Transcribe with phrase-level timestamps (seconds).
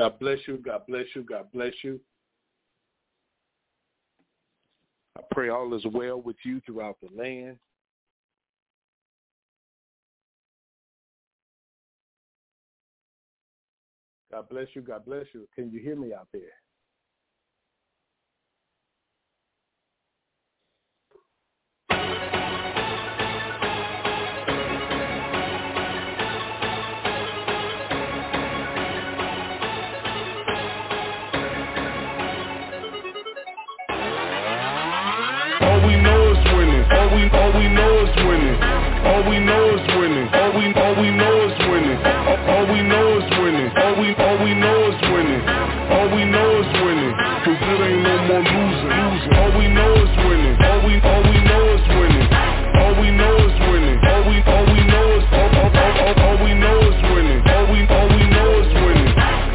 [0.00, 0.56] God bless you.
[0.56, 1.22] God bless you.
[1.22, 2.00] God bless you.
[5.18, 7.58] I pray all is well with you throughout the land.
[14.32, 14.80] God bless you.
[14.80, 15.46] God bless you.
[15.54, 16.59] Can you hear me out there?
[37.32, 38.58] All we know is winning.
[39.06, 40.26] All we know is winning.
[40.34, 41.98] All we all we know is winning.
[42.02, 43.70] All, we know is winning.
[43.70, 45.42] All we all we know is winning.
[45.94, 47.12] All we know is winning.
[47.46, 48.90] Cause it ain't no more losing.
[48.90, 49.32] losing.
[49.38, 50.54] All we know is winning.
[50.58, 52.26] All we all we know is winning.
[52.82, 53.96] All we know is winning.
[54.10, 57.40] All we all we know is all, all, all, all, all we know is winning.
[57.46, 59.10] All we all we know is winning.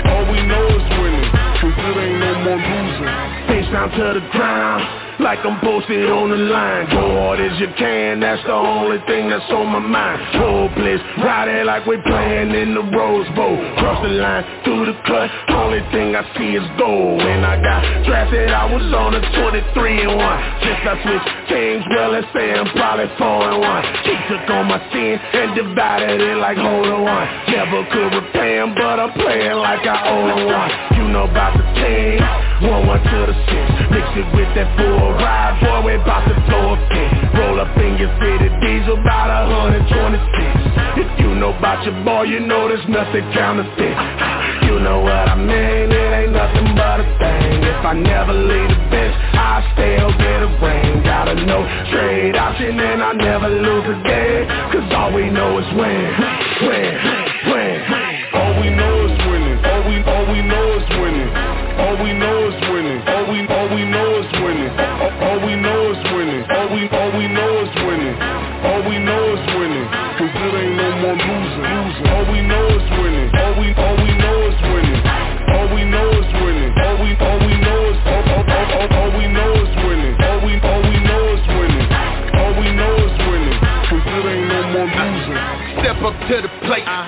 [0.07, 1.27] All we know is winning.
[1.59, 3.11] Cause it ain't no more losing.
[3.51, 6.89] Face down to the ground like I'm posted on the line.
[6.91, 10.21] Go hard as you can, that's the only thing that's on my mind.
[10.35, 13.55] Hopeless, ride it like we're playing in the Rose Bowl.
[13.79, 17.23] Cross the line, through the cut, only thing I see is gold.
[17.23, 20.63] When I got drafted, I was on a 23 and 1.
[20.63, 24.05] Since I switched teams, well, let's say I'm probably 4 and 1.
[24.05, 27.27] She took on my sin and divided it like hold on one.
[27.49, 30.71] Never could repay him, but I'm playing like I own one.
[30.97, 32.19] You know about the team,
[32.63, 33.91] 1-1 to the 6.
[33.91, 37.11] Mix it with that full ride, boy, we bout to throw a fit.
[37.35, 39.51] Roll up in your city, diesel about a
[39.91, 41.03] 126.
[41.03, 43.97] If you know about your boy, you know there's nothing counterfeit.
[44.63, 47.59] You know what I mean, it ain't nothing but a thing.
[47.59, 51.03] If I never leave the bench, I still get a ring.
[51.03, 51.59] Got a no
[51.91, 54.47] trade option and I never lose a game.
[54.71, 56.07] Cause all we know is win,
[56.63, 56.91] win,
[57.51, 57.75] win.
[58.33, 58.94] All we know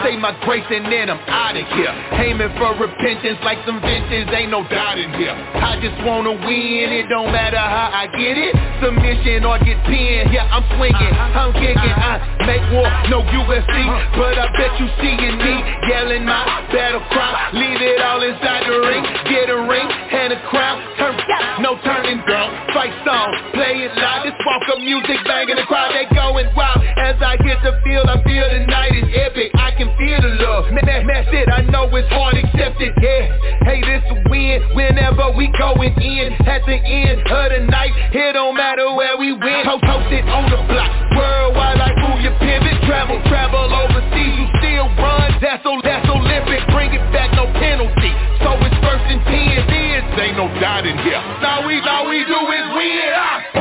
[0.07, 1.91] say my grace and then I'm out of here.
[2.23, 5.35] Aiming for repentance like some vintage, ain't no doubt in here.
[5.35, 8.56] I just wanna win, it don't matter how I get it.
[8.79, 11.40] Submission or get pinned, yeah, I'm swinging, uh-huh.
[11.44, 12.40] I'm kicking, uh-huh.
[12.40, 13.75] I make war, no UFC.
[13.84, 14.16] Uh-huh.
[14.16, 15.56] But I bet you seeing me
[15.91, 17.51] yelling my battle cry.
[17.51, 20.79] Leave it all inside the ring, get a ring and a crown.
[20.95, 21.19] Turn,
[21.59, 24.24] no turning down, fight song, play it loud.
[24.24, 26.79] This walk up music banging the crowd, they going wild.
[26.95, 28.96] As I hit the field, I feel the night
[31.77, 32.89] know it's hard accepted.
[32.97, 33.29] Yeah,
[33.69, 34.65] hey, this a win.
[34.73, 39.38] Whenever we going in, at the end of the night, it don't matter where we
[39.38, 39.61] win.
[39.85, 42.81] Post, it on the block, worldwide like move your pivot.
[42.89, 45.38] Travel, travel overseas, you still run.
[45.38, 46.65] That's o, that's Olympic.
[46.73, 48.11] Bring it back, no penalty.
[48.41, 49.69] So it's first and ten.
[49.69, 51.21] This ain't no doubt in here.
[51.45, 53.13] All we, all we do is win.
[53.13, 53.56] Ah.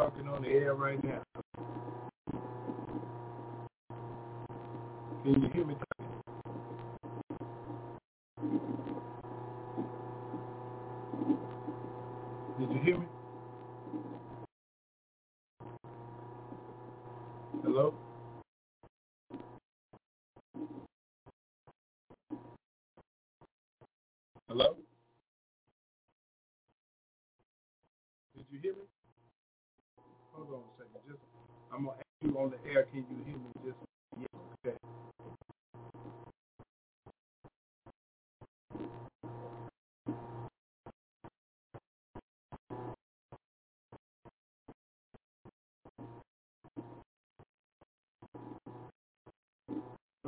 [0.00, 1.22] talking on the air right now.
[5.24, 5.76] Can you hear me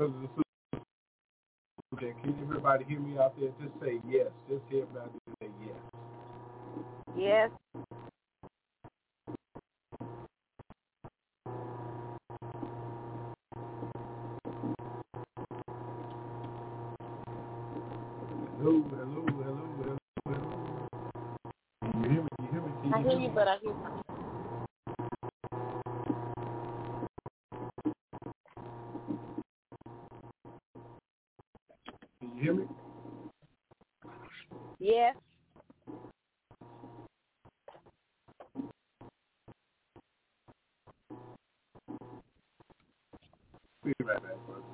[0.03, 1.97] because it's a.
[1.97, 3.51] Can everybody hear me out there?
[3.61, 4.29] Just say yes.
[4.49, 5.77] Just hear everybody say yes.
[7.17, 7.51] Yes.
[18.59, 20.89] Hello, hello, hello, hello, hello.
[21.83, 22.29] Can you hear me?
[22.37, 22.73] Can you hear me?
[22.83, 22.97] Can you?
[22.97, 24.02] I hear you, but I hear you.
[44.49, 44.65] Right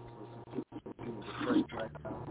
[2.05, 2.23] now.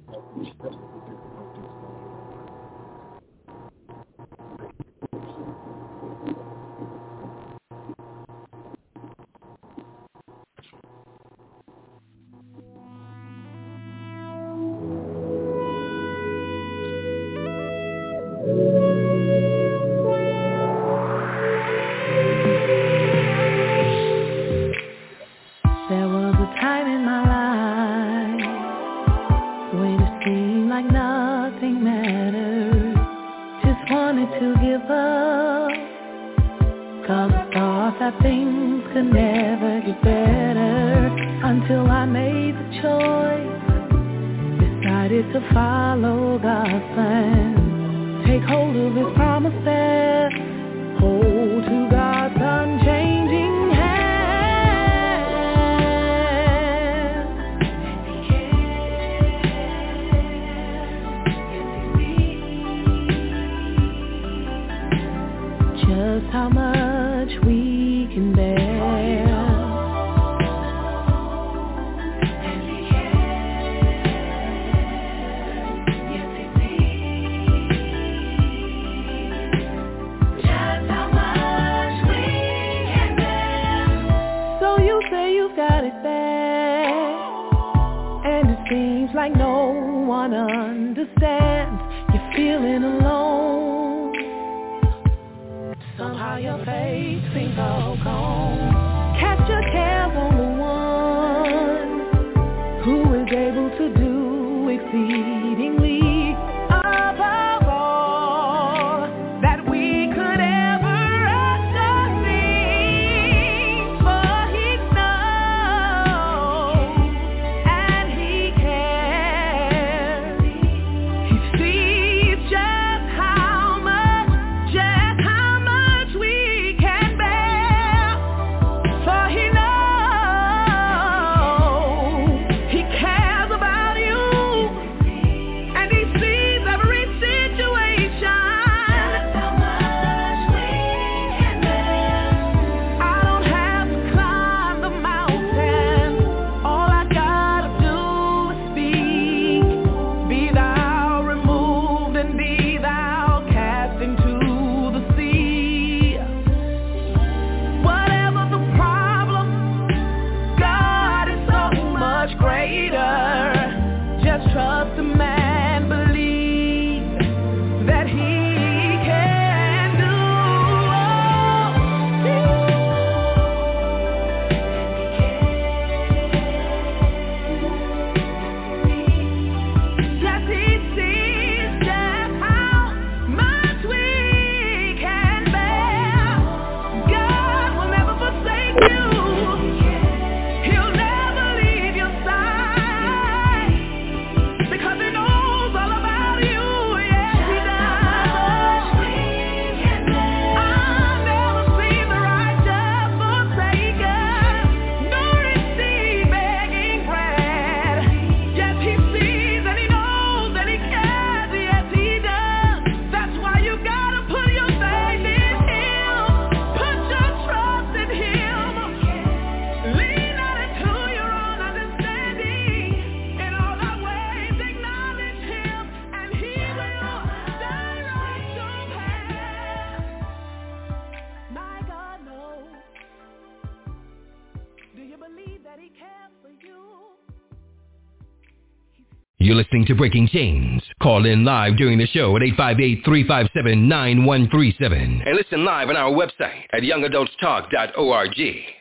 [239.57, 240.83] Listening to Breaking Chains.
[241.01, 246.83] Call in live during the show at 858-357-9137 and listen live on our website at
[246.83, 248.39] youngadultstalk.org.
[248.39, 248.75] A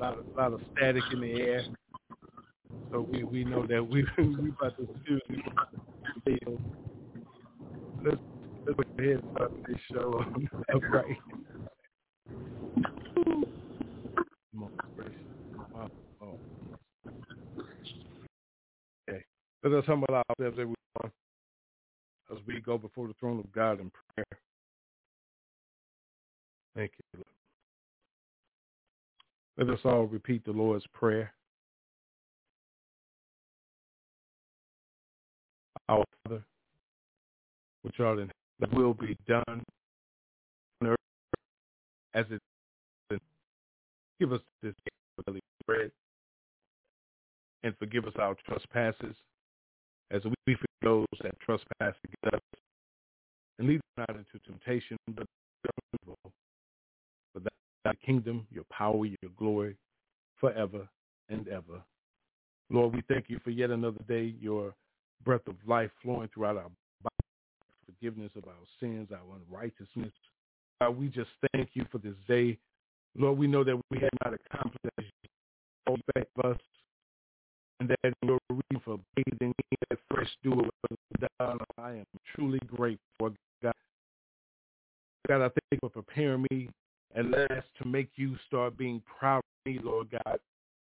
[0.00, 1.64] lot of, lot of static in the air.
[2.90, 5.20] So we, we know that we we about to do
[8.04, 8.16] let's
[8.66, 10.24] let's go ahead and start this show
[10.90, 11.16] right.
[19.68, 21.12] Let us humble ourselves everyone
[22.32, 24.40] as we go before the throne of God in prayer.
[26.74, 27.22] Thank you.
[29.58, 31.34] Let us all repeat the Lord's Prayer.
[35.88, 36.42] Our Father,
[37.82, 38.30] which art in
[38.60, 39.62] heaven, will be done
[42.14, 42.40] as it
[44.20, 44.74] Give us this
[45.26, 45.92] daily bread
[47.62, 49.14] and forgive us our trespasses
[50.10, 52.60] as we forgive those that trespass against us.
[53.58, 55.26] And lead us not into temptation, but
[56.02, 56.16] evil.
[57.32, 57.40] For
[57.84, 59.76] thy kingdom, your power, your glory,
[60.40, 60.88] forever
[61.28, 61.82] and ever.
[62.70, 64.74] Lord, we thank you for yet another day, your
[65.24, 66.70] breath of life flowing throughout our
[67.02, 67.16] body,
[67.86, 70.12] forgiveness of our sins, our unrighteousness.
[70.80, 72.58] God, we just thank you for this day.
[73.16, 75.12] Lord, we know that we have not accomplished
[75.86, 76.60] all back of us,
[77.80, 80.68] and that your reason for bathing in that fresh dew
[81.38, 81.58] done.
[81.78, 82.04] I am
[82.34, 83.72] truly grateful, God.
[85.26, 86.68] God, I thank you for preparing me
[87.14, 90.38] at last to make you start being proud of me, Lord God.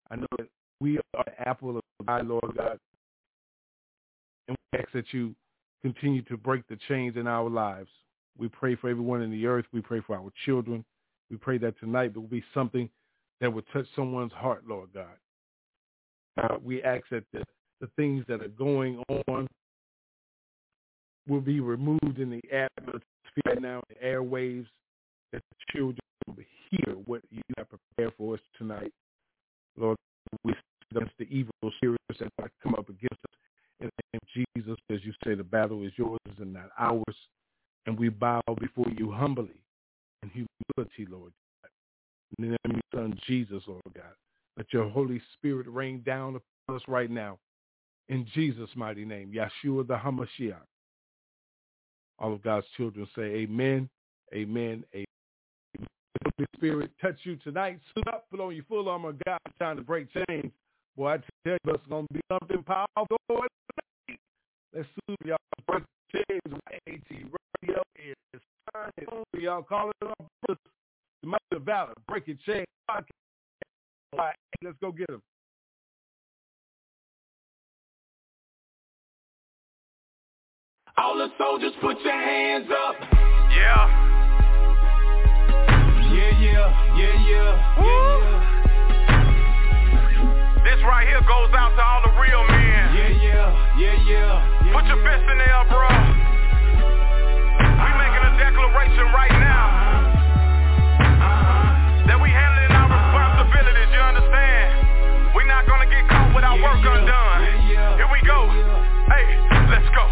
[0.10, 0.48] I know that
[0.80, 2.78] we are the apple of eye, Lord God.
[4.48, 5.36] And we ask that you
[5.82, 7.90] continue to break the chains in our lives.
[8.38, 9.66] We pray for everyone in the earth.
[9.74, 10.84] We pray for our children.
[11.30, 12.90] We pray that tonight there will be something
[13.40, 15.18] that will touch someone's heart, Lord God.
[16.42, 17.44] Uh, we ask that the,
[17.82, 19.48] the things that are going on
[21.28, 24.68] will be removed in the atmosphere now, the airwaves,
[25.32, 26.36] that the children will
[26.70, 28.92] hear what you have prepared for us tonight.
[29.78, 29.98] Lord,
[30.44, 30.54] we
[30.92, 33.38] against the evil spirits that might come up against us.
[33.80, 37.16] In the name of Jesus, as you say, the battle is yours and not ours.
[37.86, 39.62] And we bow before you humbly
[40.24, 41.32] in humility, Lord.
[42.38, 44.14] In the name of your Son, Jesus, Lord God.
[44.58, 47.38] Let your Holy Spirit rain down upon us right now.
[48.10, 50.58] In Jesus' mighty name, Yeshua the Hamashiach.
[52.20, 53.90] All of God's children say amen,
[54.34, 55.06] amen, amen.
[56.24, 57.80] Holy Spirit touch you tonight.
[57.96, 60.52] Suit up, put on your full armor of God, time to break chains.
[60.96, 63.18] Boy, I tell you, it's going to be something powerful.
[64.74, 65.38] Let's suit y'all.
[65.68, 65.84] Break
[66.14, 67.41] chains.
[67.62, 67.82] Radio
[68.34, 68.41] is
[68.74, 69.08] turning.
[69.39, 70.15] Y'all calling up
[70.48, 70.56] the
[71.24, 71.94] mighty of valor.
[72.08, 72.65] Breaking chains.
[72.89, 73.01] All
[74.18, 75.22] right, let's go get them.
[80.98, 82.96] All the soldiers, put your hands up.
[83.01, 84.10] Yeah.
[86.12, 88.39] Yeah, yeah, yeah, yeah, yeah, yeah.
[90.63, 92.96] This right here goes out to all the real men.
[92.96, 94.74] Yeah, yeah, yeah, yeah.
[94.74, 96.31] Put your fist in the air, bro.
[98.72, 99.68] We making a declaration right now
[102.08, 103.90] that we handling our responsibilities.
[103.92, 105.36] You understand?
[105.36, 107.68] We not gonna get caught with our work undone.
[107.68, 108.48] Here we go.
[109.12, 109.28] Hey,
[109.68, 110.08] let's go.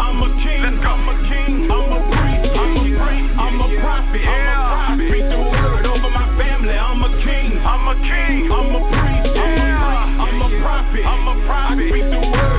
[0.00, 0.62] I'm a king.
[0.64, 0.88] Let's go.
[0.88, 1.68] I'm a king.
[1.68, 2.56] I'm a priest.
[2.56, 3.28] I'm a priest.
[3.36, 4.24] I'm a prophet.
[4.24, 5.08] I'm a prophet.
[5.12, 6.72] Speak the word over my family.
[6.72, 7.60] I'm a king.
[7.60, 8.48] I'm a king.
[8.52, 9.36] I'm a priest.
[9.36, 10.16] I'm a priest.
[10.16, 11.04] I'm a prophet.
[11.04, 11.92] I'm a prophet.
[11.92, 12.51] I the word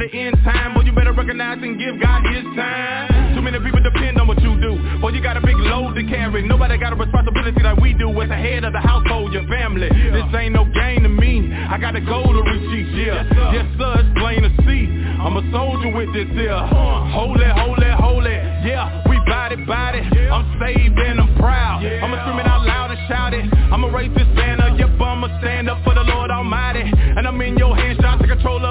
[0.00, 0.74] the end time.
[0.74, 3.36] Boy, you better recognize and give God his time.
[3.36, 4.80] Too many people depend on what you do.
[5.00, 6.42] Boy, you got a big load to carry.
[6.46, 9.88] Nobody got a responsibility like we do as the head of the household, your family.
[9.88, 11.52] This ain't no game to me.
[11.52, 13.14] I got a goal to reach each year.
[13.52, 14.88] Yes, sir, it's plain to see.
[15.20, 16.56] I'm a soldier with this here.
[16.56, 18.36] Holy, holy, holy.
[18.64, 20.00] Yeah, we body, body.
[20.00, 21.84] I'm saved and I'm proud.
[21.84, 23.44] I'ma scream it out loud and shout it.
[23.72, 24.76] I'ma raise this banner.
[24.76, 26.84] Yep, I'ma stand up for the Lord Almighty.
[26.88, 27.89] And I'm in your hands,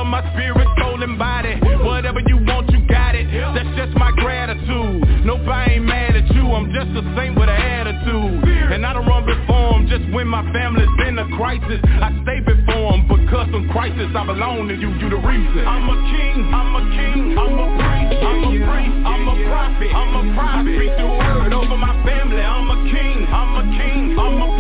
[0.10, 1.56] my spirit, soul, and body.
[1.86, 3.30] Whatever you want, you got it.
[3.54, 5.06] That's just my gratitude.
[5.24, 6.50] Nobody ain't mad at you.
[6.50, 8.42] I'm just a saint with an attitude.
[8.74, 11.80] And I don't run before him just when my family's in a crisis.
[12.02, 15.62] I stay before him because in crisis, I belong to you, you the reason.
[15.62, 19.92] I'm a king, I'm a king, I'm a priest, I'm a priest, I'm a prophet,
[19.94, 20.74] I'm a prophet.
[20.74, 22.42] Speak the word over my family.
[22.42, 24.59] I'm a king, I'm a king, I'm a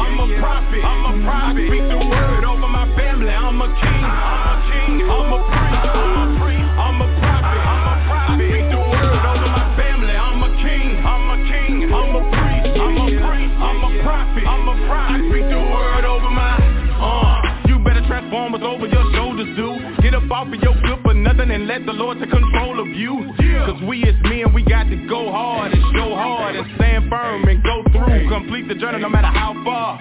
[0.00, 1.66] I'm a prophet, I'm a prophet.
[1.68, 3.28] Speak the word over my family.
[3.28, 7.60] I'm a king, I'm a king, I'm a priest, I'm a priest, I'm a prophet,
[7.68, 8.40] I'm a prophet.
[8.40, 10.14] Speak the word over my family.
[10.16, 14.44] I'm a king, I'm a king, I'm a priest, I'm a priest, I'm a prophet,
[14.48, 15.20] I'm a prophet.
[15.20, 16.56] I speak the word over my
[16.96, 17.68] uh.
[17.68, 20.00] You better transform what's over your shoulders, dude.
[20.00, 20.69] Get up off of your
[21.22, 23.32] nothing and let the Lord take control of you.
[23.66, 27.48] Cause we as men, we got to go hard and show hard and stand firm
[27.48, 28.28] and go through.
[28.28, 29.98] Complete the journey no matter how far.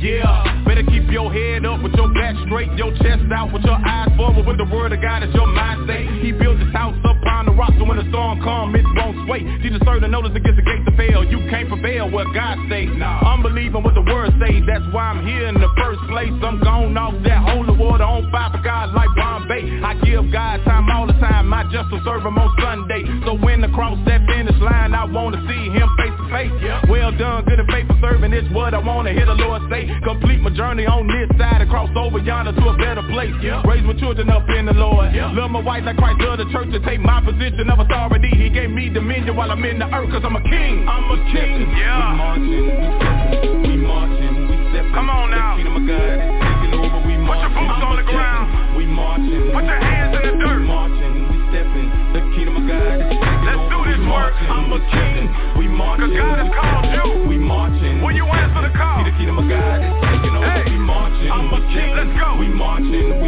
[0.00, 3.76] Yeah, better keep your head up with your back straight, your chest out with your
[3.76, 6.08] eyes forward with the word of God as your mind state.
[6.24, 9.44] He built his house upon the rock so when the storm comes, it won't sway.
[9.60, 11.20] Jesus served the notice against the gate to fail.
[11.20, 12.88] You can't prevail what God says.
[12.96, 14.64] I'm believing what the word says.
[14.64, 16.32] That's why I'm here in the first place.
[16.40, 19.84] I'm gone off that holy water on fire for God like Bombay.
[19.84, 21.52] I give God time all the time.
[21.52, 23.04] I just will serve him on Sunday.
[23.28, 26.52] So when the cross that finish line, I want to see him face to face.
[26.64, 26.80] Yeah.
[26.88, 28.32] Well done, good and faithful serving.
[28.32, 29.89] It's what I want to hear the Lord say.
[30.04, 33.34] Complete my journey on this side and cross over yonder to a better place.
[33.66, 35.14] Raise my children up in the Lord.
[35.14, 38.30] Love my wife like Christ loved the church to take my position of authority.
[38.32, 40.88] He gave me dominion while I'm in the earth cause I'm a king.
[40.88, 41.70] I'm a king.
[41.76, 42.10] Yeah.
[42.10, 44.94] We marching, we marching, we stepping.
[44.94, 45.56] Come on now.
[45.56, 47.00] The kingdom of God is taking over.
[47.06, 47.28] We marching.
[47.28, 48.76] Put your boots on the ground.
[48.76, 49.52] We marching.
[49.52, 50.60] Put your hands in the dirt.
[50.60, 51.88] We marching, we stepping.
[52.14, 53.29] The kingdom of God is
[54.10, 54.50] taking Let's over.
[54.50, 54.50] do this work.
[54.50, 55.58] I'm a king.
[55.58, 56.10] We marching.
[56.10, 57.28] Cause God has called you.
[57.28, 58.02] We marching.
[58.02, 59.04] Will you answer the call?
[59.04, 60.50] See the kingdom of God is taking over.
[60.50, 60.70] Hey.
[60.70, 61.30] We marching.
[61.30, 61.90] I'm a king.
[61.96, 62.28] Let's go.
[62.38, 63.19] We marching.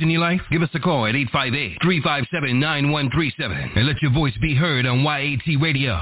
[0.00, 0.40] In your life?
[0.50, 5.98] Give us a call at 858-357-9137 and let your voice be heard on YAT Radio.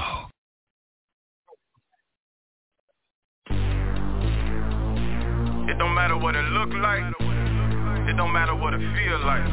[5.69, 7.03] It don't matter what it look like.
[8.09, 9.45] It don't matter what it feel like.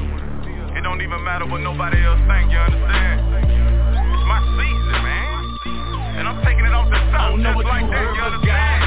[0.76, 3.20] It don't even matter what nobody else think, you understand?
[3.96, 5.56] It's my season, man.
[6.16, 8.84] And I'm taking it off the top just like that, you understand?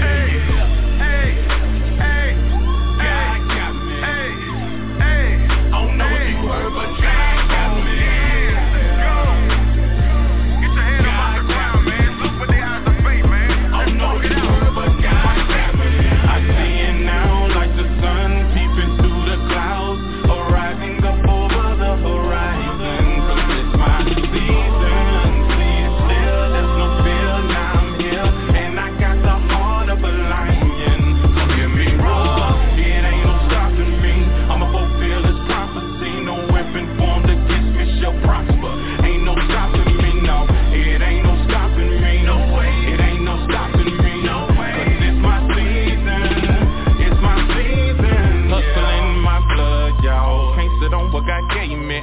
[0.00, 0.51] Hey, hey,
[6.52, 7.21] heard, but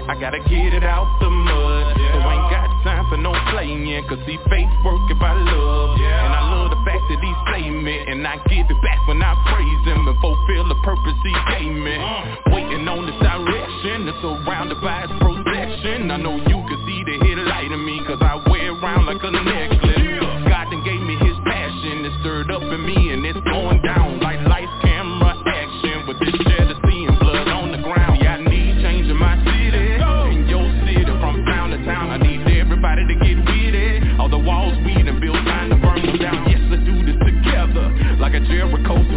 [0.10, 1.94] I gotta get it out the mud.
[1.94, 3.86] So ain't got time for no playing.
[4.10, 6.02] Cause see faith work if I love.
[6.02, 7.94] And I love the fact that he saved me.
[8.10, 11.78] And I give it back when I praise him and fulfill the purpose he gave
[11.78, 11.94] me.
[12.50, 14.10] Waiting on this direction.
[14.10, 16.10] It's surrounded by his protection.
[16.10, 18.02] I know you can see the headlight in me.
[18.10, 20.26] Cause I wear it around like a necklace.
[20.50, 22.02] God done gave me his passion.
[22.02, 24.29] It's stirred up in me and it's going down like
[38.48, 39.09] Jericho,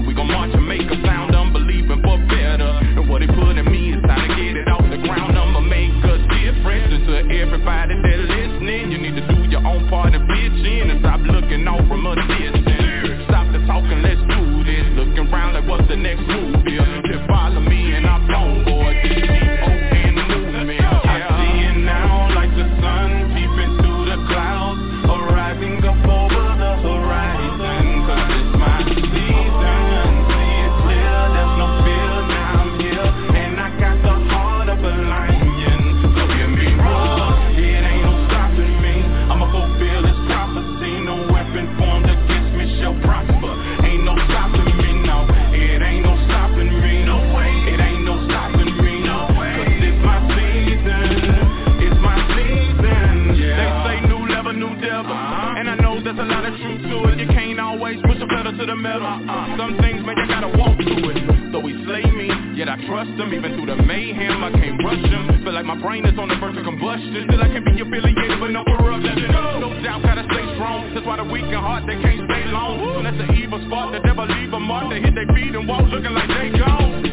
[62.73, 66.09] I trust them Even through the mayhem, I can't rush them Feel like my brain
[66.09, 67.29] is on the verge of combustion.
[67.29, 69.29] Still I can't be affiliated with no corruption
[69.61, 70.89] No doubt, gotta stay strong.
[70.97, 73.05] That's why the weak and heart, they can't stay long.
[73.05, 74.89] That's the evil spot, the devil leave a mark.
[74.89, 77.05] They hit their feet and walk looking like they gone.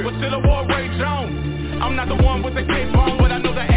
[0.00, 1.82] But still a war rage on.
[1.82, 3.71] I'm not the one with the cape on But I know the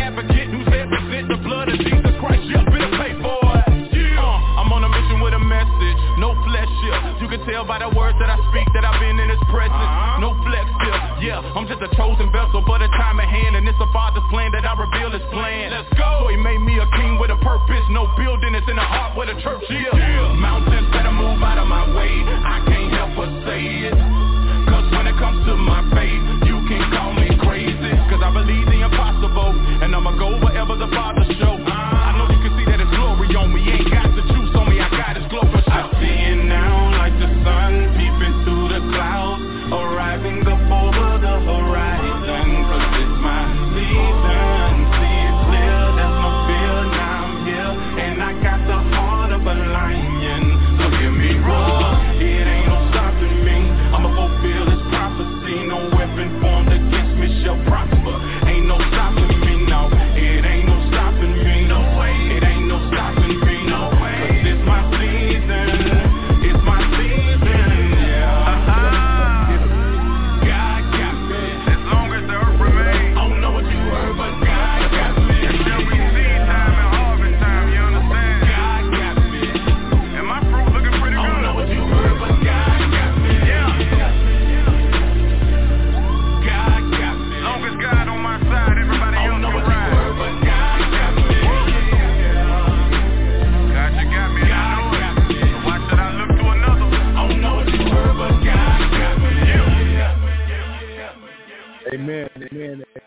[7.56, 9.72] tell by the words that I speak That I've been in his presence.
[9.72, 10.20] Uh-huh.
[10.20, 11.32] No flex here.
[11.32, 14.28] Yeah, I'm just a chosen vessel But the time at hand And it's the Father's
[14.28, 15.72] plan that I reveal his plan.
[15.72, 16.28] Let's go.
[16.28, 19.16] So he made me a king with a purpose No building, it's in the heart
[19.16, 19.88] where the church is.
[19.96, 20.36] Yeah.
[20.36, 22.12] Mountains better move out of my way.
[22.28, 23.96] I can't help but say it.
[24.68, 27.94] Cause when it comes to my faith You can call me crazy.
[28.12, 31.56] Cause I believe the impossible And I'ma go wherever the Father show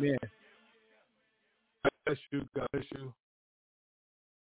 [0.00, 0.18] amen.
[1.84, 3.12] God bless you, God bless you.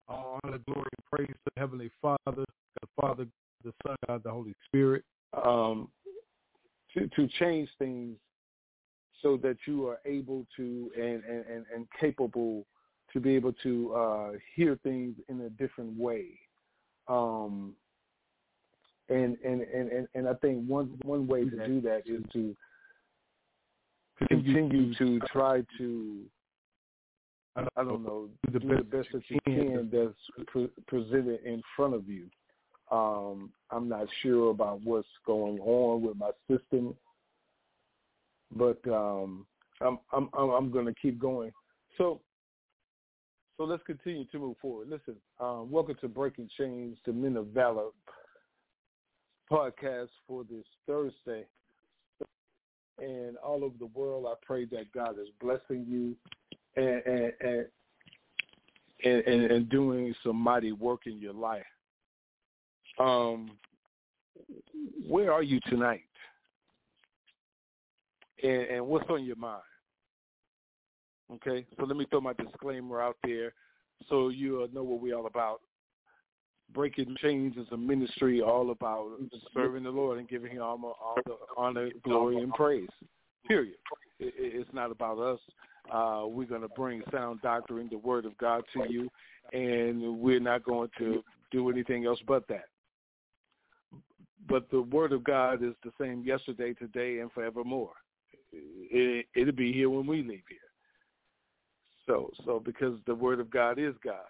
[0.09, 3.27] All honor, glory, and praise to the Heavenly Father, the Father,
[3.65, 5.05] the Son, God, the Holy Spirit.
[5.35, 5.89] um,
[6.95, 8.17] to to change things
[9.23, 12.67] so that you are able to and and, and, and capable
[13.13, 16.27] to be able to uh, hear things in a different way.
[17.09, 17.75] Um,
[19.09, 22.57] and, and, and, and, and I think one one way to do that is to
[24.29, 26.25] continue to try to
[27.57, 32.09] I don't know do the best that you can that's pre- presented in front of
[32.09, 32.27] you.
[32.91, 36.95] Um, I'm not sure about what's going on with my system,
[38.55, 39.47] but um,
[39.81, 41.53] I'm I'm I'm, I'm going to keep going.
[41.99, 42.21] So
[43.57, 44.89] so let's continue to move forward.
[44.89, 47.91] Listen, um, welcome to Breaking Chains, the Men of Valor
[49.51, 51.45] podcast for this Thursday.
[53.01, 56.17] And all over the world, I pray that God is blessing you
[56.77, 57.33] and and
[59.03, 61.65] and, and, and, doing some mighty work in your life.
[62.99, 63.53] Um,
[65.09, 66.03] where are you tonight?
[68.43, 69.63] And, and what's on your mind?
[71.33, 73.55] Okay, so let me throw my disclaimer out there
[74.09, 75.61] so you know what we're all about.
[76.73, 79.09] Breaking Chains is a ministry all about
[79.55, 82.89] serving the Lord and giving Him all, all the honor, glory, and praise.
[83.47, 83.77] Period.
[84.19, 85.41] It, it's not about us.
[85.93, 89.09] Uh, we're going to bring sound doctrine, the Word of God to you,
[89.53, 92.67] and we're not going to do anything else but that.
[94.49, 97.93] But the Word of God is the same yesterday, today, and forevermore.
[98.53, 100.59] It, it'll be here when we leave here.
[102.07, 104.27] So, so because the Word of God is God.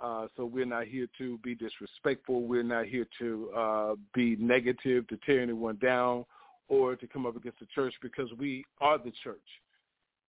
[0.00, 2.42] Uh, so we're not here to be disrespectful.
[2.42, 6.24] We're not here to uh, be negative, to tear anyone down,
[6.68, 9.38] or to come up against the church because we are the church.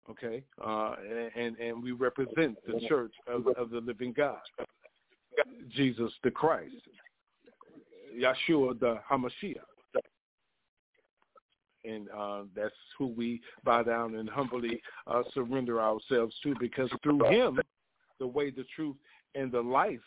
[0.09, 0.95] Okay, uh,
[1.33, 4.41] and and we represent the church of, of the living God,
[5.69, 6.75] Jesus the Christ,
[8.19, 9.63] Yeshua the Hamashiach,
[11.85, 17.23] and uh, that's who we bow down and humbly uh, surrender ourselves to because through
[17.29, 17.61] Him,
[18.19, 18.95] the way, the truth,
[19.35, 19.99] and the life,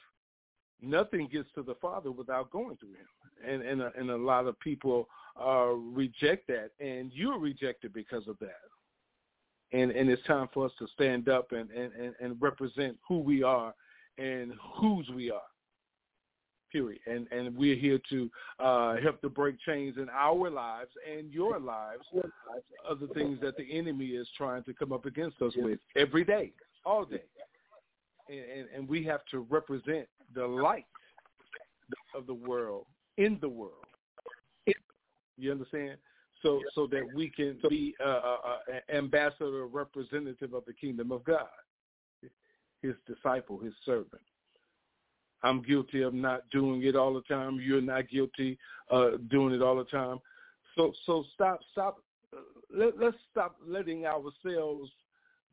[0.80, 3.06] nothing gets to the Father without going through Him,
[3.46, 5.08] and and a, and a lot of people
[5.40, 8.60] uh, reject that, and you're rejected because of that.
[9.72, 13.42] And and it's time for us to stand up and and and represent who we
[13.42, 13.74] are
[14.18, 15.40] and whose we are
[16.72, 17.00] period.
[17.06, 21.58] And and we're here to uh help to break chains in our lives and your
[21.58, 22.04] lives
[22.88, 26.24] of the things that the enemy is trying to come up against us with every
[26.24, 26.52] day
[26.84, 27.22] all day
[28.28, 30.86] and and, we have to represent the light
[32.14, 32.86] of the world
[33.16, 33.86] in the world
[35.36, 35.98] you understand
[36.42, 41.10] so so that we can be uh, uh, uh, ambassador or representative of the kingdom
[41.10, 41.46] of God,
[42.82, 44.22] his disciple, his servant.
[45.42, 47.58] I'm guilty of not doing it all the time.
[47.60, 48.58] You're not guilty
[48.90, 50.18] uh doing it all the time.
[50.76, 51.98] So so stop stop
[52.74, 54.90] let, let's stop letting ourselves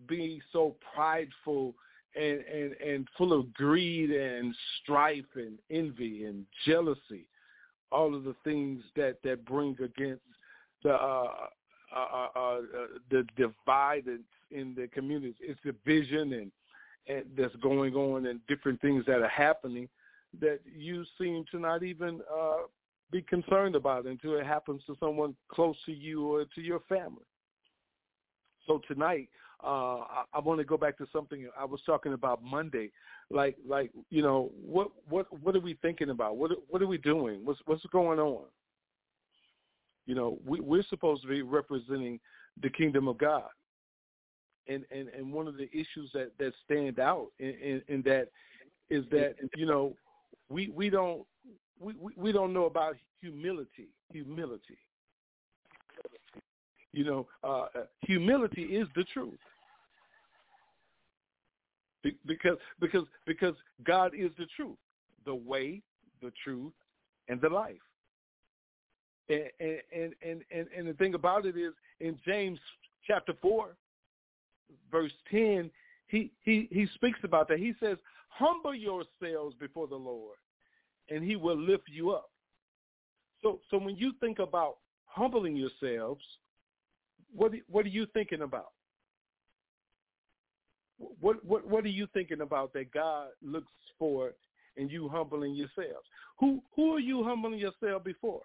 [0.07, 1.75] be so prideful
[2.15, 7.25] and, and, and full of greed and strife and envy and jealousy,
[7.91, 10.21] all of the things that, that bring against
[10.83, 11.27] the uh,
[11.95, 12.61] uh, uh, uh
[13.11, 14.05] the divide
[14.51, 15.35] in the community.
[15.39, 16.51] It's division and,
[17.07, 19.87] and that's going on and different things that are happening
[20.39, 22.63] that you seem to not even uh,
[23.11, 27.25] be concerned about until it happens to someone close to you or to your family.
[28.65, 29.29] So tonight,
[29.63, 32.91] uh, I, I want to go back to something I was talking about Monday.
[33.29, 36.37] Like, like you know, what what what are we thinking about?
[36.37, 37.41] What what are we doing?
[37.43, 38.43] What's what's going on?
[40.05, 42.19] You know, we, we're supposed to be representing
[42.61, 43.49] the kingdom of God,
[44.67, 48.27] and and and one of the issues that that stand out in, in, in that
[48.89, 49.95] is that you know
[50.49, 51.25] we we don't
[51.79, 53.87] we, we don't know about humility.
[54.11, 54.77] Humility.
[56.91, 57.65] You know, uh,
[58.01, 59.39] humility is the truth.
[62.03, 64.77] Be- because because because God is the truth,
[65.25, 65.81] the way,
[66.21, 66.73] the truth,
[67.29, 67.75] and the life.
[69.29, 69.49] And
[69.91, 72.59] and and and, and the thing about it is in James
[73.07, 73.75] chapter four,
[74.91, 75.71] verse ten,
[76.07, 77.59] he he he speaks about that.
[77.59, 80.37] He says, "Humble yourselves before the Lord,
[81.09, 82.29] and he will lift you up.
[83.41, 86.23] So so when you think about humbling yourselves,
[87.33, 88.71] what what are you thinking about?
[90.97, 94.33] What what what are you thinking about that God looks for
[94.77, 96.07] in you humbling yourselves?
[96.39, 98.41] Who who are you humbling yourself before?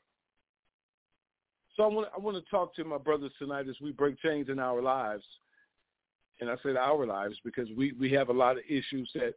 [1.76, 4.48] So I want I want to talk to my brothers tonight as we break chains
[4.48, 5.24] in our lives.
[6.40, 9.34] And I said our lives because we, we have a lot of issues that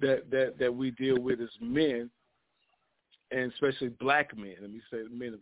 [0.00, 2.08] that, that, that we deal with as men
[3.32, 4.54] and especially black men.
[4.60, 5.40] Let me say men of,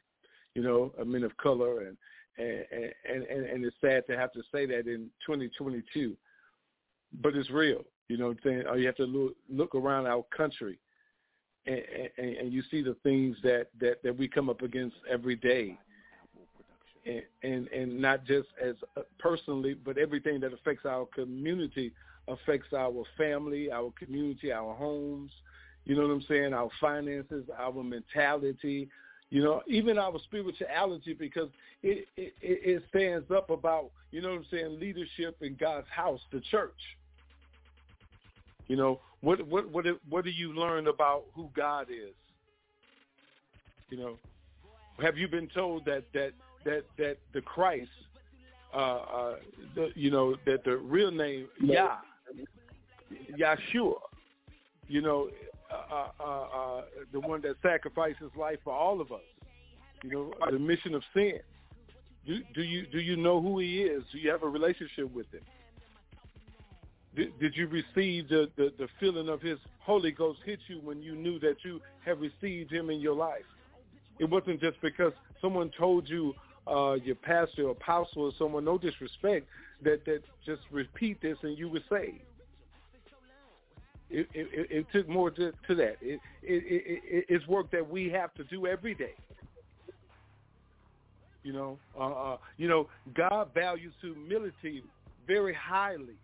[0.54, 1.96] you know, uh, men of color, and
[2.38, 2.64] and
[3.08, 6.16] and and, and it's sad to have to say that in 2022,
[7.20, 7.84] but it's real.
[8.08, 8.64] You know what I'm saying?
[8.68, 10.78] Or you have to look look around our country,
[11.66, 11.82] and,
[12.18, 15.78] and, and you see the things that that that we come up against every day.
[17.04, 21.92] And, and and not just as uh, personally, but everything that affects our community
[22.28, 25.32] affects our family, our community, our homes,
[25.84, 26.54] you know what I'm saying?
[26.54, 28.88] Our finances, our mentality,
[29.30, 31.48] you know, even our spirituality, because
[31.82, 36.20] it, it, it stands up about, you know what I'm saying, leadership in God's house,
[36.30, 36.70] the church.
[38.72, 42.14] You know, what what what what do you learn about who God is?
[43.90, 44.18] You know,
[44.98, 46.32] have you been told that that
[46.64, 47.90] that that the Christ,
[48.72, 49.36] uh, uh,
[49.74, 51.98] the, you know, that the real name Yah,
[53.38, 53.96] Yahshua,
[54.88, 55.28] you know,
[55.70, 56.82] uh, uh, uh,
[57.12, 59.20] the one that sacrifices life for all of us.
[60.02, 61.40] You know, the mission of sin.
[62.26, 64.02] Do, do you do you know who he is?
[64.12, 65.42] Do you have a relationship with him?
[67.14, 71.14] Did, you receive the, the, the feeling of his Holy Ghost hit you when you
[71.14, 73.44] knew that you have received him in your life?
[74.18, 76.34] It wasn't just because someone told you,
[76.66, 79.46] uh, your pastor or apostle or someone, no disrespect,
[79.82, 82.22] that, that just repeat this and you were saved.
[84.08, 85.96] It, it, it took more to, to that.
[86.00, 89.14] It, it, it's work that we have to do every day.
[91.42, 94.84] You know, uh, uh, you know, God values humility
[95.26, 96.14] very highly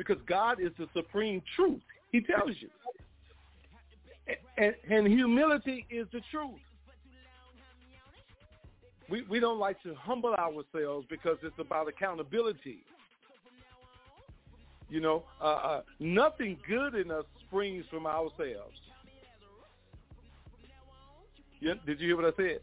[0.00, 1.82] because God is the supreme truth.
[2.10, 2.70] He tells you,
[4.56, 6.58] and, and humility is the truth.
[9.10, 12.78] We we don't like to humble ourselves because it's about accountability.
[14.88, 18.78] You know, uh, uh, nothing good in us springs from ourselves.
[21.60, 22.60] Yeah, did you hear what I said?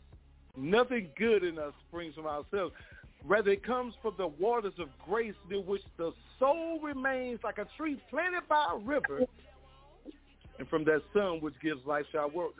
[0.57, 2.73] Nothing good in us springs from ourselves.
[3.25, 7.65] Rather, it comes from the waters of grace near which the soul remains like a
[7.75, 9.25] tree planted by a river,
[10.59, 12.53] and from that sun which gives life shall work,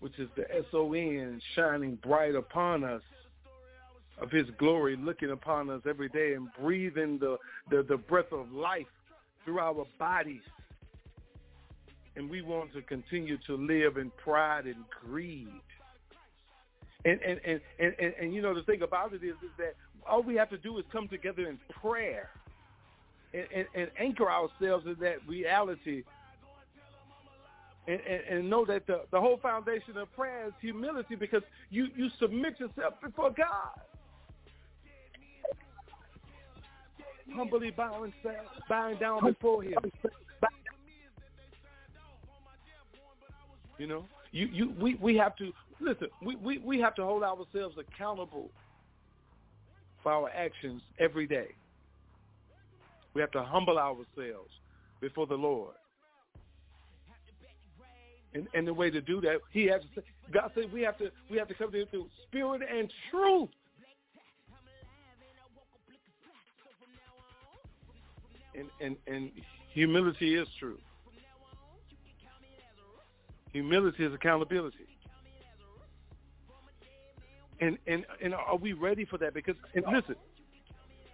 [0.00, 3.02] which is the S-O-N shining bright upon us
[4.20, 7.36] of his glory looking upon us every day and breathing the,
[7.70, 8.86] the, the breath of life
[9.44, 10.42] through our bodies.
[12.14, 15.48] And we want to continue to live in pride and greed.
[17.04, 19.74] And and, and, and, and, and you know the thing about it is is that
[20.08, 22.30] all we have to do is come together in prayer
[23.34, 26.02] and, and, and anchor ourselves in that reality
[27.88, 31.88] And, and, and know that the, the whole foundation of prayer is humility because you,
[31.96, 33.74] you submit yourself before God.
[37.34, 38.12] Humbly bowing,
[38.68, 39.78] bowing down before him.
[43.78, 45.52] You know, you, you we, we have to
[45.82, 48.50] listen, we, we, we have to hold ourselves accountable
[50.02, 51.48] for our actions every day.
[53.14, 54.50] We have to humble ourselves
[55.00, 55.74] before the Lord.
[58.34, 61.10] And, and the way to do that, He has to God said we have to
[61.30, 63.50] we have to come to Him through spirit and truth.
[68.54, 69.30] And and and
[69.74, 70.78] humility is true.
[73.52, 74.86] Humility is accountability.
[77.62, 79.34] And and and are we ready for that?
[79.34, 80.16] Because listen,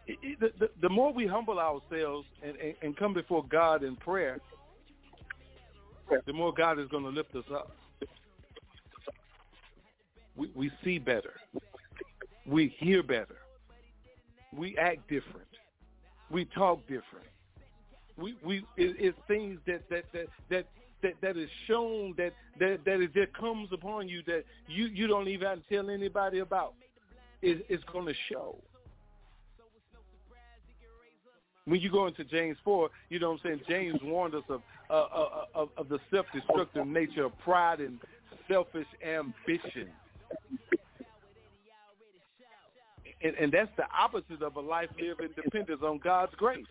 [0.06, 4.40] the, the, the more we humble ourselves and, and, and come before God in prayer,
[6.26, 7.76] the more God is going to lift us up.
[10.36, 11.34] We, we see better.
[12.46, 13.36] We hear better.
[14.56, 15.48] We act different.
[16.30, 17.26] We talk different.
[18.16, 20.66] We we it, it's things that that that that
[21.02, 25.28] that, that is shown that that that it comes upon you that you you don't
[25.28, 26.74] even have to tell anybody about.
[27.40, 28.58] It, it's going to show
[31.68, 34.62] when you go into James 4, you know what I'm saying, James warned us of,
[34.88, 37.98] uh, uh, of, of the self-destructive nature of pride and
[38.50, 39.88] selfish ambition.
[43.22, 46.64] And, and that's the opposite of a life lived in dependence on God's grace.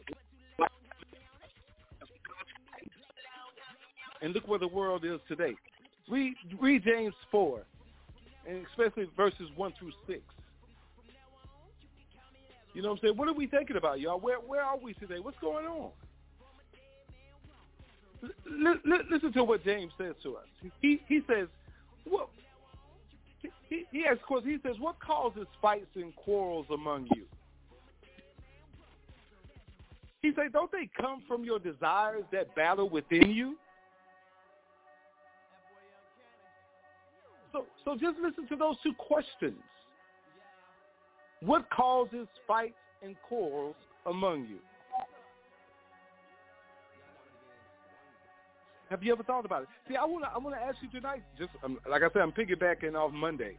[4.21, 5.55] And look where the world is today.
[6.09, 7.61] Read, read James 4,
[8.47, 10.21] and especially verses 1 through 6.
[12.73, 13.17] You know what I'm saying?
[13.17, 14.19] What are we thinking about, y'all?
[14.19, 15.17] Where where are we today?
[15.19, 15.89] What's going on?
[19.09, 20.45] Listen to what James says to us.
[20.81, 21.47] He he says,
[22.05, 22.29] what?
[23.69, 27.25] He, he asks, course, he says, what causes fights and quarrels among you?
[30.21, 33.57] He says, don't they come from your desires that battle within you?
[37.57, 39.57] So, so just listen to those two questions.
[41.41, 44.57] What causes fights and quarrels among you?
[48.89, 49.69] Have you ever thought about it?
[49.89, 51.21] See, I want to I ask you tonight.
[51.37, 53.57] Just um, like I said, I'm piggybacking off Monday.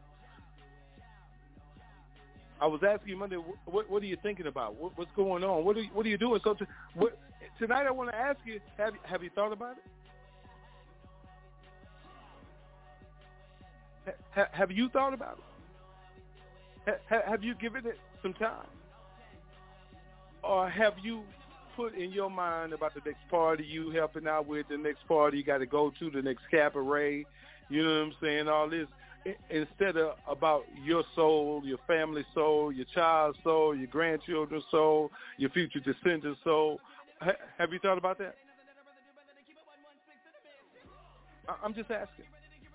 [2.60, 4.74] I was asking you Monday, what what are you thinking about?
[4.76, 5.64] What, what's going on?
[5.64, 6.40] What are you, what are you doing?
[6.42, 7.18] So to, what,
[7.58, 9.84] tonight, I want to ask you: Have have you thought about it?
[14.34, 15.38] Ha, have you thought about
[16.86, 17.00] it?
[17.08, 18.66] have you given it some time?
[20.42, 21.22] Or have you
[21.76, 25.38] put in your mind about the next party you helping out with, the next party
[25.38, 27.26] you got to go to, the next cabaret,
[27.68, 28.86] you know what I'm saying, all this,
[29.50, 35.50] instead of about your soul, your family soul, your child's soul, your grandchildren's soul, your
[35.50, 36.80] future descendants' soul.
[37.58, 38.34] have you thought about that?
[41.62, 42.24] I'm just asking.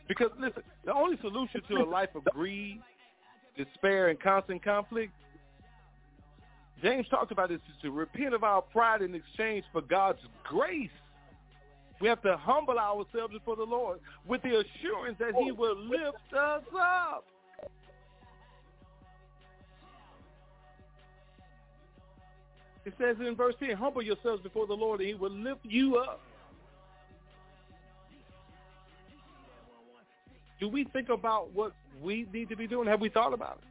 [0.08, 2.82] Because, listen, the only solution to a life of greed
[3.58, 5.14] despair, and constant conflict,
[6.82, 10.90] James talked about this is to repent of our pride in exchange for God's grace.
[12.02, 16.34] We have to humble ourselves before the Lord with the assurance that he will lift
[16.38, 17.26] us up.
[22.86, 25.98] It says in verse 10, humble yourselves before the Lord and he will lift you
[25.98, 26.20] up.
[30.64, 32.88] Do we think about what we need to be doing?
[32.88, 33.68] Have we thought about it?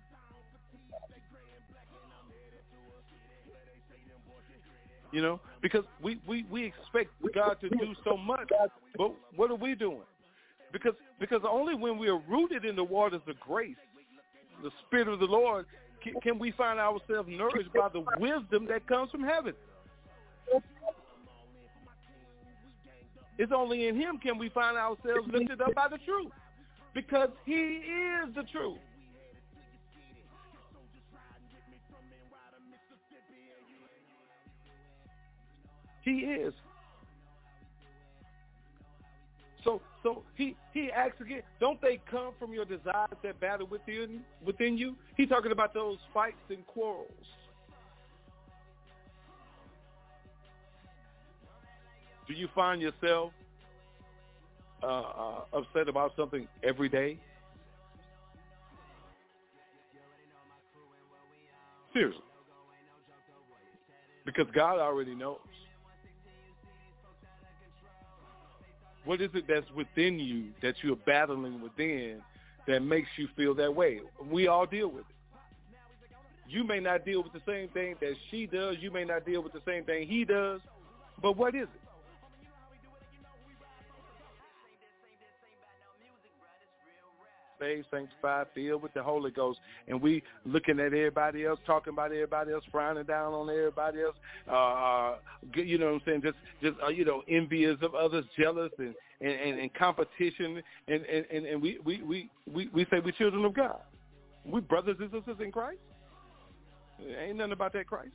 [5.11, 8.47] You know, because we, we, we expect God to do so much,
[8.99, 10.03] but what are we doing?
[10.70, 13.74] Because because only when we are rooted in the waters of grace,
[14.62, 15.64] the Spirit of the Lord,
[16.05, 19.55] can, can we find ourselves nourished by the wisdom that comes from heaven.
[23.38, 26.30] It's only in Him can we find ourselves lifted up by the truth
[26.95, 28.78] because he is the truth.
[36.03, 36.53] He is.
[39.64, 44.22] So so he he asks again, don't they come from your desires that battle within
[44.45, 44.97] within you?
[45.16, 47.07] He's talking about those fights and quarrels.
[52.26, 53.32] Do you find yourself
[54.83, 57.18] uh, upset about something every day?
[61.93, 62.22] Seriously.
[64.24, 65.39] Because God already knows.
[69.05, 72.20] What is it that's within you that you're battling within
[72.68, 74.01] that makes you feel that way?
[74.30, 75.16] We all deal with it.
[76.49, 78.76] You may not deal with the same thing that she does.
[78.80, 80.61] You may not deal with the same thing he does.
[81.20, 81.82] But what is it?
[87.62, 92.06] Saved, sanctified, filled with the Holy Ghost, and we looking at everybody else, talking about
[92.06, 94.16] everybody else, frowning down on everybody else,
[94.48, 95.16] uh, uh
[95.54, 98.94] you know what I'm saying, just just uh, you know, envious of others, jealous and
[99.20, 103.44] and, and, and competition, and, and, and we, we, we, we, we say we're children
[103.44, 103.78] of God.
[104.44, 105.78] We brothers and sisters in Christ.
[107.00, 108.10] Ain't nothing about that Christ.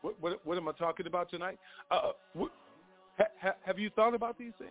[0.00, 1.58] What, what, what am I talking about tonight?
[1.90, 2.50] Uh, what,
[3.40, 4.70] Ha- have you thought about these things?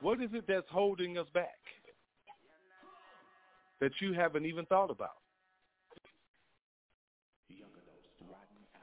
[0.00, 1.58] What is it that's holding us back
[3.80, 5.10] that you haven't even thought about?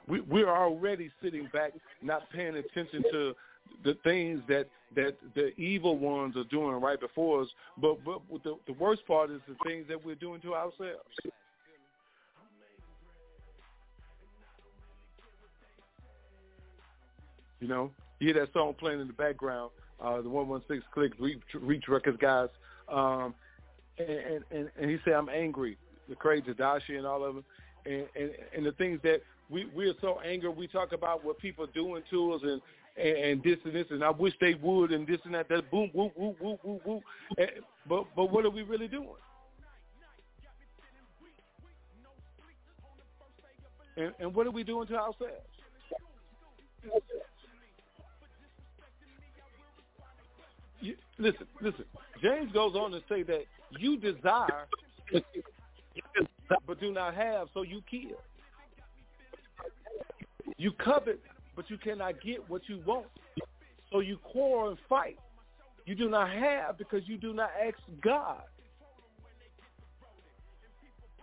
[0.08, 1.72] We, we're already sitting back,
[2.02, 3.34] not paying attention to
[3.84, 7.50] the things that that the evil ones are doing right before us.
[7.82, 11.16] But but the, the worst part is the things that we're doing to ourselves.
[17.60, 21.42] You know, you hear that song playing in the background, uh, the 116 Clique Reach,
[21.54, 22.50] Reach Records guys,
[22.90, 23.34] um,
[23.98, 25.78] and, and and he said, "I'm angry."
[26.10, 27.46] The crazy Dashi and all of them,
[27.86, 30.50] and, and and the things that we we are so angry.
[30.50, 32.62] We talk about what people doing to us and.
[32.98, 35.50] And, and this and this, and I wish they would, and this and that.
[35.50, 37.02] That boom, boom, boom, boom, boom.
[37.38, 37.50] And,
[37.90, 39.10] but but what are we really doing?
[43.98, 45.18] And, and what are we doing to ourselves?
[50.86, 51.86] You, listen, listen.
[52.22, 53.44] James goes on to say that
[53.80, 54.68] you desire,
[56.68, 58.18] but do not have, so you kill.
[60.58, 61.20] You covet,
[61.56, 63.08] but you cannot get what you want,
[63.92, 65.18] so you quarrel and fight.
[65.86, 68.44] You do not have because you do not ask God.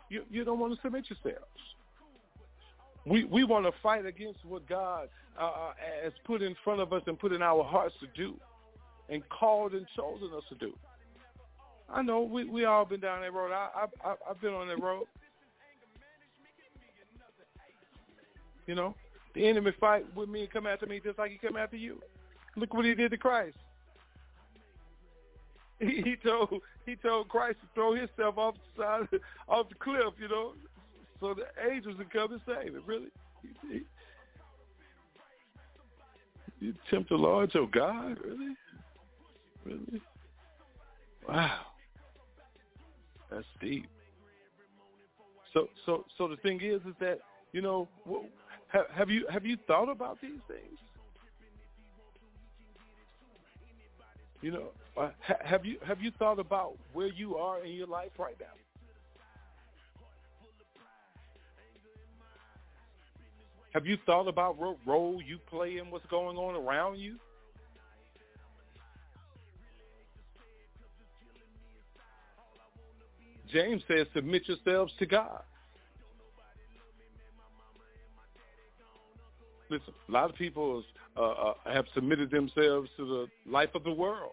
[0.09, 1.47] You you don't want to submit yourselves.
[3.07, 5.09] We we want to fight against what God
[5.41, 8.37] uh, uh has put in front of us and put in our hearts to do
[9.13, 10.73] and called and chosen us to do.
[11.89, 13.53] I know we we all been down that road.
[13.53, 15.05] I I I've been on that road.
[18.67, 18.95] You know,
[19.35, 22.01] the enemy fight with me and come after me just like he come after you.
[22.57, 23.57] Look what he did to Christ.
[25.79, 30.15] He, he told he told Christ to throw himself off the side off the cliff,
[30.19, 30.53] you know,
[31.21, 32.83] so the angels would come and save him.
[32.87, 33.09] Really,
[33.43, 33.81] he, he,
[36.61, 38.55] you tempt the Lord your God, really?
[39.65, 40.03] Really?
[41.29, 41.61] Wow.
[43.31, 43.89] That's deep.
[45.55, 47.21] So, so, so the thing is, is that
[47.53, 47.89] you know,
[48.69, 50.79] have, have you have you thought about these things?
[54.41, 58.11] You know, uh, have you have you thought about where you are in your life
[58.19, 58.47] right now?
[63.75, 67.17] Have you thought about what role you play in what's going on around you?
[73.53, 75.43] James says, submit yourselves to God.
[79.71, 80.83] Listen, a lot of people
[81.17, 84.33] uh, uh, have submitted themselves to the life of the world.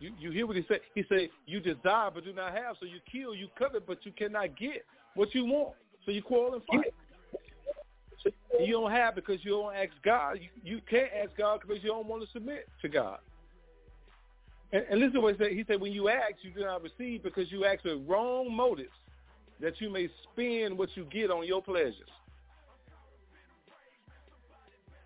[0.00, 0.80] You, you hear what he said?
[0.94, 4.12] He said, you desire but do not have, so you kill, you covet, but you
[4.12, 5.74] cannot get what you want.
[6.04, 6.92] So you quarrel and fight.
[8.60, 10.38] You don't have because you don't ask God.
[10.40, 13.18] You, you can't ask God because you don't want to submit to God.
[14.72, 15.52] And, and listen to what he said.
[15.52, 18.90] He said, when you ask, you do not receive because you ask with wrong motives
[19.60, 22.10] that you may spend what you get on your pleasures.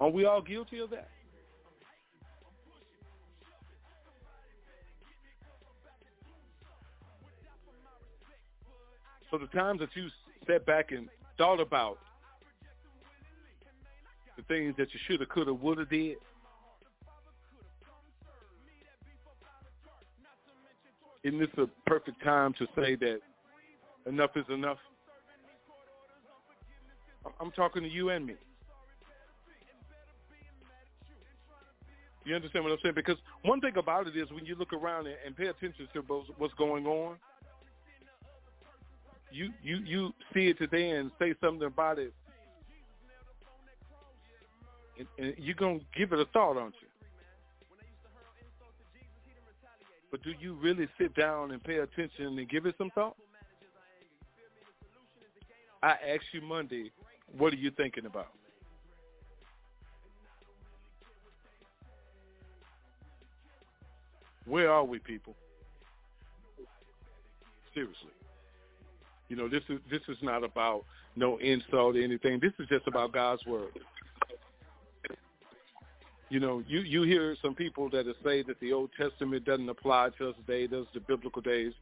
[0.00, 1.09] Are we all guilty of that?
[9.30, 10.09] So the times that you
[10.46, 11.98] sat back and thought about
[14.36, 16.16] the things that you should have, could have, would have did,
[21.25, 23.21] isn't this a perfect time to say that
[24.07, 24.79] enough is enough?
[27.41, 28.35] I'm talking to you and me.
[32.25, 32.95] You understand what I'm saying?
[32.95, 36.03] Because one thing about it is when you look around and pay attention to
[36.37, 37.16] what's going on,
[39.31, 42.12] you you you see it today and say something about it,
[44.99, 46.88] and, and you're gonna give it a thought, aren't you?
[50.11, 53.16] But do you really sit down and pay attention and give it some thought?
[55.82, 56.90] I asked you Monday,
[57.36, 58.28] what are you thinking about?
[64.46, 65.34] Where are we, people?
[67.74, 68.11] Seriously.
[69.28, 70.84] You know, this is this is not about
[71.14, 72.40] no insult or anything.
[72.40, 73.78] This is just about God's word.
[76.31, 80.11] You know, you you hear some people that say that the Old Testament doesn't apply
[80.18, 80.66] to us today.
[80.66, 81.72] Those the biblical days.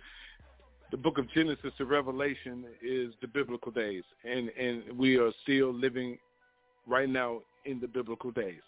[0.93, 5.73] The book of Genesis to Revelation is the biblical days, and and we are still
[5.75, 6.17] living
[6.87, 8.63] right now in the biblical days.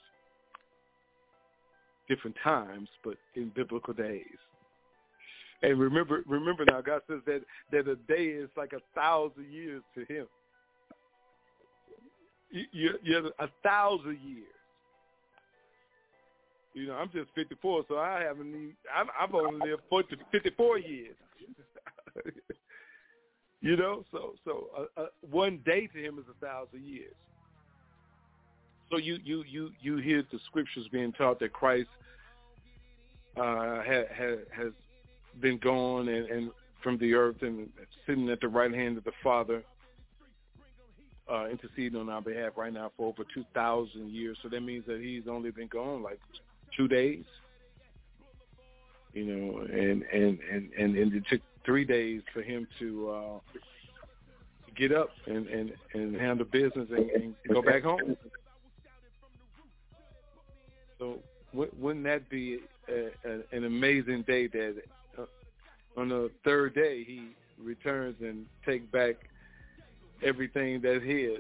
[2.09, 4.25] Different times, but in biblical days.
[5.63, 9.83] And remember, remember now, God says that that a day is like a thousand years
[9.95, 10.27] to Him.
[12.51, 14.58] You, you're a thousand years.
[16.75, 18.49] You know, I'm just 54, so I haven't.
[18.49, 21.17] Even, I've only lived 40, 54 years.
[23.61, 27.15] you know, so so uh, uh, one day to him is a thousand years.
[28.91, 31.89] So you you you you hear the scriptures being taught that Christ
[33.37, 34.73] uh, ha, ha, has
[35.41, 36.51] been gone and, and
[36.83, 37.69] from the earth and
[38.07, 39.63] sitting at the right hand of the Father,
[41.31, 44.39] uh, interceding on our behalf right now for over 2,000 years.
[44.43, 46.19] So that means that he's only been gone like
[46.77, 47.25] two days.
[49.13, 53.39] You know, and and and and, and it took three days for him to uh,
[54.77, 58.17] get up and and and handle business and, and go back home.
[60.99, 61.19] So
[61.53, 62.59] wouldn't that be
[62.89, 64.83] a, a, an amazing day that
[65.97, 69.17] on the third day he returns and take back
[70.23, 71.39] everything that's his.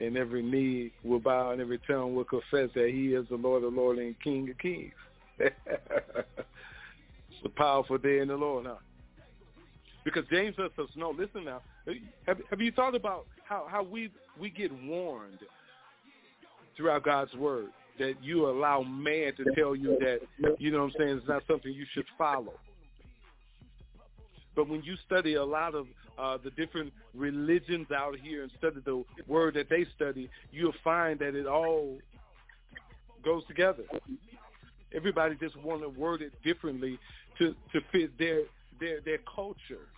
[0.00, 3.62] And every knee will bow and every tongue will confess that he is the Lord
[3.62, 4.92] of Lords and King of Kings.
[5.38, 5.54] it's
[7.44, 8.76] a powerful day in the Lord, huh?
[10.04, 11.62] Because James lets us know, listen now,
[12.26, 15.38] have, have you thought about how, how we we get warned
[16.76, 17.68] throughout God's word
[17.98, 20.20] that you allow man to tell you that,
[20.58, 22.54] you know what I'm saying, it's not something you should follow.
[24.54, 25.86] But when you study a lot of
[26.18, 31.18] uh, the different religions out here and study the word that they study, you'll find
[31.20, 31.98] that it all
[33.24, 33.84] goes together.
[34.94, 36.98] Everybody just want to word it differently
[37.38, 38.42] to, to fit their
[38.78, 39.88] their their culture.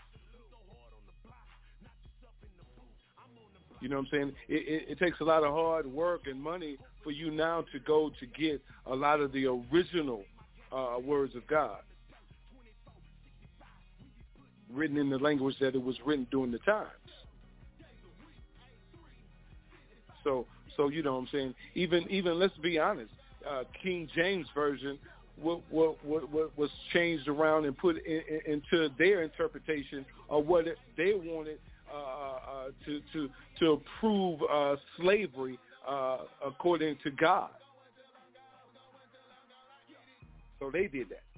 [3.81, 4.33] You know what I'm saying?
[4.49, 7.79] It, it, it takes a lot of hard work and money for you now to
[7.81, 10.25] go to get a lot of the original
[10.73, 11.81] uh, words of God
[14.75, 16.89] written in the language that it was written during the times.
[20.23, 20.47] So,
[20.77, 21.55] so you know what I'm saying.
[21.75, 23.13] Even, even let's be honest,
[23.49, 24.99] uh, King James version
[25.41, 30.65] what, what, what, was changed around and put in, in, into their interpretation of what
[30.97, 31.59] they wanted
[31.93, 35.59] uh, uh, to to to approve uh, slavery
[35.89, 37.51] uh, according to God.
[40.61, 41.34] So they did that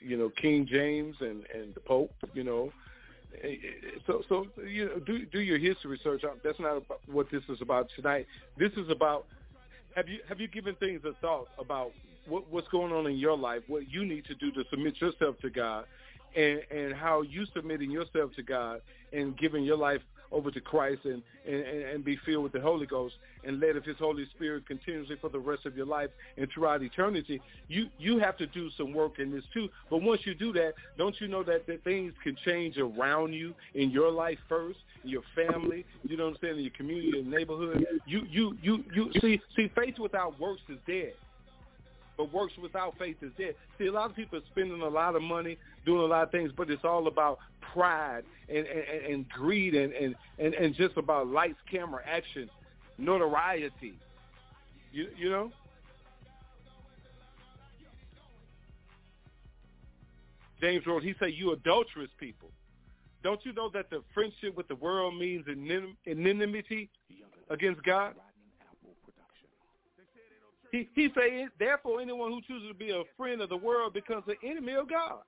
[0.00, 2.72] you know King James and and the Pope, you know.
[3.42, 6.22] Eh, eh, so so you know do do your history research.
[6.42, 8.26] That's not what this is about tonight.
[8.56, 9.26] This is about
[9.94, 11.92] have you have you given things a thought about
[12.26, 15.38] what what's going on in your life, what you need to do to submit yourself
[15.40, 15.84] to God,
[16.36, 18.80] and and how you submitting yourself to God
[19.12, 20.02] and giving your life
[20.32, 23.14] over to Christ and, and, and be filled with the Holy Ghost
[23.44, 26.82] and led of his Holy Spirit continuously for the rest of your life and throughout
[26.82, 29.68] eternity, you, you have to do some work in this too.
[29.90, 33.54] But once you do that, don't you know that, that things can change around you
[33.74, 37.10] in your life first, in your family, you know what I'm saying, in your community,
[37.14, 37.86] your neighborhood.
[38.06, 41.14] You, you, you, you, see, see, faith without works is dead
[42.18, 43.54] but works without faith is dead.
[43.78, 45.56] See, a lot of people are spending a lot of money,
[45.86, 47.38] doing a lot of things, but it's all about
[47.72, 52.50] pride and, and, and greed and, and, and, and just about lights, camera, action,
[52.98, 53.94] notoriety.
[54.92, 55.52] You, you know?
[60.60, 62.50] James wrote, he said, you adulterous people.
[63.22, 65.44] Don't you know that the friendship with the world means
[66.06, 66.90] enmity
[67.48, 68.14] against God?
[70.70, 74.24] He he said, therefore, anyone who chooses to be a friend of the world becomes
[74.26, 75.20] an enemy of God.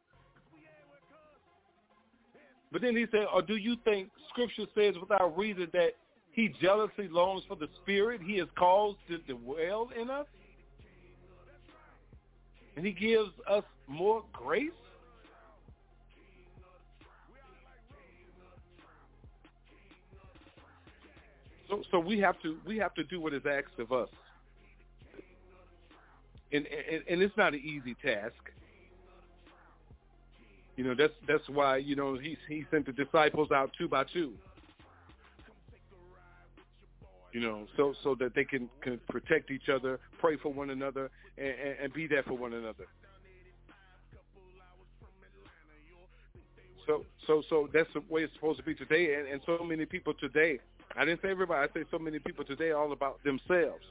[2.72, 5.90] But then he said, or do you think Scripture says without reason that
[6.32, 10.26] he jealously longs for the Spirit he has caused to dwell in us?
[12.76, 14.70] And he gives us more grace?
[21.68, 24.08] So, so we have to we have to do what is asked of us
[26.52, 28.34] and, and, and it's not an easy task.
[30.76, 34.04] You know, that's that's why you know he he sent the disciples out two by
[34.04, 34.32] two.
[37.32, 41.10] You know, so so that they can, can protect each other, pray for one another,
[41.38, 42.86] and, and, and be there for one another.
[46.86, 49.84] So so so that's the way it's supposed to be today, and, and so many
[49.84, 50.58] people today.
[50.96, 51.68] I didn't say everybody.
[51.70, 53.84] I say so many people today all about themselves.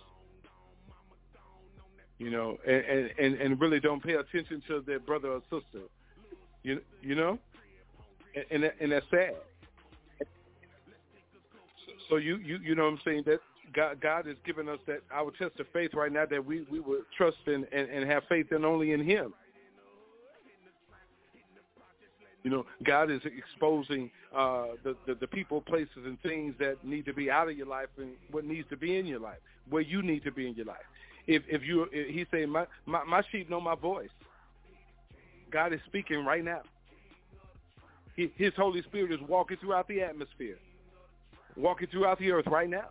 [2.20, 5.86] You know, and and and really don't pay attention to their brother or sister.
[6.64, 7.40] You you know,
[8.52, 9.36] and and, that's sad.
[12.10, 13.40] So you you you know what I'm saying that
[13.74, 16.82] God God is giving us that our test of faith right now that we we
[16.82, 19.34] would trust in and, and have faith in only in Him.
[22.44, 27.06] You know, God is exposing uh, the, the the people, places, and things that need
[27.06, 29.40] to be out of your life and what needs to be in your life,
[29.70, 30.78] where you need to be in your life.
[31.30, 34.10] If if you, if he's saying my, my my sheep know my voice.
[35.52, 36.62] God is speaking right now.
[38.16, 40.58] He, his Holy Spirit is walking throughout the atmosphere,
[41.56, 42.90] walking throughout the earth right now.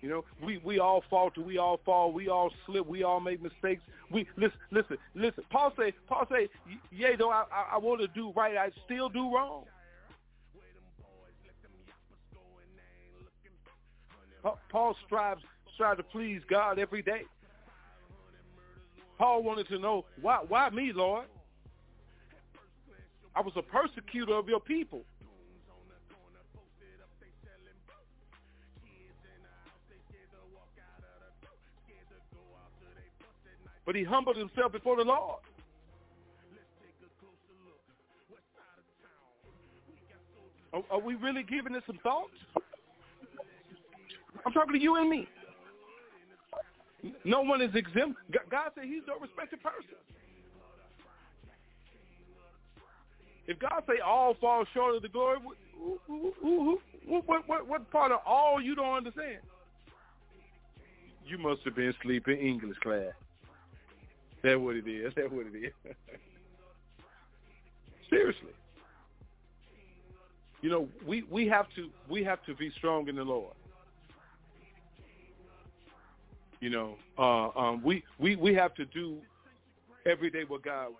[0.00, 3.42] You know, we we all falter, we all fall, we all slip, we all make
[3.42, 3.82] mistakes.
[4.10, 5.44] We listen, listen, listen.
[5.50, 6.48] Paul say, Paul say,
[6.92, 9.64] yea, though I, I, I want to do right, I still do wrong.
[14.70, 15.42] Paul strives
[15.74, 17.22] strive to please God every day.
[19.18, 21.26] Paul wanted to know why why me, Lord?
[23.36, 25.02] I was a persecutor of your people.
[33.86, 35.40] But he humbled himself before the Lord.
[40.72, 42.30] Are, are we really giving it some thought?
[44.44, 45.28] I'm talking to you and me.
[47.24, 48.18] No one is exempt.
[48.50, 49.96] God said he's no respected person.
[53.46, 55.38] If God say all fall short of the glory,
[57.06, 59.38] what, what, what, what part of all you don't understand?
[61.26, 63.12] You must have been sleeping English class.
[64.42, 65.12] That's what it is.
[65.16, 65.94] That's what it is.
[68.10, 68.52] Seriously.
[70.60, 73.52] You know, we, we have to we have to be strong in the Lord.
[76.64, 79.18] You know, uh, um, we, we, we have to do
[80.06, 80.92] every day what God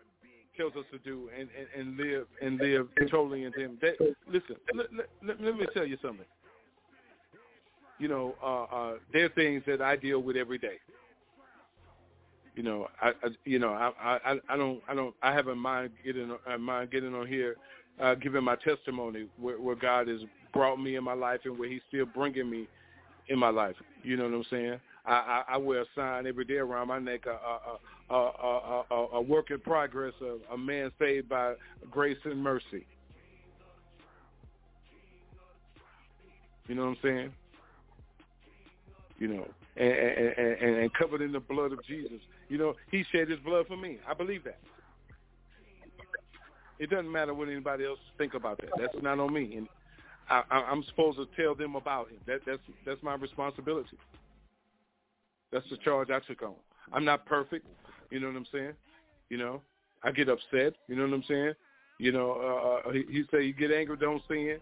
[0.59, 3.79] tells us to do and, and, and live and live totally in Him.
[3.81, 3.95] That,
[4.29, 4.89] listen, let,
[5.27, 6.27] let, let me tell you something.
[7.99, 10.77] You know, uh, uh, there are things that I deal with every day
[12.55, 15.93] you know, I, I you know, I, I, I don't, I don't, I haven't mind
[16.05, 17.57] getting, I mind getting on here,
[18.01, 20.21] uh, giving my testimony where, where God has
[20.53, 22.69] brought me in my life and where He's still bringing me
[23.29, 23.77] in my life.
[24.03, 24.81] You know what I'm saying?
[25.07, 28.85] I, I, I wear a sign every day around my neck, a, a, a, a,
[28.91, 31.55] a, a work in progress, a, a man saved by
[31.91, 32.87] grace and mercy.
[36.69, 37.33] You know what I'm saying?
[39.19, 39.47] You know,
[39.77, 42.21] and, and, and, and covered in the blood of Jesus.
[42.49, 43.99] You know, he shed his blood for me.
[44.09, 44.59] I believe that.
[46.79, 48.71] It doesn't matter what anybody else think about that.
[48.79, 49.69] That's not on me, and
[50.29, 52.19] I, I'm supposed to tell them about him.
[52.27, 53.97] That, that's that's my responsibility.
[55.55, 56.55] That's the charge I took on.
[56.93, 57.65] I'm not perfect.
[58.11, 58.73] You know what I'm saying?
[59.31, 59.63] You know,
[60.03, 60.75] I get upset.
[60.89, 61.53] You know what I'm saying?
[61.99, 64.59] You know, uh, uh he, he say you get angry, don't sin.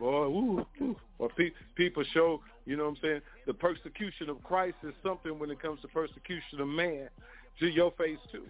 [0.00, 0.96] Boy, woo, woo.
[1.18, 3.20] Well, pe- people show you know what I'm saying?
[3.46, 7.08] The persecution of Christ is something when it comes to persecution of man
[7.60, 8.42] to your face too.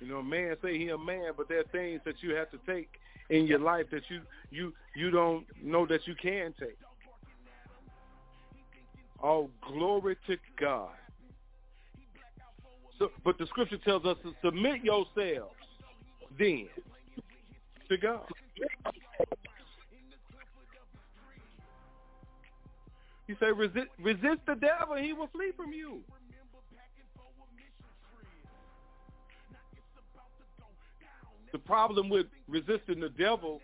[0.00, 2.58] You know, man say he a man, but there are things that you have to
[2.66, 2.88] take
[3.30, 6.78] in your life that you you you don't know that you can take.
[9.20, 10.90] All glory to God.
[12.98, 15.54] So, but the scripture tells us to submit yourselves
[16.38, 16.68] then
[17.88, 18.26] to God.
[23.26, 26.00] He said, resist, resist the devil, he will flee from you.
[31.52, 33.60] The problem with resisting the devil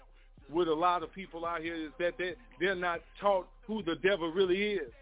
[0.50, 3.96] with a lot of people out here is that they, they're not taught who the
[3.96, 4.92] devil really is.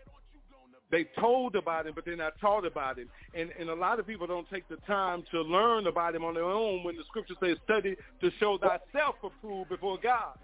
[0.92, 3.08] They told about him, but they're not taught about him.
[3.34, 6.34] And, and a lot of people don't take the time to learn about him on
[6.34, 10.38] their own when the scripture says, study to show thyself approved before God.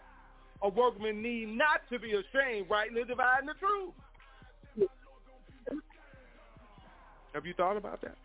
[0.62, 4.88] A workman need not to be ashamed, rightly dividing the truth.
[7.34, 8.16] Have you thought about that?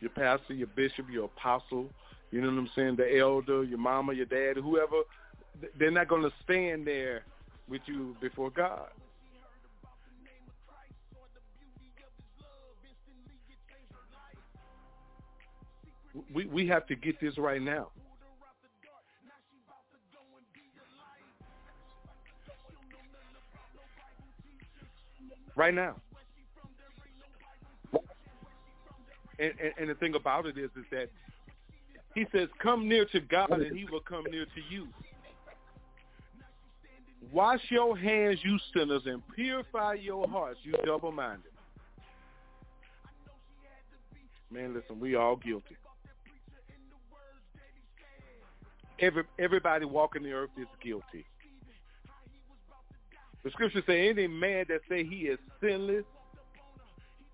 [0.00, 1.90] Your pastor, your bishop, your apostle,
[2.30, 5.02] you know what I'm saying, the elder, your mama, your dad, whoever,
[5.78, 7.24] they're not going to stand there
[7.68, 8.88] with you before God.
[16.32, 17.88] We, we have to get this right now.
[25.54, 25.96] Right now.
[29.40, 31.10] And, and, and the thing about it is, is that
[32.14, 34.88] he says, come near to God and he will come near to you.
[37.32, 41.50] Wash your hands, you sinners, and purify your hearts, you double-minded.
[44.50, 45.76] Man, listen, we all guilty.
[49.00, 51.24] Every everybody walking the earth is guilty.
[53.44, 56.04] The scriptures say any man that say he is sinless,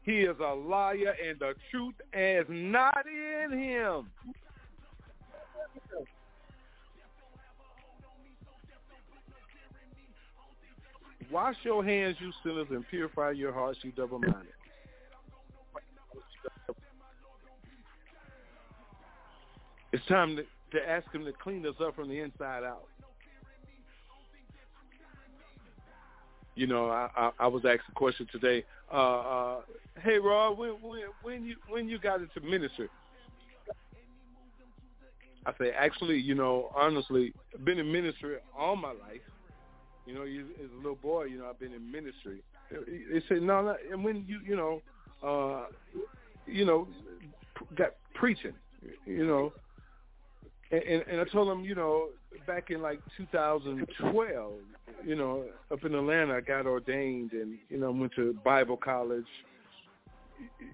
[0.03, 4.11] he is a liar and the truth is not in him.
[11.31, 14.53] Wash your hands, you sinners, and purify your hearts, you double-minded.
[19.93, 22.89] It's time to, to ask him to clean us up from the inside out.
[26.57, 28.65] You know, I, I, I was asked a question today.
[28.93, 29.61] Uh, uh,
[30.01, 32.89] hey, Rob, when, when when you when you got into ministry?
[35.47, 37.33] I say, actually, you know, honestly,
[37.65, 39.21] been in ministry all my life.
[40.07, 42.43] You know, you, as a little boy, you know, I've been in ministry.
[42.71, 44.83] They said, no, no, and when you, you know,
[45.23, 45.67] uh,
[46.47, 46.89] you know,
[47.77, 48.55] got preaching,
[49.07, 49.53] you know,
[50.71, 52.09] and, and I told him, you know,
[52.47, 54.53] back in like 2012,
[55.07, 59.27] you know, up in Atlanta, I got ordained and, you know, went to Bible college,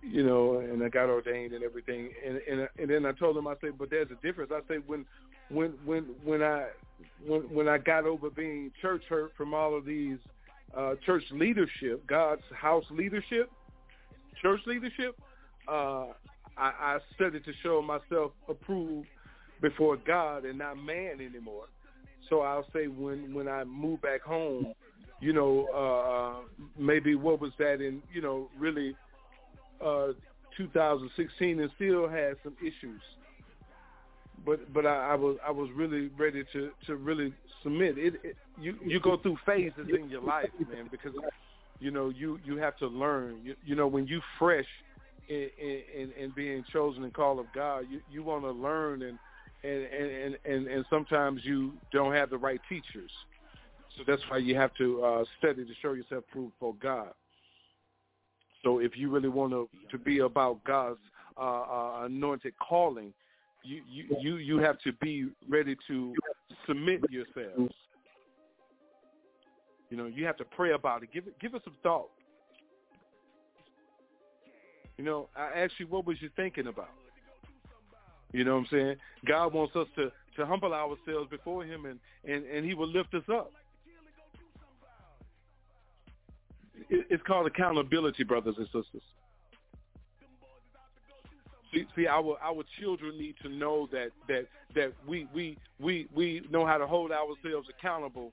[0.02, 2.10] you know, and I got ordained and everything.
[2.26, 4.50] And and and then I told him, I said, but there's a difference.
[4.54, 5.04] I said when
[5.51, 6.68] when when when I
[7.26, 10.18] when when I got over being church hurt from all of these
[10.76, 13.51] uh church leadership, God's house leadership,
[14.40, 15.18] church leadership,
[15.68, 16.07] uh
[16.57, 19.09] I, I studied to show myself approved
[19.61, 21.66] before God and not man anymore.
[22.28, 24.72] So I'll say when when I move back home,
[25.20, 28.96] you know, uh maybe what was that in, you know, really
[29.84, 30.09] uh
[30.57, 33.01] 2016 and still had some issues.
[34.45, 37.32] But but I, I was I was really ready to to really
[37.62, 37.99] submit.
[37.99, 41.12] It, it you you go through phases in your life, man, because
[41.78, 43.41] you know you you have to learn.
[43.43, 44.66] You, you know when you fresh
[45.28, 45.49] in,
[45.95, 49.18] in in being chosen and called of God, you you want to learn and
[49.62, 53.11] and, and and and sometimes you don't have the right teachers.
[53.97, 57.11] So that's why you have to uh, study to show yourself proof for God.
[58.62, 61.01] So if you really want to to be about God's
[61.36, 63.12] uh, uh, anointed calling,
[63.62, 63.82] you,
[64.20, 66.14] you you have to be ready to
[66.66, 67.74] submit yourselves.
[69.90, 71.11] You know, you have to pray about it.
[71.12, 72.11] Give it give it some thought.
[74.96, 76.90] You know, I asked you, what was you thinking about?
[78.32, 78.96] You know what I'm saying?
[79.26, 83.14] God wants us to, to humble ourselves before him and, and, and he will lift
[83.14, 83.50] us up.
[86.90, 89.02] It's called accountability, brothers and sisters.
[91.72, 96.42] See, see, our our children need to know that that that we we we we
[96.50, 98.32] know how to hold ourselves accountable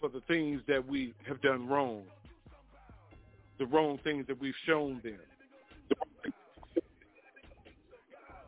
[0.00, 2.02] for the things that we have done wrong,
[3.58, 5.18] the wrong things that we've shown them.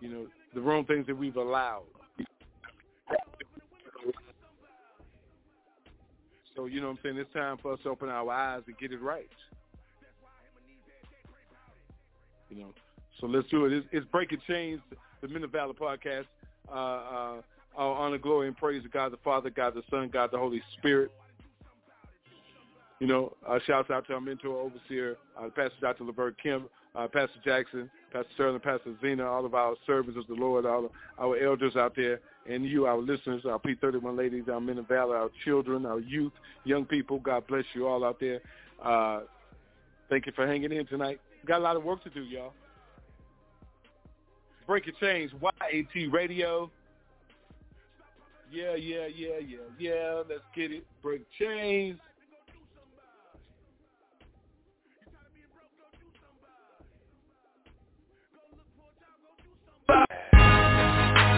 [0.00, 1.84] You know, the wrong things that we've allowed.
[6.54, 7.18] So, you know what I'm saying?
[7.18, 9.28] It's time for us to open our eyes and get it right.
[12.48, 12.72] You know,
[13.20, 13.72] so let's do it.
[13.72, 14.80] It's, it's Breaking Chains,
[15.22, 16.26] the Men of Valor podcast.
[16.72, 17.40] Uh,
[17.78, 20.62] uh, honor, glory, and praise to God the Father, God the Son, God the Holy
[20.78, 21.10] Spirit.
[23.00, 26.04] You know, uh, shouts out to our mentor, overseer, uh, Pastor Dr.
[26.04, 26.64] Levert Kim,
[26.94, 30.90] uh, Pastor Jackson, Pastor Sterling, Pastor Zena, all of our servants of the Lord, all
[31.18, 35.16] our elders out there, and you, our listeners, our P31 ladies, our men of valor,
[35.16, 36.32] our children, our youth,
[36.64, 37.18] young people.
[37.18, 38.40] God bless you all out there.
[38.82, 39.20] Uh,
[40.08, 41.20] thank you for hanging in tonight.
[41.46, 42.54] Got a lot of work to do, y'all.
[44.66, 46.70] Break Your Chains, YAT Radio.
[48.50, 50.22] Yeah, yeah, yeah, yeah, yeah.
[50.28, 50.84] Let's get it.
[51.02, 51.98] Break chains.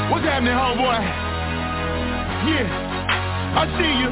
[0.09, 1.01] What's happening, homeboy?
[2.49, 2.65] Yeah,
[3.57, 4.09] I see you.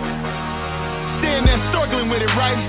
[1.20, 2.60] Standing there struggling with it, right?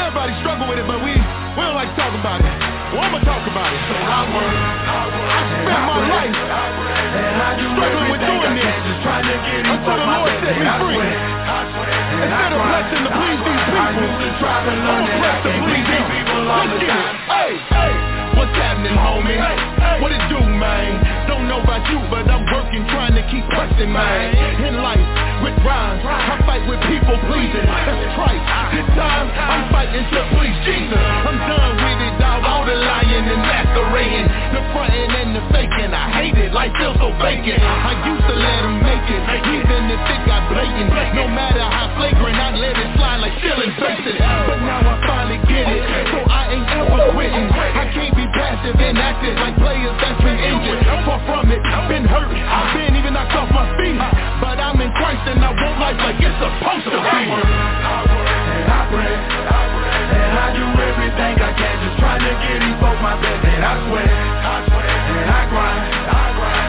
[0.00, 2.75] Everybody struggle with it, but we we don't like to talk about it.
[2.92, 3.82] Well, I'ma talk about it.
[3.90, 6.38] So I work, I spent my life
[7.74, 8.74] struggling with doing this
[9.66, 11.02] until the Lord set me free.
[12.16, 16.06] Instead of blessing to please these people, I'm a bless to please Him.
[16.46, 17.14] Let's get it.
[17.26, 17.92] Hey, hey,
[18.38, 19.75] what's happening, homie?
[20.00, 21.26] What it do, man?
[21.26, 24.36] Don't know about you, but I'm working, trying to keep pressing, man.
[24.60, 25.00] In life,
[25.40, 27.64] with rhymes, I fight with people pleasing.
[27.64, 28.44] That's trite.
[28.76, 31.00] This time, I'm fighting to please Jesus.
[31.00, 32.44] I'm done with it, dog.
[32.44, 35.92] All the lying and masquerading, the fronting and the faking.
[35.96, 37.60] I hate it, life feels so vacant.
[37.62, 40.92] I used to let them make it, even if it got blatant.
[41.16, 44.20] No matter how flagrant, I let it slide like stealing faces.
[44.20, 45.82] But now I finally get it,
[46.12, 47.48] so I ain't ever quitting.
[47.48, 48.26] I can't be
[48.56, 50.80] passive and active like players that's been injured.
[51.04, 53.96] Far from it, been hurt, I've been even knocked off my feet.
[54.40, 57.04] But I'm in Christ and I want life like it's supposed to be.
[57.04, 62.58] I work, And I pray, and I do everything I can, just trying to get
[62.64, 63.44] these folks my best.
[63.44, 65.84] And I swear, I swear, and I grind.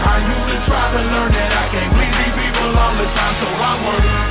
[0.08, 3.48] I usually try to learn that I can't please these people all the time, so
[3.48, 4.27] I work.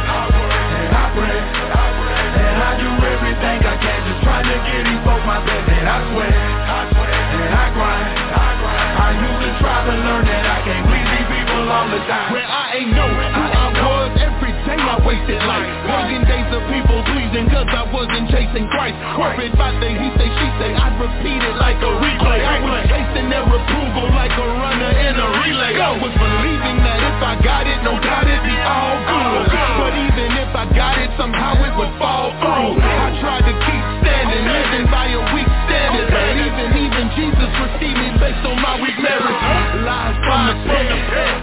[18.57, 18.97] Chasing Christ.
[19.21, 22.41] Worried about the he say she say I'd repeat it like a replay.
[22.41, 25.77] I was chasing their approval like a runner in a relay.
[25.77, 29.45] I was believing that if I got it, no doubt it'd be all good.
[29.53, 32.81] But even if I got it, somehow it would fall through.
[32.81, 36.09] I tried to keep standing, living by a weak standard.
[36.09, 39.43] But even, even Jesus received me based on my weak merits
[39.85, 40.89] Lies from the pit,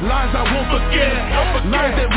[0.10, 1.14] lies I won't forget.
[1.70, 2.13] Lies that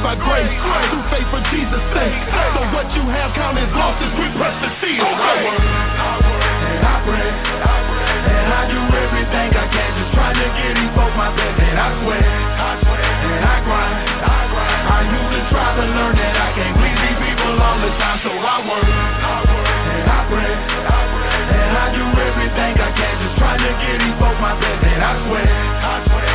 [0.00, 0.48] saved by grace,
[0.88, 2.16] through faith for Jesus' sake
[2.56, 8.62] So what you have lost as we press the seal And I pray, and I
[8.68, 11.60] do everything I can, just trying to get these folks my best.
[11.60, 13.96] And I swear, I swear and I grind.
[14.90, 18.32] I usually try to learn that I can't please these people all the time, so
[18.32, 18.84] I work.
[18.84, 23.96] And I pray, I pray, and I do everything I can, just trying to get
[24.00, 24.80] these folks my best.
[24.80, 26.29] And I swear, I grind.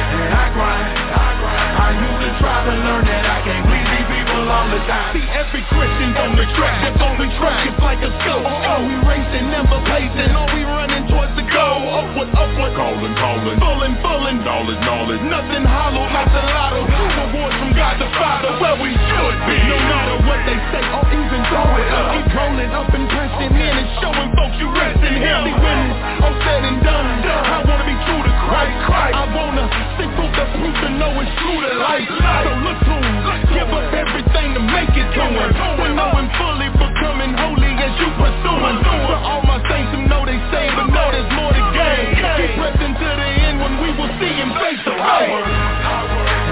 [1.95, 5.15] I usually try to learn that I can't these people all the time.
[5.15, 8.43] See every Christian's on the track, that's on the track, it's like a scope.
[8.43, 11.87] Oh, we racing, never pacing, oh, we running towards the goal.
[11.87, 13.57] Upward, upward, Calling, calling.
[13.63, 15.23] Fullin', fullin', Knowledge, knowledge.
[15.31, 16.83] Nothing hollow like the lotto.
[16.83, 19.57] Rewards from God the Father, where we should be.
[19.71, 22.11] No matter what they say, or even throw it up.
[22.11, 25.77] Keep rolling up and pressing in and showing folks you rest in Him See when
[25.87, 29.15] it's all said and done, I wanna be true to Christ.
[29.15, 29.65] I wanna
[29.97, 33.15] see proof the proof to know it's true to life So look to Him,
[33.49, 35.49] give up everything to make it to Him.
[35.97, 36.27] know Him.
[36.37, 38.75] fully, becoming holy as you pursue Him.
[38.85, 42.05] For all my saints who know they saved, but know there's more to gain.
[42.15, 45.31] Keep pressing to the end when we will see Him face to face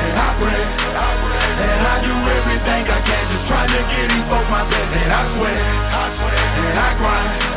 [0.01, 4.49] And I pray, and I do everything I can, just trying to get these folks
[4.49, 4.91] my best.
[4.97, 7.52] And I swear, I swear, and I grind.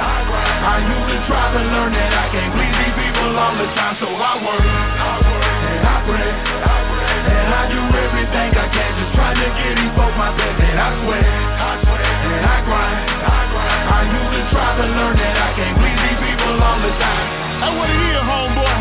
[0.66, 4.10] I usually try to learn that I can't please these people all the time, so
[4.10, 4.66] I work.
[4.66, 10.18] And I pray, and I do everything I can, just trying to get these folks
[10.18, 10.58] my best.
[10.58, 12.98] And I swear, and I grind.
[13.06, 17.26] I usually try to learn that I can't please these people all the time.
[17.62, 18.76] That's what it is, homeboy.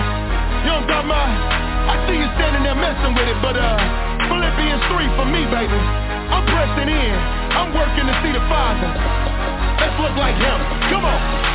[0.66, 1.14] You know what I'm?
[1.86, 3.78] I see you standing there messing with it, but uh,
[4.26, 5.78] Philippians 3 for me, baby.
[6.34, 7.14] I'm pressing in.
[7.54, 8.90] I'm working to see the Father.
[9.78, 10.58] Let's look like Him.
[10.90, 11.55] Come on.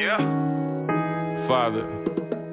[0.00, 0.16] Yeah.
[1.46, 1.84] Father,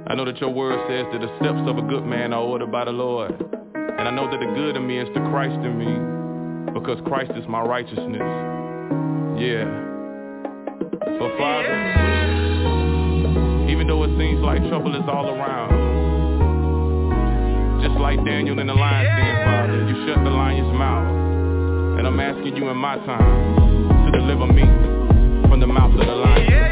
[0.07, 2.73] I know that your word says that the steps of a good man are ordered
[2.73, 3.31] by the Lord.
[3.73, 5.95] And I know that the good in me is the Christ in me,
[6.73, 8.19] because Christ is my righteousness.
[9.39, 9.63] Yeah.
[11.07, 11.71] So Father,
[13.71, 15.71] even though it seems like trouble is all around,
[17.81, 21.07] just like Daniel in the lion's den, Father, you shut the lion's mouth.
[21.99, 24.63] And I'm asking you in my time to deliver me
[25.47, 26.66] from the mouth of the lion.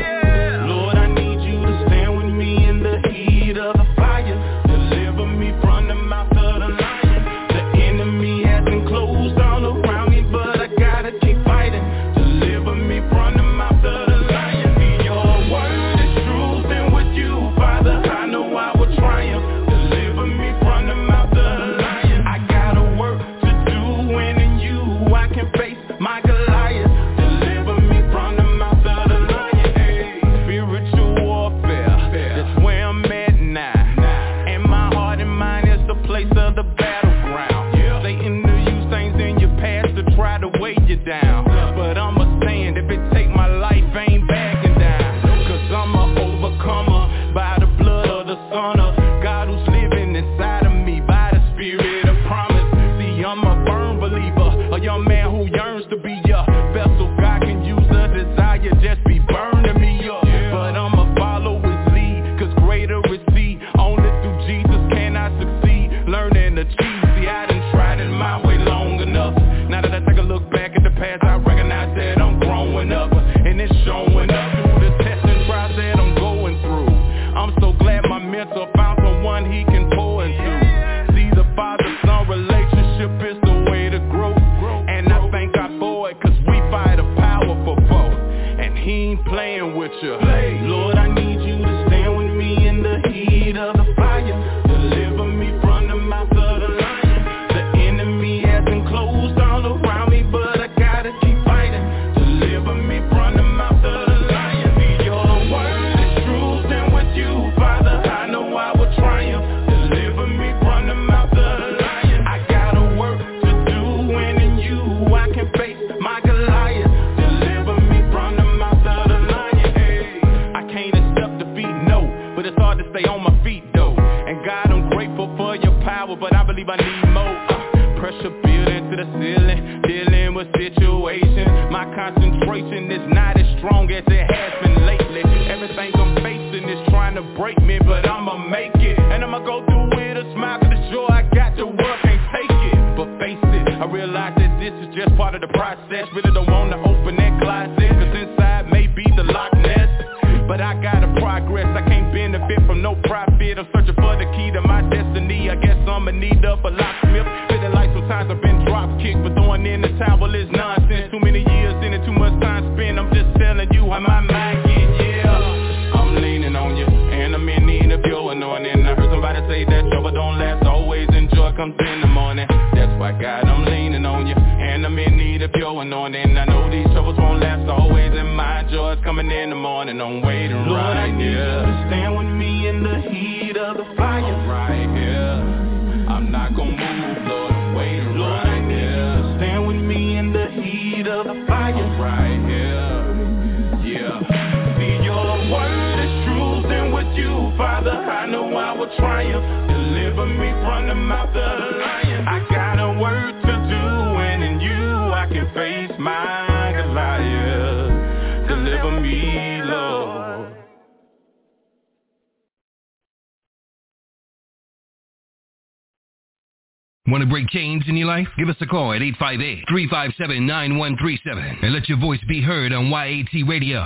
[217.07, 218.27] Want to break chains in your life?
[218.35, 223.81] Give us a call at 858-357-9137 and let your voice be heard on YAT Radio.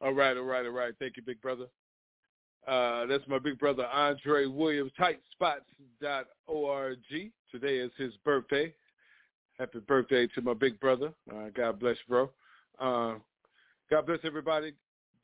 [0.00, 0.94] All right, all right, all right.
[1.00, 1.66] Thank you, big brother.
[2.68, 6.98] Uh, that's my big brother Andre Williams, tightspots.org.
[7.50, 8.72] Today is his birthday.
[9.58, 11.12] Happy birthday to my big brother.
[11.28, 12.30] Uh, God bless bro.
[12.78, 13.14] Uh,
[13.90, 14.74] God bless everybody.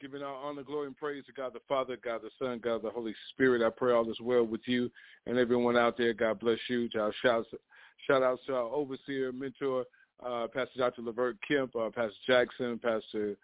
[0.00, 2.90] Giving our honor, glory, and praise to God the Father, God the Son, God the
[2.90, 3.60] Holy Spirit.
[3.60, 4.90] I pray all is well with you
[5.26, 6.14] and everyone out there.
[6.14, 6.88] God bless you.
[6.90, 9.84] Shout, shout out to our overseer, mentor,
[10.24, 11.02] uh, Pastor Dr.
[11.02, 13.36] Levert Kemp, uh, Pastor Jackson, Pastor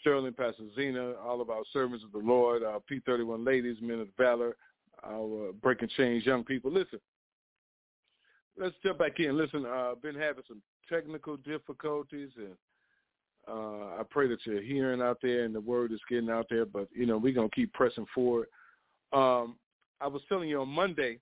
[0.00, 4.08] Sterling, Pastor Zena, all of our servants of the Lord, our P31 ladies, men of
[4.18, 4.56] valor,
[5.06, 6.70] our breaking chains young people.
[6.70, 7.00] Listen,
[8.58, 9.36] let's jump back in.
[9.36, 12.54] Listen, I've uh, been having some technical difficulties, and
[13.48, 16.64] uh, I pray that you're hearing out there and the word is getting out there.
[16.66, 18.48] But you know, we're gonna keep pressing forward.
[19.12, 19.56] Um,
[20.00, 21.18] I was telling you on Monday.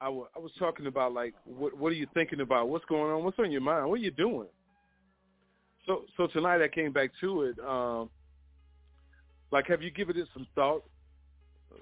[0.00, 2.68] I, w- I was talking about like what what are you thinking about?
[2.68, 3.24] What's going on?
[3.24, 3.88] What's on your mind?
[3.88, 4.48] What are you doing?
[5.86, 7.58] So so tonight I came back to it.
[7.60, 8.10] Um,
[9.50, 10.84] like, have you given it some thought?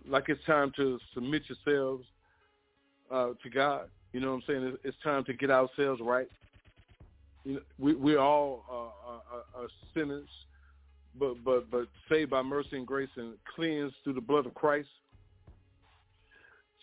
[0.07, 2.05] Like it's time to submit yourselves
[3.11, 3.88] uh, to God.
[4.12, 4.76] You know what I'm saying?
[4.84, 6.28] It's time to get ourselves right.
[7.45, 10.28] You know, we we're all uh, are, are sinners,
[11.18, 14.88] but but but saved by mercy and grace and cleansed through the blood of Christ.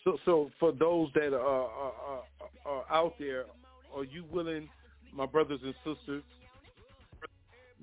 [0.04, 2.22] So so for those that are, are, are,
[2.66, 3.44] are out there,
[3.94, 4.68] are you willing,
[5.14, 6.22] my brothers and sisters,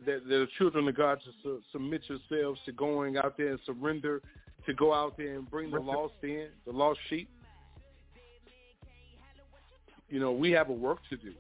[0.06, 3.60] that, that are children of God to su- submit yourselves to going out there and
[3.66, 4.22] surrender
[4.66, 7.30] to go out there and bring the lost in, the lost sheep?
[10.10, 11.34] You know, we have a work to do.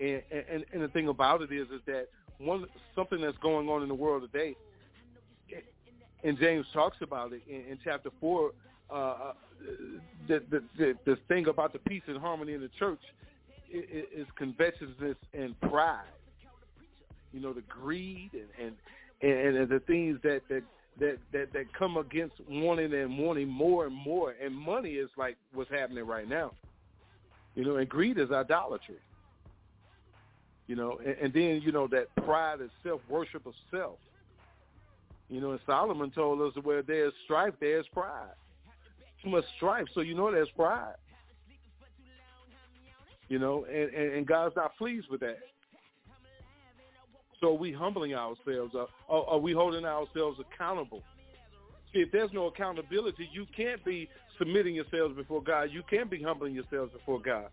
[0.00, 3.82] And, and and the thing about it is, is that one something that's going on
[3.82, 4.54] in the world today,
[6.22, 8.52] and James talks about it in, in chapter four.
[8.90, 9.32] Uh,
[10.28, 13.00] the, the the the thing about the peace and harmony in the church
[13.70, 16.04] is covetousness and pride.
[17.32, 18.72] You know, the greed and
[19.20, 20.62] and, and the things that that
[21.00, 24.34] that that that come against wanting and wanting more and more.
[24.42, 26.52] And money is like what's happening right now.
[27.54, 28.98] You know, and greed is idolatry.
[30.68, 33.96] You know, and, and then you know that pride is self worship of self.
[35.28, 38.34] You know, and Solomon told us where there's strife, there's pride.
[39.22, 40.94] Too much strife, so you know there's pride.
[43.28, 45.38] You know, and, and, and God's not pleased with that.
[47.40, 48.74] So are we humbling ourselves?
[48.74, 51.02] Are, are we holding ourselves accountable?
[51.92, 54.08] See, if there's no accountability, you can't be
[54.38, 55.68] submitting yourselves before God.
[55.72, 57.48] You can't be humbling yourselves before God.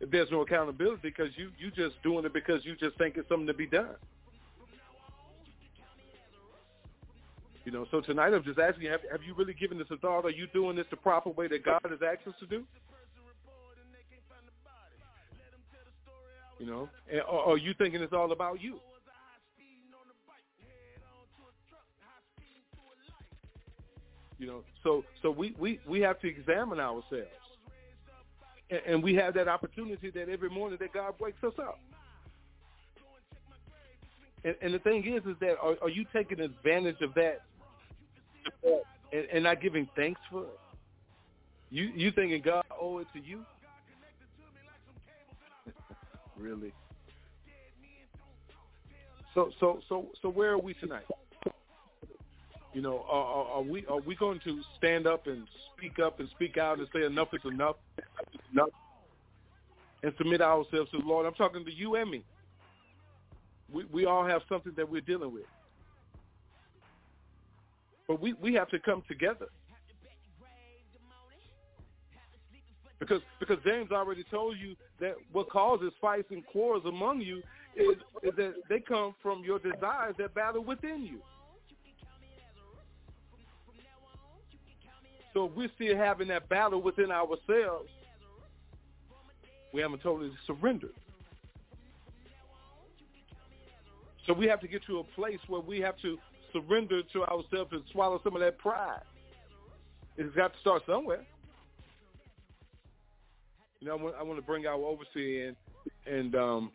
[0.00, 3.28] If there's no accountability, because you you just doing it because you just think it's
[3.28, 3.96] something to be done.
[7.64, 9.98] You know, so tonight I'm just asking you, have, have you really given this a
[9.98, 10.24] thought?
[10.24, 12.64] Are you doing this the proper way that God has asked us to do?
[16.58, 18.78] You know, and, or are you thinking it's all about you?
[24.38, 27.28] You know, so so we we we have to examine ourselves,
[28.70, 31.78] and, we have that opportunity that every morning that God wakes us up.
[34.44, 37.42] And, and the thing is, is that are, are you taking advantage of that
[39.12, 40.60] and, and not giving thanks for it?
[41.70, 43.44] You you thinking God owe it to you?
[46.38, 46.72] really.
[49.34, 51.04] So so so so where are we tonight?
[52.74, 55.46] You know, are, are we are we going to stand up and
[55.76, 57.76] speak up and speak out and say enough is enough,
[58.52, 58.68] enough,
[60.02, 61.26] and submit ourselves to the Lord?
[61.26, 62.22] I'm talking to you and me.
[63.72, 65.46] We we all have something that we're dealing with,
[68.06, 69.46] but we we have to come together.
[72.98, 77.38] Because because James already told you that what causes fights and quarrels among you
[77.76, 81.20] is, is that they come from your desires that battle within you.
[85.38, 87.88] So if we're still having that battle within ourselves,
[89.72, 90.94] we haven't totally surrendered.
[94.26, 96.18] So we have to get to a place where we have to
[96.52, 99.02] surrender to ourselves and swallow some of that pride.
[100.16, 101.24] It's got to start somewhere.
[103.78, 105.56] You know, I want, I want to bring our overseer in,
[106.12, 106.72] and um,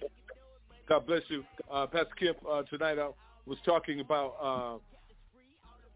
[0.87, 2.37] God bless you, uh, Pastor Kemp.
[2.49, 3.09] Uh, tonight I
[3.45, 4.35] was talking about.
[4.41, 4.77] Uh,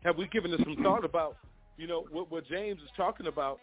[0.04, 1.38] have we given us some thought about,
[1.78, 3.60] you know, what, what James is talking about?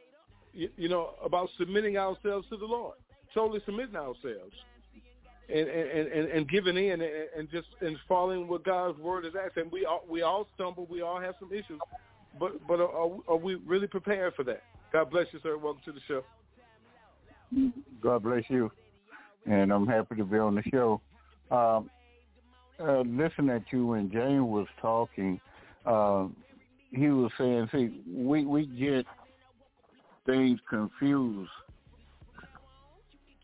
[0.53, 2.95] You, you know, about submitting ourselves to the Lord,
[3.35, 4.55] totally submitting ourselves,
[5.49, 9.32] and and, and, and giving in, and, and just and following what God's word is
[9.35, 9.70] asking.
[9.73, 11.81] We all we all stumble, we all have some issues,
[12.39, 14.62] but but are, are we really prepared for that?
[14.93, 15.59] God bless you, sir.
[15.59, 16.23] Welcome to the show.
[18.01, 18.70] God bless you.
[19.47, 21.01] And I'm happy to be on the show.
[21.51, 21.91] Um,
[22.81, 25.41] uh, listening to you when James was talking,
[25.86, 26.27] uh,
[26.95, 29.07] he was saying, see, we, we get
[30.27, 31.51] things confused.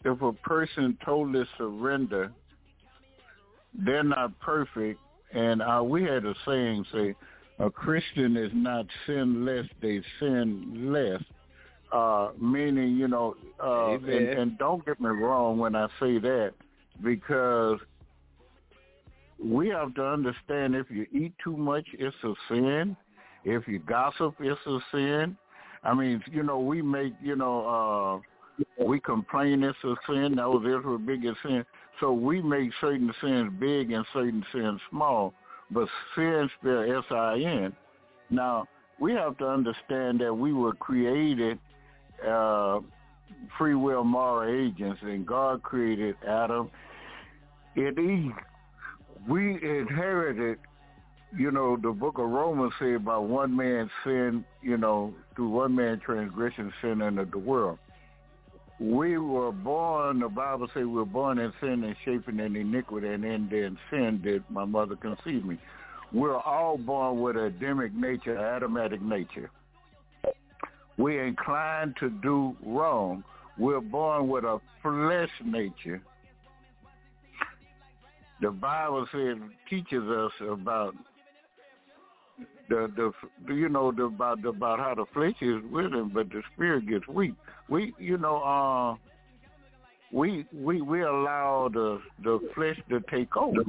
[0.05, 2.33] If a person totally surrender,
[3.75, 4.99] they're not perfect.
[5.33, 7.15] And uh, we had a saying say,
[7.59, 11.23] a Christian is not sinless, they sin less
[11.93, 16.53] uh, meaning, you know, uh, and, and don't get me wrong when I say that,
[17.03, 17.79] because
[19.43, 22.97] we have to understand if you eat too much, it's a sin.
[23.45, 25.37] If you gossip, it's a sin.
[25.83, 28.23] I mean, you know, we make, you know,
[28.59, 30.35] uh, we complain it's a sin.
[30.37, 31.65] That was Israel's biggest sin.
[32.01, 35.33] So we make certain sins big and certain sins small.
[35.71, 37.73] But sin spell S-I-N.
[38.31, 38.67] Now,
[38.99, 41.59] we have to understand that we were created
[42.27, 42.81] uh,
[43.57, 46.71] free will moral agents, and God created Adam
[47.77, 48.33] and Eve.
[49.29, 50.59] We inherited,
[51.37, 55.75] you know, the book of Romans say about one man's sin, you know, through one
[55.75, 57.79] man's transgression, sin into the world.
[58.81, 63.09] We were born, the Bible says we were born in sin and shaping in iniquity,
[63.09, 65.59] and in then sin did my mother conceive me.
[66.13, 69.51] We're all born with a Adamic nature, automatic nature.
[70.97, 73.23] We're inclined to do wrong.
[73.59, 76.03] We're born with a flesh nature.
[78.41, 79.37] The Bible says
[79.69, 80.95] teaches us about
[82.71, 83.13] the
[83.47, 87.07] the you know the, about about how the flesh is willing, but the spirit gets
[87.07, 87.35] weak.
[87.69, 88.97] We you know uh
[90.13, 93.61] we we we allow the the flesh to take over.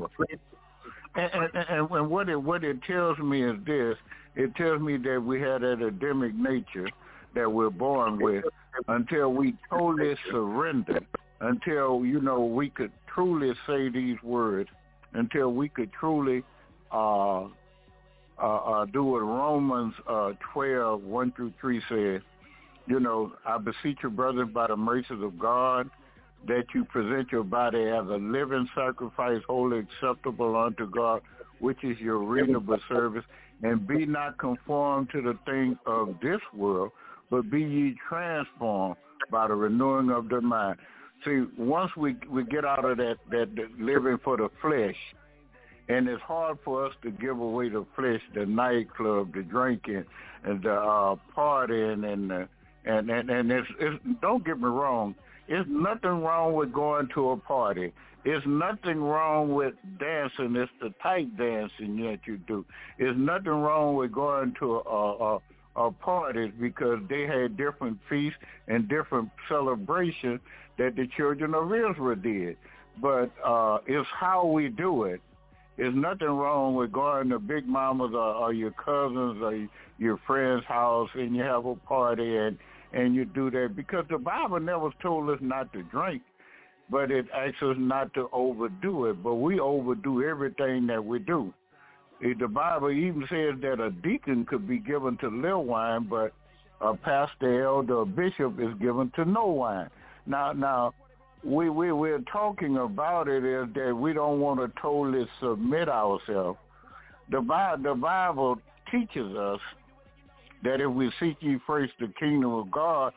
[1.14, 3.98] And, and, and, what it what it tells me is this:
[4.36, 6.88] it tells me that we had that Adamic nature,
[7.36, 8.46] that we're born with.
[8.88, 11.02] until we totally surrender,
[11.40, 14.70] until, you know, we could truly say these words,
[15.14, 16.44] until we could truly
[16.92, 17.48] uh,
[18.42, 22.22] uh, uh, do what Romans uh, 12, 1 through 3 says.
[22.88, 25.90] You know, I beseech you, brothers, by the mercies of God,
[26.48, 31.22] that you present your body as a living sacrifice, wholly acceptable unto God,
[31.60, 33.24] which is your reasonable service,
[33.62, 36.92] and be not conformed to the things of this world,
[37.30, 38.96] but be ye transformed
[39.30, 40.78] by the renewing of the mind.
[41.24, 43.50] See, once we we get out of that, that
[43.80, 44.96] living for the flesh,
[45.92, 50.06] and it's hard for us to give away the flesh, the nightclub, the drinking,
[50.44, 52.48] and the uh, partying, and the,
[52.86, 55.16] and and and it's, it's don't get me wrong,
[55.48, 57.92] it's nothing wrong with going to a party.
[58.24, 60.56] It's nothing wrong with dancing.
[60.56, 62.64] It's the type dancing that you do.
[63.00, 65.40] It's nothing wrong with going to a, a,
[65.88, 68.38] a parties because they had different feasts
[68.68, 70.40] and different celebrations
[70.78, 72.58] that the children of Israel did.
[73.02, 75.20] But uh, it's how we do it.
[75.78, 79.68] There's nothing wrong with going to Big Mama's or, or your cousins or
[79.98, 82.58] your friend's house and you have a party and
[82.94, 86.22] and you do that because the Bible never told us not to drink,
[86.90, 89.24] but it asks us not to overdo it.
[89.24, 91.54] But we overdo everything that we do.
[92.22, 96.34] The Bible even says that a deacon could be given to little wine, but
[96.82, 99.90] a pastor, elder, a bishop is given to no wine.
[100.26, 100.94] Now, now,
[101.44, 106.60] we we we're talking about it is that we don't want to totally submit ourselves.
[107.32, 108.58] The Bible, the Bible
[108.92, 109.60] teaches us
[110.64, 113.14] that if we seek ye first the kingdom of God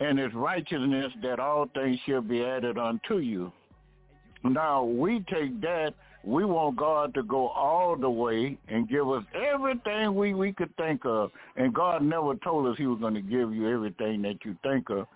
[0.00, 3.52] and his righteousness, that all things shall be added unto you.
[4.44, 5.94] Now, we take that,
[6.24, 10.74] we want God to go all the way and give us everything we, we could
[10.76, 11.30] think of.
[11.56, 14.90] And God never told us he was going to give you everything that you think
[14.90, 15.06] of.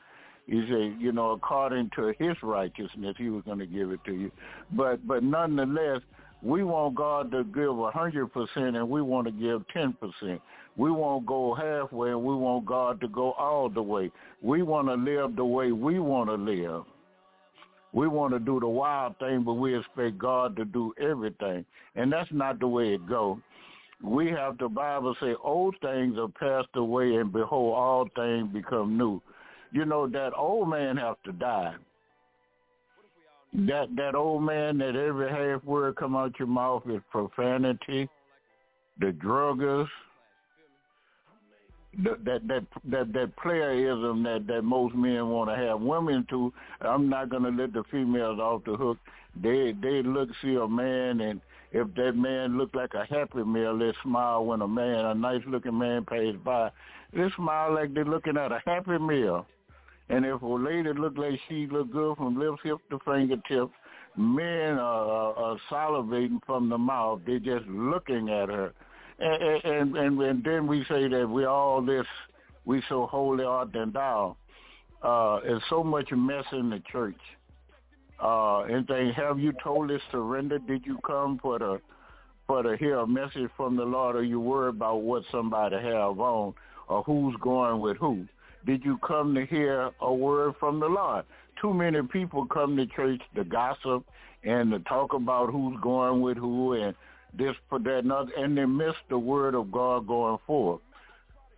[0.50, 4.12] He said, you know, according to his righteousness, he was going to give it to
[4.12, 4.32] you.
[4.72, 6.00] But but nonetheless,
[6.42, 10.40] we want God to give a hundred percent, and we want to give ten percent.
[10.76, 14.10] We won't go halfway, and we want God to go all the way.
[14.42, 16.82] We want to live the way we want to live.
[17.92, 21.64] We want to do the wild thing, but we expect God to do everything,
[21.94, 23.38] and that's not the way it goes.
[24.02, 28.98] We have the Bible say, "Old things are passed away, and behold, all things become
[28.98, 29.22] new."
[29.72, 31.74] You know that old man has to die.
[33.52, 38.08] That that old man that every half word come out your mouth is profanity.
[39.00, 39.88] The druggers,
[42.04, 46.52] that that that that playerism that that most men want to have women to.
[46.80, 48.98] I'm not going to let the females off the hook.
[49.42, 51.40] They they look see a man and
[51.72, 55.42] if that man look like a happy meal, they smile when a man, a nice
[55.46, 56.70] looking man pays by.
[57.12, 59.46] They smile like they're looking at a happy meal.
[60.10, 63.72] And if a lady look like she look good from lips, hips to fingertips,
[64.16, 67.20] men are, are salivating from the mouth.
[67.24, 68.72] They're just looking at her.
[69.20, 72.06] And, and, and, and then we say that we all this,
[72.64, 74.36] we so holy art than thou.
[75.00, 77.20] Uh, there's so much mess in the church.
[78.22, 80.66] Uh, and they have you totally surrendered?
[80.66, 81.80] Did you come for the
[82.46, 86.18] for to hear a message from the Lord, or you worry about what somebody have
[86.18, 86.52] on,
[86.88, 88.26] or who's going with who?
[88.66, 91.24] Did you come to hear a word from the Lord?
[91.60, 94.04] Too many people come to church to gossip
[94.44, 96.94] and to talk about who's going with who and
[97.36, 100.80] this, for that, and, other, and they miss the word of God going forth.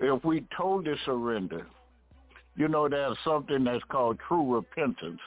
[0.00, 1.66] If we totally surrender,
[2.56, 5.20] you know, there's something that's called true repentance.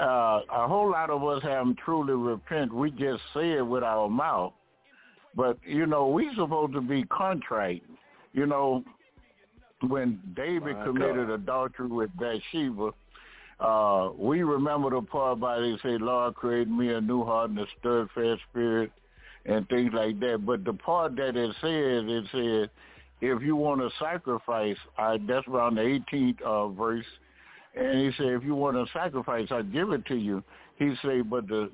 [0.00, 2.72] Uh, a whole lot of us haven't truly repent.
[2.72, 4.52] We just say it with our mouth.
[5.34, 7.82] But, you know, we supposed to be contrite.
[8.32, 8.84] You know,
[9.86, 11.34] when David My committed God.
[11.34, 12.90] adultery with Bathsheba,
[13.60, 17.58] uh, we remember the part by they say, Lord, create me a new heart and
[17.58, 18.92] a steadfast spirit
[19.46, 20.44] and things like that.
[20.44, 22.68] But the part that it says, it says,
[23.20, 27.06] if you want to sacrifice, I, that's around the 18th uh, verse,
[27.74, 30.42] and he said, if you want to sacrifice, I give it to you.
[30.78, 31.70] He said, but the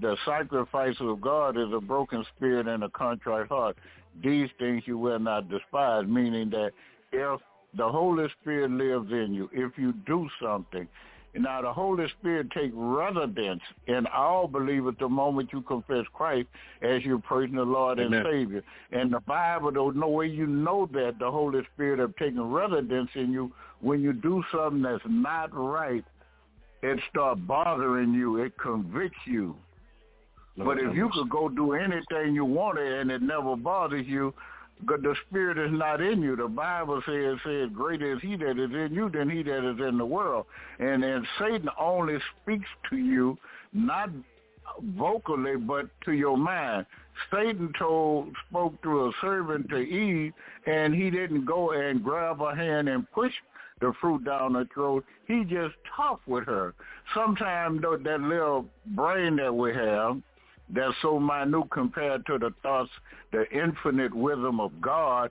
[0.00, 3.76] the sacrifice of God is a broken spirit and a contrite heart.
[4.22, 6.70] These things you will not despise, meaning that
[7.12, 7.40] if
[7.76, 10.88] the Holy Spirit lives in you, if you do something,
[11.34, 16.48] now the Holy Spirit take residence in all believers the moment you confess Christ
[16.82, 18.14] as your personal Lord Amen.
[18.14, 18.62] and Savior.
[18.92, 23.10] And the Bible, though, no way you know that the Holy Spirit have taken residence
[23.14, 26.04] in you when you do something that's not right.
[26.82, 28.42] It start bothering you.
[28.42, 29.54] It convicts you.
[30.56, 34.34] But if you could go do anything you wanted and it never bothers you,
[34.86, 36.36] the spirit is not in you.
[36.36, 39.78] The Bible says, says, greater is he that is in you than he that is
[39.80, 40.46] in the world.
[40.78, 43.36] And then Satan only speaks to you,
[43.72, 44.10] not
[44.96, 46.86] vocally, but to your mind.
[47.32, 50.32] Satan told, spoke through a servant to Eve,
[50.66, 53.32] and he didn't go and grab her hand and push
[53.80, 55.04] the fruit down her throat.
[55.26, 56.74] He just talked with her.
[57.14, 60.20] Sometimes that little brain that we have,
[60.70, 62.90] that's so minute compared to the thoughts,
[63.32, 65.30] the infinite wisdom of God,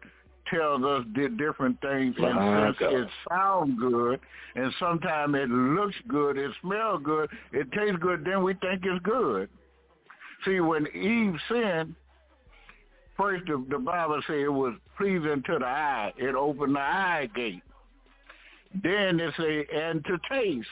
[0.54, 1.04] tells us
[1.38, 4.20] different things and since it sounds good
[4.56, 9.04] and sometimes it looks good, it smells good, it tastes good, then we think it's
[9.04, 9.50] good.
[10.46, 11.96] See, when Eve sinned,
[13.18, 16.14] first the, the Bible says it was pleasing to the eye.
[16.18, 17.64] It opened the eye gate.
[18.84, 20.68] Then it say, and to taste.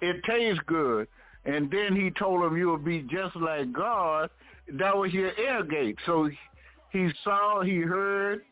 [0.00, 1.06] It tastes good.
[1.44, 4.30] And then he told him you will be just like God.
[4.72, 5.96] That was your air gate.
[6.06, 6.30] So
[6.90, 8.42] he saw, he heard,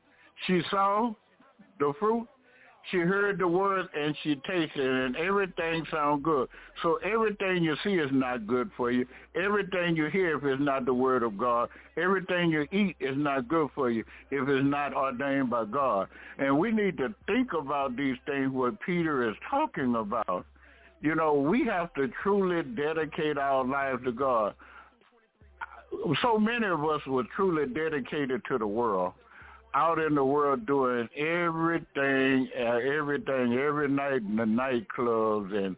[0.46, 1.14] she saw
[1.78, 2.28] the fruit,
[2.90, 6.48] she heard the word and she tasted it and everything sound good.
[6.82, 9.06] So everything you see is not good for you.
[9.36, 11.68] Everything you hear if it's not the word of God.
[11.96, 16.08] Everything you eat is not good for you if it's not ordained by God.
[16.38, 20.44] And we need to think about these things what Peter is talking about.
[21.02, 24.54] You know, we have to truly dedicate our lives to God.
[26.22, 29.12] So many of us were truly dedicated to the world
[29.74, 35.76] out in the world doing everything, uh, everything every night in the nightclubs and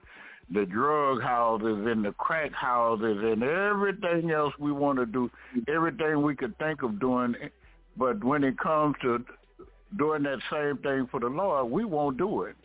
[0.53, 5.31] the drug houses and the crack houses and everything else we want to do,
[5.69, 7.35] everything we could think of doing.
[7.97, 9.25] But when it comes to
[9.97, 12.57] doing that same thing for the Lord, we won't do it.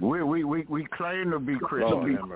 [0.00, 2.28] We we we, we claim to be Christian.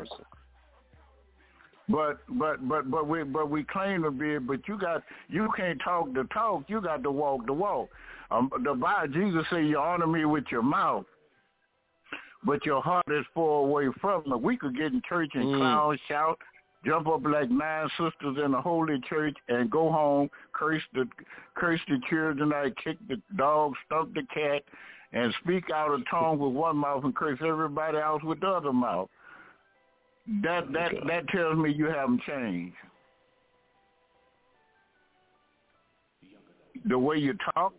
[1.88, 5.80] But but but but we but we claim to be but you got you can't
[5.84, 7.88] talk the talk, you got to walk the walk.
[8.30, 11.04] Um, the Bible Jesus said you honor me with your mouth,
[12.44, 14.36] but your heart is far away from me.
[14.36, 15.56] We could get in church and mm.
[15.58, 16.38] clown, shout,
[16.86, 21.06] jump up like nine sisters in the holy church and go home, curse the
[21.54, 24.62] curse the children, I kick the dog, stomp the cat,
[25.14, 28.72] and speak out of tongue with one mouth and curse everybody else with the other
[28.72, 29.08] mouth.
[30.42, 31.06] That oh that okay.
[31.06, 32.74] that tells me you haven't changed.
[36.86, 37.72] The way you talk,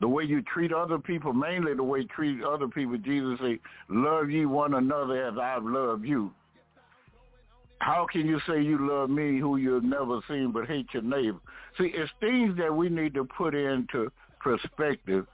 [0.00, 2.98] the way you treat other people, mainly the way you treat other people.
[2.98, 3.58] Jesus said,
[3.88, 6.32] "Love ye one another as I've loved you."
[7.78, 11.38] How can you say you love me who you've never seen but hate your neighbor?
[11.78, 15.26] See, it's things that we need to put into perspective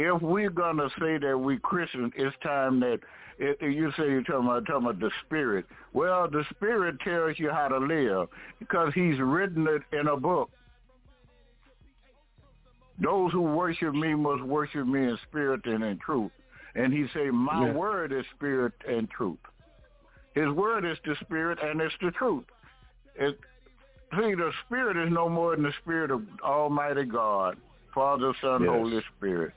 [0.00, 3.00] if we're gonna say that we Christians, it's time that
[3.38, 5.66] it, you say you're talking about, talking about the Spirit.
[5.92, 8.28] Well, the Spirit tells you how to live
[8.58, 10.50] because He's written it in a book.
[13.02, 16.30] Those who worship me must worship me in spirit and in truth.
[16.74, 17.72] And He said, my yeah.
[17.72, 19.38] word is spirit and truth.
[20.40, 22.44] His word is the spirit and it's the truth.
[23.14, 23.38] It,
[24.12, 27.58] see, the spirit is no more than the spirit of Almighty God,
[27.94, 28.70] Father, Son, yes.
[28.70, 29.52] Holy Spirit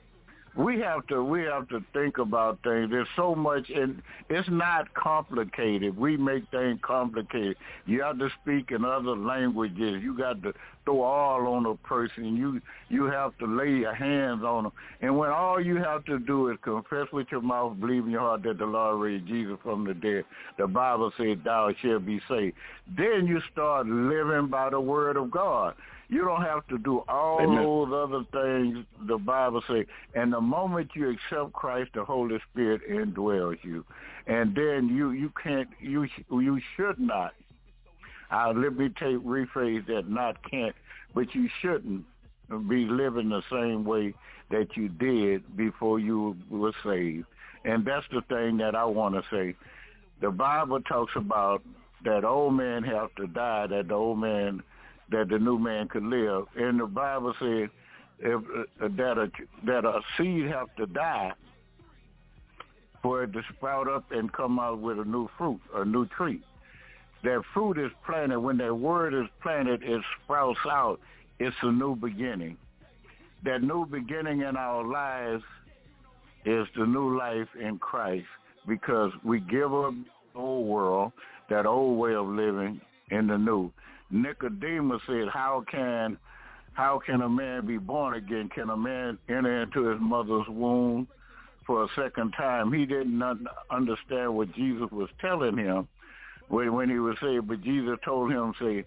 [0.56, 2.90] we have to we have to think about things.
[2.90, 5.96] There's so much, and it's not complicated.
[5.96, 7.56] We make things complicated.
[7.86, 10.00] You have to speak in other languages.
[10.02, 10.52] You got to
[10.84, 12.36] throw all on a person.
[12.36, 14.72] You you have to lay your hands on them.
[15.00, 18.20] And when all you have to do is confess with your mouth, believe in your
[18.20, 20.24] heart that the Lord raised Jesus from the dead,
[20.56, 22.54] the Bible says thou shalt be saved.
[22.96, 25.74] Then you start living by the word of God.
[26.08, 27.62] You don't have to do all Amen.
[27.62, 29.86] those other things the Bible says.
[30.14, 33.84] And the moment you accept Christ, the Holy Spirit indwells you,
[34.26, 37.32] and then you you can't you you should not.
[38.30, 40.74] Uh, let me take rephrase that not can't,
[41.14, 42.04] but you shouldn't
[42.68, 44.14] be living the same way
[44.50, 47.26] that you did before you were saved.
[47.64, 49.56] And that's the thing that I want to say.
[50.20, 51.62] The Bible talks about
[52.04, 54.62] that old man have to die, that the old man
[55.10, 56.44] that the new man could live.
[56.56, 57.70] And the Bible said
[58.18, 58.40] if,
[58.80, 59.30] uh, that a
[59.66, 61.32] that a seed have to die
[63.02, 66.40] for it to sprout up and come out with a new fruit, a new tree.
[67.22, 68.38] That fruit is planted.
[68.40, 71.00] When that word is planted, it sprouts out.
[71.38, 72.56] It's a new beginning.
[73.44, 75.42] That new beginning in our lives
[76.44, 78.26] is the new life in Christ
[78.66, 79.94] because we give up
[80.32, 81.12] the old world,
[81.50, 83.70] that old way of living, in the new.
[84.14, 86.16] Nicodemus said, how can
[86.72, 88.48] how can a man be born again?
[88.48, 91.06] Can a man enter into his mother's womb
[91.66, 92.72] for a second time?
[92.72, 93.22] He didn't
[93.70, 95.86] understand what Jesus was telling him
[96.48, 98.84] when, when he was saying, but Jesus told him, say,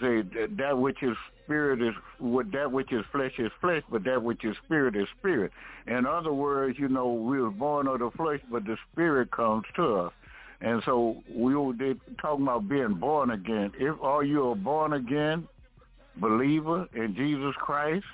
[0.00, 0.22] Say
[0.58, 4.44] that which is spirit is what that which is flesh is flesh, but that which
[4.44, 5.52] is spirit is spirit.
[5.86, 9.64] In other words, you know, we were born of the flesh, but the spirit comes
[9.76, 10.12] to us.
[10.60, 11.74] And so we were
[12.20, 13.72] talking about being born again.
[13.78, 15.46] If are you a born again
[16.16, 18.06] believer in Jesus Christ?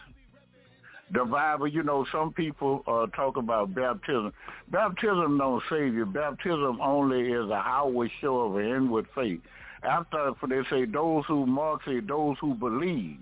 [1.13, 4.33] The Bible, you know, some people uh, talk about baptism.
[4.71, 6.07] Baptism don't save you.
[6.07, 9.41] Baptism only is a outward show of an inward faith.
[9.83, 13.19] After they say those who mark say those who believe.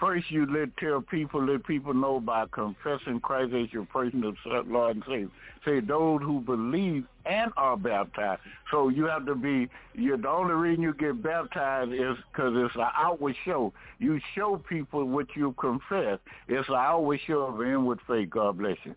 [0.00, 4.34] First, you let tell people, let people know by confessing Christ as your personal
[4.66, 5.30] Lord and Savior.
[5.64, 8.40] Say those who believe and are baptized.
[8.70, 9.68] So you have to be.
[9.94, 13.72] you the only reason you get baptized is because it's an outward show.
[13.98, 16.18] You show people what you confess.
[16.48, 18.30] It's an outward show of inward faith.
[18.30, 18.94] God bless you.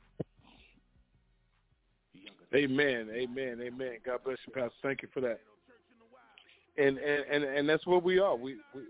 [2.56, 3.10] Amen.
[3.14, 3.60] Amen.
[3.62, 3.98] Amen.
[4.06, 4.72] God bless you, Pastor.
[4.82, 5.40] Thank you for that.
[6.78, 8.36] And and and, and that's what we are.
[8.36, 8.82] We we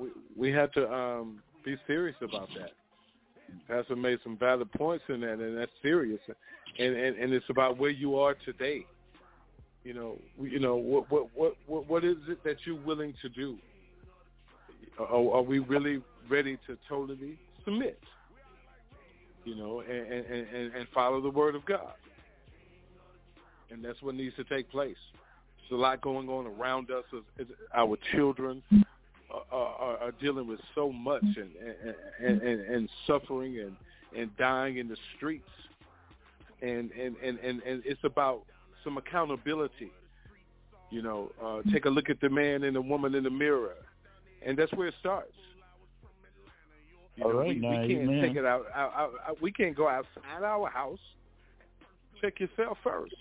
[0.00, 2.70] we, we have to um be serious about that.
[3.68, 6.20] Pastor made some valid points in that, and that's serious.
[6.78, 8.86] And and, and it's about where you are today.
[9.84, 13.28] You know, you know what what what what, what is it that you're willing to
[13.28, 13.56] do?
[14.98, 17.98] Are, are we really ready to totally submit?
[19.44, 21.94] You know, and, and and and follow the word of God.
[23.70, 24.96] And that's what needs to take place.
[25.68, 27.04] There's a lot going on around us.
[27.40, 28.62] as Our children
[29.30, 31.50] are, are dealing with so much and
[32.20, 33.76] and, and, and suffering and,
[34.16, 35.48] and dying in the streets,
[36.62, 38.42] and and, and, and and it's about
[38.84, 39.90] some accountability.
[40.90, 43.74] You know, uh, take a look at the man and the woman in the mirror,
[44.44, 45.32] and that's where it starts.
[47.16, 48.22] You know, right, we, now, we can't amen.
[48.22, 49.42] take it out, out, out, out.
[49.42, 51.00] We can't go outside our house.
[52.20, 53.14] Check yourself first.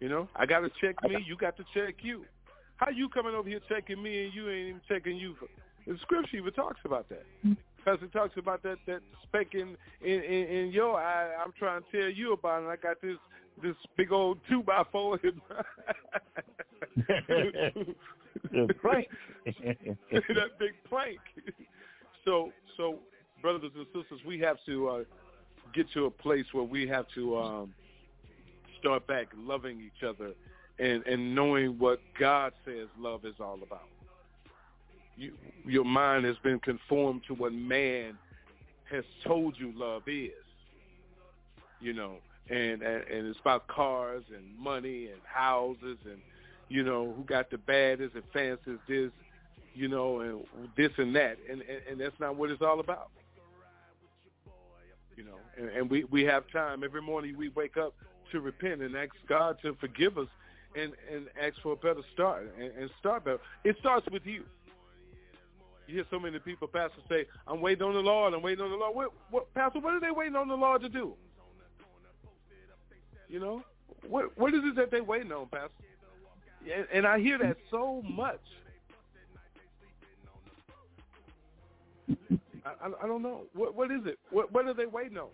[0.00, 1.24] You know, I got to check me.
[1.26, 2.24] You got to check you.
[2.78, 5.34] How you coming over here checking me and you ain't even checking you?
[5.86, 7.24] The scripture even talks about that.
[7.76, 11.34] Because it talks about that that speck in, in in in your eye.
[11.42, 12.66] I'm trying to tell you about it.
[12.66, 13.16] I got this
[13.62, 15.40] this big old two by four in
[18.52, 19.08] the plank.
[19.46, 21.18] that big plank.
[22.24, 22.98] So so
[23.42, 25.04] brothers and sisters, we have to uh,
[25.74, 27.74] get to a place where we have to um,
[28.78, 30.32] start back loving each other
[30.78, 33.88] and and knowing what God says love is all about.
[35.16, 35.32] You,
[35.64, 38.16] your mind has been conformed to what man
[38.90, 40.32] has told you love is.
[41.80, 42.16] You know,
[42.48, 46.18] and and, and it's about cars and money and houses and
[46.68, 49.10] you know who got the baddest and fanciest this,
[49.74, 50.44] you know, and
[50.76, 53.10] this and that, and and, and that's not what it's all about.
[55.16, 57.36] You know, and, and we we have time every morning.
[57.36, 57.94] We wake up
[58.32, 60.28] to repent and ask God to forgive us
[60.78, 63.40] and and ask for a better start and, and start better.
[63.64, 64.44] It starts with you.
[65.86, 68.34] You hear so many people, pastors say, "I'm waiting on the Lord.
[68.34, 69.80] I'm waiting on the Lord." What, what, Pastor?
[69.80, 71.14] What are they waiting on the Lord to do?
[73.28, 73.62] You know,
[74.06, 75.70] what what is it that they waiting on, Pastor?
[76.74, 78.40] And, and I hear that so much.
[82.64, 83.42] I, I, I don't know.
[83.54, 84.18] What what is it?
[84.30, 85.28] What what are they waiting on?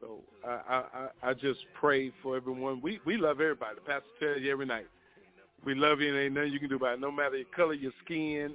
[0.00, 2.80] So I, I, I just pray for everyone.
[2.82, 3.76] We we love everybody.
[3.76, 4.86] The pastor tells you every night.
[5.64, 7.00] We love you and ain't nothing you can do about it.
[7.00, 8.54] No matter your color, your skin,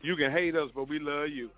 [0.00, 1.50] you can hate us, but we love you.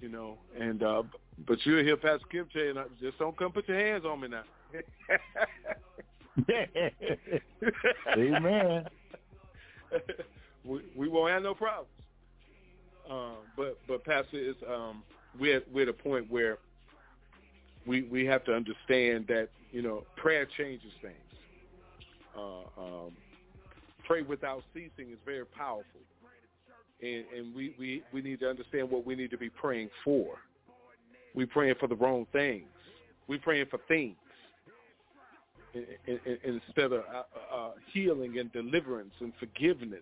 [0.00, 1.02] You know, and uh
[1.46, 4.28] but you'll hear Pastor Kemp tell you, just don't come put your hands on me
[4.28, 4.42] now.
[8.16, 8.86] Amen.
[10.64, 11.88] we we won't have no problems.
[13.10, 15.02] Um, but but Pastor is um,
[15.38, 16.58] we're we're at a point where
[17.86, 21.16] we we have to understand that you know prayer changes things.
[22.36, 23.12] Uh, um,
[24.06, 26.00] pray without ceasing is very powerful,
[27.02, 30.36] and and we, we we need to understand what we need to be praying for.
[31.34, 32.66] We praying for the wrong things.
[33.26, 34.16] We praying for things
[35.74, 40.00] in, in, in, instead of uh, uh, healing and deliverance and forgiveness.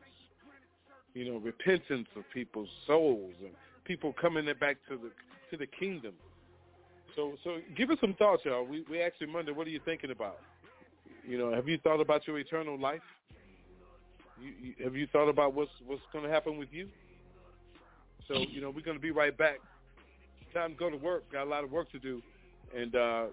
[1.14, 3.50] You know, repentance of people's souls and
[3.84, 5.10] people coming back to the
[5.50, 6.12] to the kingdom.
[7.16, 8.64] So, so give us some thoughts, y'all.
[8.64, 10.38] We we you Monday, what are you thinking about?
[11.26, 13.02] You know, have you thought about your eternal life?
[14.40, 16.88] You, you, have you thought about what's what's going to happen with you?
[18.28, 19.58] So, you know, we're going to be right back.
[20.54, 21.30] Time to go to work.
[21.32, 22.22] Got a lot of work to do,
[22.76, 23.26] and uh,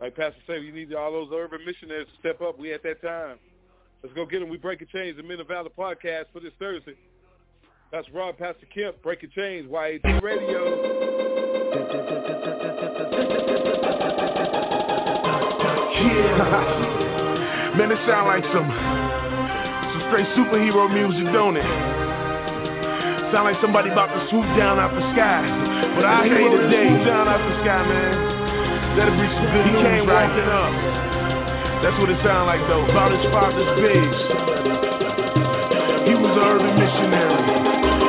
[0.00, 2.58] like Pastor said, you need all those urban missionaries to step up.
[2.58, 3.38] We at that time.
[4.02, 4.48] Let's go get them.
[4.48, 5.16] We break a change.
[5.16, 6.94] The Men of Valor podcast for this Thursday.
[7.92, 10.22] That's Rob Pastor Kemp, Breaking Chains, YAT
[15.96, 17.76] Yeah.
[17.76, 21.68] Man, it sound like some some straight superhero music, don't it?
[23.32, 25.44] Sound like somebody about to swoop down out the sky.
[25.96, 28.12] But I say today, swoop down out the sky, man.
[28.96, 30.24] That'll be some good he news, came right?
[30.24, 30.72] walking up.
[31.84, 32.88] That's what it sound like though.
[32.88, 34.18] About his father's pigs.
[36.08, 37.40] He was an urban missionary.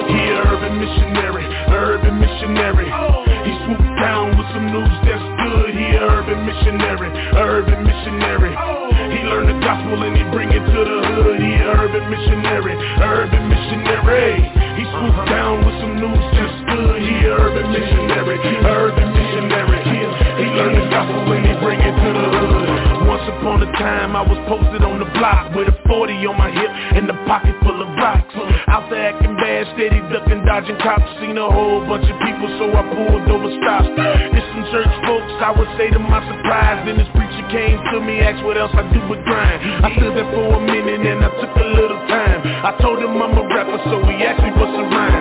[0.07, 1.45] He an urban missionary,
[1.75, 2.87] urban missionary.
[3.43, 5.71] He swooped down with some news that's good.
[5.71, 7.09] He an urban missionary,
[7.39, 8.53] urban missionary.
[9.15, 11.39] He learned the gospel and he bring it to the hood.
[11.39, 14.43] He an urban missionary, urban missionary.
[14.75, 16.99] He swooped down with some news just good.
[17.01, 18.37] He a urban missionary,
[18.67, 19.81] urban missionary.
[20.37, 23.07] He learned the gospel and he bring it to the hood.
[23.07, 26.51] Once upon a time I was posted on the block with a 40 on my
[26.51, 28.35] hip and a pocket full of rocks.
[28.77, 31.09] Out there acting bad, steady ducking, dodging cops.
[31.17, 33.89] Seen a whole bunch of people, so I pulled over stops.
[33.89, 36.85] It's some church folks, I would say to my surprise.
[36.85, 39.65] Then this preacher came to me, asked what else I do but grind.
[39.81, 42.45] I stood there for a minute and I took a little time.
[42.45, 45.16] I told him I'm a rapper, so he asked me what's a rhyme.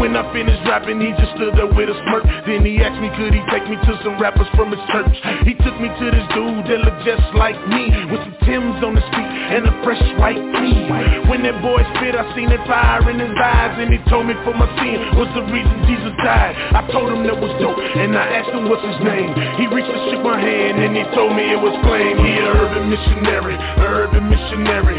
[0.00, 2.24] When I finished rapping, he just stood there with a smirk.
[2.48, 5.12] Then he asked me, could he take me to some rappers from his church?
[5.44, 8.96] He took me to this dude that looked just like me, with some Timbs on
[8.96, 10.88] his feet and a fresh white tee.
[11.28, 14.34] When that boy spit, I seen that fire in his eyes, and he told me
[14.40, 16.56] for my sin was the reason Jesus died.
[16.72, 19.36] I told him that was dope, and I asked him what's his name.
[19.60, 22.16] He reached and shook my hand, and he told me it was Flame.
[22.24, 24.96] He a urban missionary, urban missionary.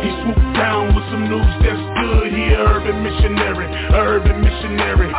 [0.00, 2.32] He swooped down with some news that's good.
[2.32, 5.10] He a urban missionary, urban missionary.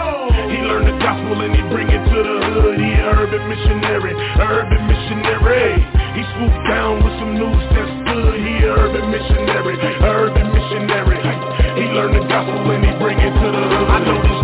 [0.49, 2.78] He learned the gospel and he bring it to the hood.
[2.82, 5.86] He a urban missionary, urban missionary.
[6.18, 8.36] He swooped down with some news that's good.
[8.41, 11.20] He a urban missionary, urban missionary.
[11.78, 13.88] He learned the gospel and he bring it to the hood.
[13.90, 14.39] I know this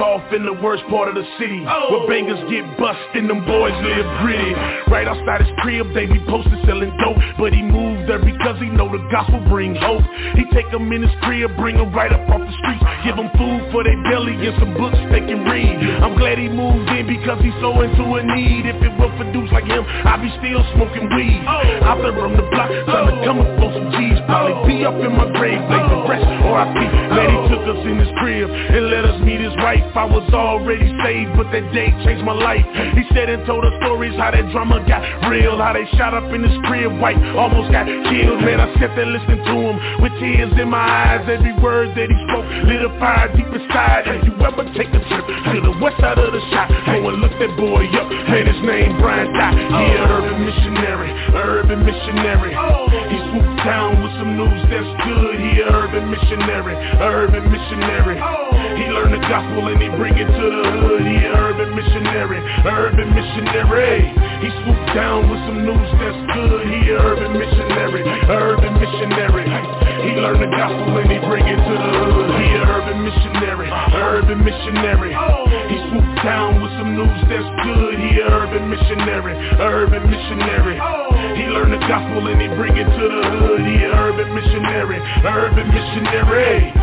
[0.00, 1.64] off in the worst part of the city.
[1.68, 1.92] Oh.
[1.92, 4.52] Where bangers get bust and them boys live gritty.
[4.88, 7.20] Right outside his crib, they be posted selling dope.
[7.38, 10.02] But he moved there because he know the gospel bring hope.
[10.36, 12.84] He take them in his crib, bring them right up off the streets.
[13.04, 15.76] Give them food for their belly and some books they can read.
[16.00, 18.66] I'm glad he moved in because he's so into a need.
[18.66, 21.44] If it were for dudes like him, I'd be still smoking weed.
[21.84, 23.26] Out there on the block, trying to oh.
[23.26, 24.18] come up on some G's.
[24.26, 26.08] Probably be up in my grave, late to oh.
[26.08, 29.40] rest, or I be Glad he took us in his crib and let us meet
[29.40, 32.64] his wife I was already saved, but that day changed my life.
[32.94, 35.58] He said and told us stories how that drama got real.
[35.58, 38.40] How they shot up in his crib, white almost got killed.
[38.46, 41.26] Man, I sat there listening to him with tears in my eyes.
[41.26, 44.06] Every word that he spoke lit a fire deep inside.
[44.06, 46.70] Have you ever take a trip to the west side of the shot?
[46.86, 50.22] Go and look that boy up, man, his name Brian Dot He an oh.
[50.22, 52.52] urban missionary, urban missionary.
[53.10, 55.34] He swooped down with some news that's good.
[55.40, 58.59] He an urban missionary, urban missionary oh.
[58.80, 61.04] He learned the gospel and he bring it to the hood.
[61.04, 64.08] He an urban missionary, urban missionary.
[64.40, 66.64] He swooped down with some news that's good.
[66.64, 69.44] He an urban missionary, urban missionary.
[70.00, 72.30] He learned the gospel and he bring it to the hood.
[72.40, 75.12] He an urban missionary, urban missionary.
[75.68, 78.00] He swooped down with some news that's good.
[78.00, 80.80] He an urban missionary, urban missionary.
[81.36, 83.60] He learned the gospel and he bring it to the hood.
[83.60, 86.79] He an urban missionary, urban missionary.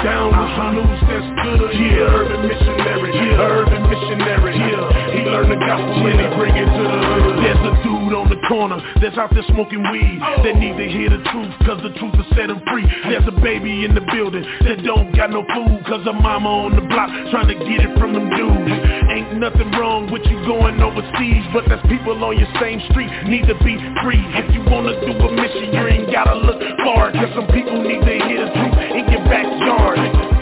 [0.00, 1.70] Down with some news that's good.
[1.76, 4.56] He an urban missionary, yeah, urban missionary.
[4.56, 7.36] Yeah, He learned the gospel and he bring it to the hood.
[7.44, 11.10] There's a dude on the corner that's out there smoking weed They need to hear
[11.10, 12.86] the truth cause the truth will set him free.
[13.06, 16.74] There's a baby in the building that don't got no food cause her mama on
[16.76, 18.74] the block trying to get it from them dudes.
[19.10, 23.46] Ain't nothing wrong with you going overseas, but there's people on your same street need
[23.46, 24.22] to be free.
[24.38, 28.02] If you wanna do a mission, you ain't gotta look far cause some people need
[28.02, 30.39] to hear the truth in your backyard.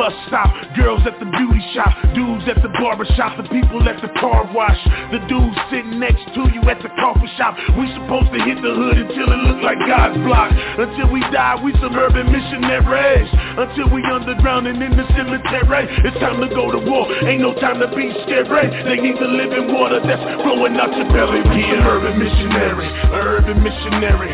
[0.00, 0.48] Bus stop,
[0.80, 4.48] girls at the beauty shop, dudes at the barber shop, the people at the car
[4.48, 4.80] wash,
[5.12, 7.52] the dudes sitting next to you at the coffee shop.
[7.76, 10.56] We supposed to hit the hood until it look like God's block.
[10.56, 13.28] Until we die, we suburban missionaries.
[13.60, 15.84] Until we underground and in the cemetery.
[16.00, 18.48] It's time to go to war, ain't no time to be scared.
[18.48, 21.44] They need the living water that's flowing out your belly.
[21.52, 24.32] Be an urban missionary, urban missionary.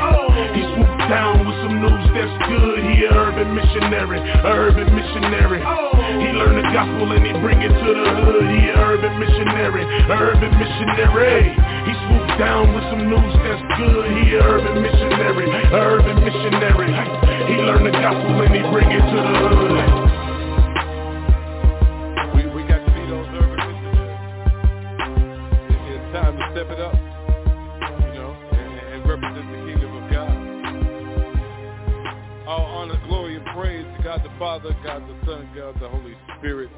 [0.54, 2.86] He swooped down with some news that's good.
[2.86, 7.90] He an urban missionary, urban missionary He learned the gospel and he bring it to
[7.92, 8.48] the hood.
[8.50, 11.54] He an urban missionary, urban missionary.
[11.86, 14.06] He swooped down with some news that's good.
[14.20, 16.90] He an urban missionary, urban missionary.
[17.48, 20.12] He learned the gospel and he bring it to the hood.
[26.56, 29.55] Step it up, you know, and, and represent the
[34.16, 36.70] God the Father, God the Son, God the Holy Spirit.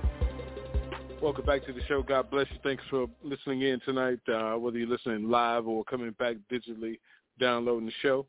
[1.22, 2.02] Welcome back to the show.
[2.02, 2.56] God bless you.
[2.64, 6.98] Thanks for listening in tonight, uh, whether you're listening live or coming back digitally,
[7.38, 8.26] downloading the show.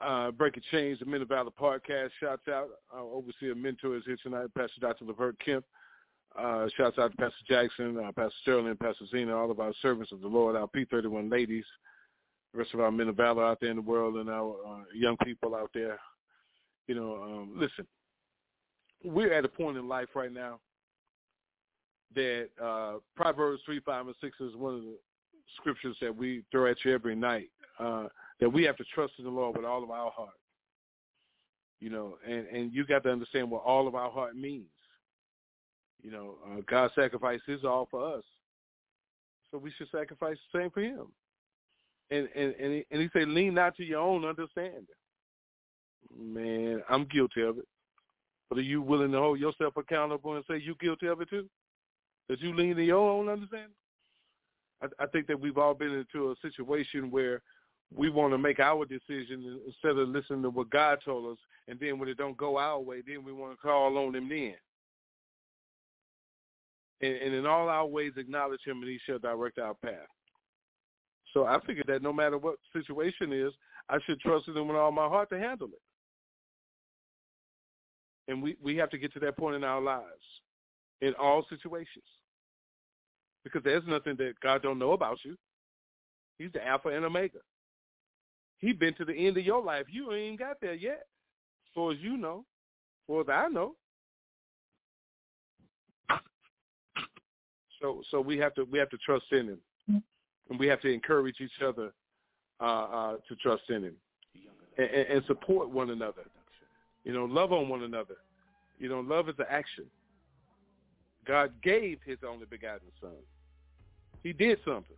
[0.00, 2.10] Uh, Breaking Chains, the Men of Valor podcast.
[2.20, 2.68] Shouts out.
[2.92, 5.06] Our overseer mentor is here tonight, Pastor Dr.
[5.06, 5.64] Levert Kemp.
[6.38, 10.12] Uh, shouts out to Pastor Jackson, uh, Pastor Sterling, Pastor Zena, all of our servants
[10.12, 11.64] of the Lord, our P31 ladies,
[12.52, 14.84] the rest of our men of valor out there in the world, and our uh,
[14.94, 15.98] young people out there.
[16.86, 17.84] You know, um, listen,
[19.04, 20.60] we're at a point in life right now
[22.14, 24.96] that uh, Proverbs 3, 5, and 6 is one of the
[25.56, 28.06] scriptures that we throw at you every night, uh,
[28.40, 30.30] that we have to trust in the Lord with all of our heart.
[31.80, 34.66] You know, and, and you got to understand what all of our heart means.
[36.02, 38.24] You know, uh, God sacrificed his all for us.
[39.50, 41.06] So we should sacrifice the same for him.
[42.10, 44.86] And and and he, and he said, lean not to your own understanding.
[46.16, 47.68] Man, I'm guilty of it.
[48.48, 51.48] But are you willing to hold yourself accountable and say you guilty of it too?
[52.28, 53.70] That you lean to your own understanding?
[54.82, 57.42] I, I think that we've all been into a situation where
[57.94, 61.38] we want to make our decision instead of listening to what God told us,
[61.68, 64.28] and then when it don't go our way, then we want to call on Him
[64.28, 64.54] then.
[67.00, 70.08] And, and in all our ways acknowledge Him, and He shall direct our path.
[71.32, 73.52] So I figured that no matter what situation is,
[73.88, 75.80] I should trust Him with all my heart to handle it.
[78.28, 80.04] And we, we have to get to that point in our lives,
[81.00, 82.04] in all situations
[83.48, 85.36] because there's nothing that God don't know about you.
[86.38, 87.38] He's the Alpha and Omega.
[88.58, 89.86] He's been to the end of your life.
[89.90, 91.06] You ain't got there yet,
[91.64, 92.44] as far as you know,
[93.02, 93.74] as far as I know.
[97.80, 100.02] So, so we have to we have to trust in Him,
[100.50, 101.92] and we have to encourage each other
[102.60, 103.94] uh, uh, to trust in Him,
[104.76, 106.22] and, and support one another.
[107.04, 108.16] You know, love on one another.
[108.78, 109.86] You know, love is an action.
[111.26, 113.10] God gave His only begotten Son.
[114.22, 114.96] He did something.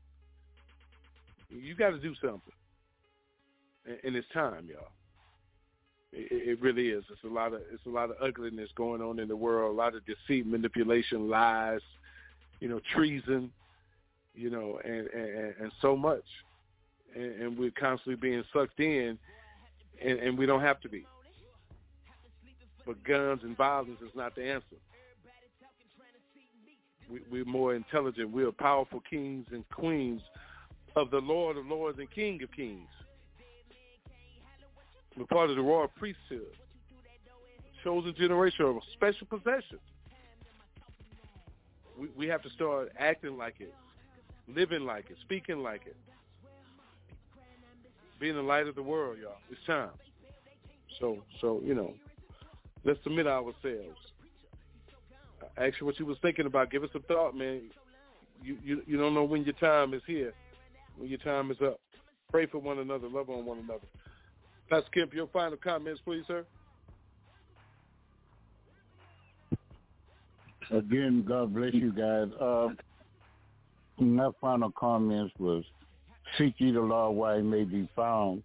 [1.51, 2.53] You got to do something,
[4.05, 4.89] and it's time, y'all.
[6.13, 7.05] It, really is.
[7.11, 9.75] It's a lot of it's a lot of ugliness going on in the world.
[9.75, 11.81] A lot of deceit, manipulation, lies,
[12.59, 13.51] you know, treason,
[14.35, 16.25] you know, and and, and so much,
[17.15, 19.19] and, and we're constantly being sucked in,
[20.05, 21.05] and, and we don't have to be.
[22.95, 24.77] Guns and violence is not the answer
[27.31, 28.31] we, are more intelligent.
[28.31, 30.21] We are powerful kings and queens
[30.97, 32.89] of the Lord of Lords and King of Kings.
[35.17, 36.57] We're part of the royal priesthood,
[37.83, 39.79] chosen generation of a special possession.
[41.99, 43.75] We, we have to start acting like it,
[44.49, 45.97] living like it, speaking like it,
[48.19, 49.37] being the light of the world, y'all.
[49.51, 49.91] It's time.
[51.01, 51.95] So, so you know,
[52.85, 53.99] let's submit ourselves
[55.57, 56.71] ask you what you was thinking about.
[56.71, 57.63] Give us some thought, man.
[58.43, 60.33] You you you don't know when your time is here,
[60.97, 61.81] when your time is up.
[62.31, 63.87] Pray for one another, love on one another.
[64.71, 66.47] Pastor Kemp, your final comments, please, sir.
[70.71, 72.29] Again, God bless you guys.
[72.41, 72.69] Uh,
[73.99, 75.65] my final comments was,
[76.39, 78.45] seek ye the Lord while he may be found.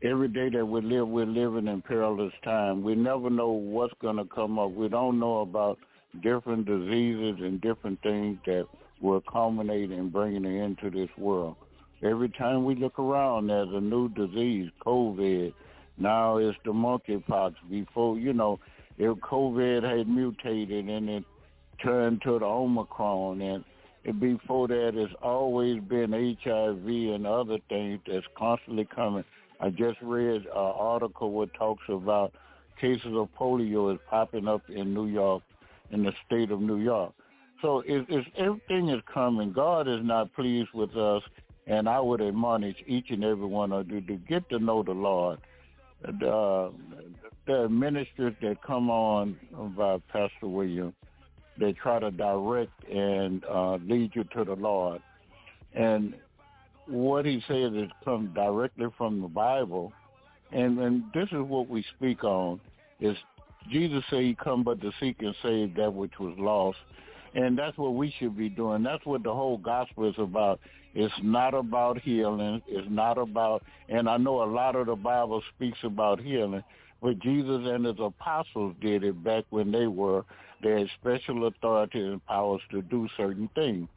[0.00, 2.84] Every day that we live, we're living in perilous time.
[2.84, 4.70] We never know what's going to come up.
[4.70, 5.76] We don't know about
[6.22, 8.68] different diseases and different things that
[9.00, 11.56] will culminate in bringing it into this world.
[12.00, 15.52] Every time we look around, there's a new disease, COVID.
[15.96, 17.54] Now it's the monkeypox.
[17.68, 18.60] Before, you know,
[18.98, 21.24] if COVID had mutated and it
[21.82, 23.64] turned to the Omicron, and
[24.20, 29.24] before that, it's always been HIV and other things that's constantly coming.
[29.60, 32.32] I just read an article that talks about
[32.80, 35.42] cases of polio is popping up in New York
[35.90, 37.12] in the state of New York.
[37.60, 39.52] So it, it's, everything is coming.
[39.52, 41.22] God is not pleased with us,
[41.66, 44.92] and I would admonish each and every one of you to get to know the
[44.92, 45.40] Lord.
[46.04, 46.70] Uh,
[47.46, 49.36] there are ministers that come on
[49.76, 50.94] by Pastor William.
[51.58, 55.02] They try to direct and uh, lead you to the Lord.
[55.74, 56.14] And
[56.88, 59.92] what he says is come directly from the Bible.
[60.52, 62.60] And, and this is what we speak on,
[63.00, 63.16] is
[63.70, 66.78] Jesus said he come but to seek and save that which was lost.
[67.34, 68.82] And that's what we should be doing.
[68.82, 70.60] That's what the whole gospel is about.
[70.94, 72.62] It's not about healing.
[72.66, 76.64] It's not about, and I know a lot of the Bible speaks about healing,
[77.02, 80.24] but Jesus and his apostles did it back when they were,
[80.62, 83.88] they had special authority and powers to do certain things.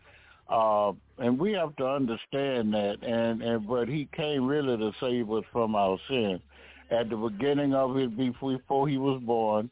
[0.49, 0.91] Uh,
[1.21, 2.97] and we have to understand that.
[3.03, 6.41] And, and but he came really to save us from our sin.
[6.89, 9.69] at the beginning of his before he was born,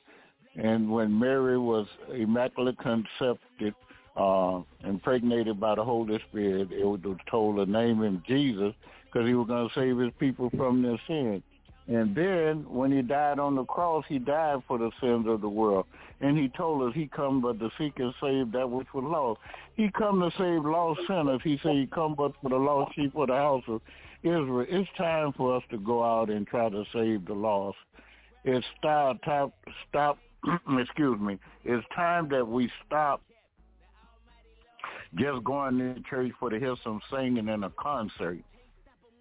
[0.55, 3.73] and when Mary was immaculate concepted,
[4.15, 6.99] uh, impregnated by the Holy Spirit, it was
[7.29, 8.73] told to name him Jesus
[9.05, 11.43] because he was going to save his people from their sins.
[11.89, 15.49] And then when he died on the cross, he died for the sins of the
[15.49, 15.87] world.
[16.21, 19.39] And he told us he come but to seek and save that which was lost.
[19.75, 21.41] He come to save lost sinners.
[21.43, 23.81] He said he come but for the lost sheep of the house of
[24.21, 24.67] Israel.
[24.69, 27.77] It's time for us to go out and try to save the lost.
[28.43, 29.53] It's stop, stop,
[29.89, 30.19] stop
[30.77, 31.39] excuse me.
[31.65, 33.21] It's time that we stop
[35.15, 38.37] just going to church for to hear some singing in a concert.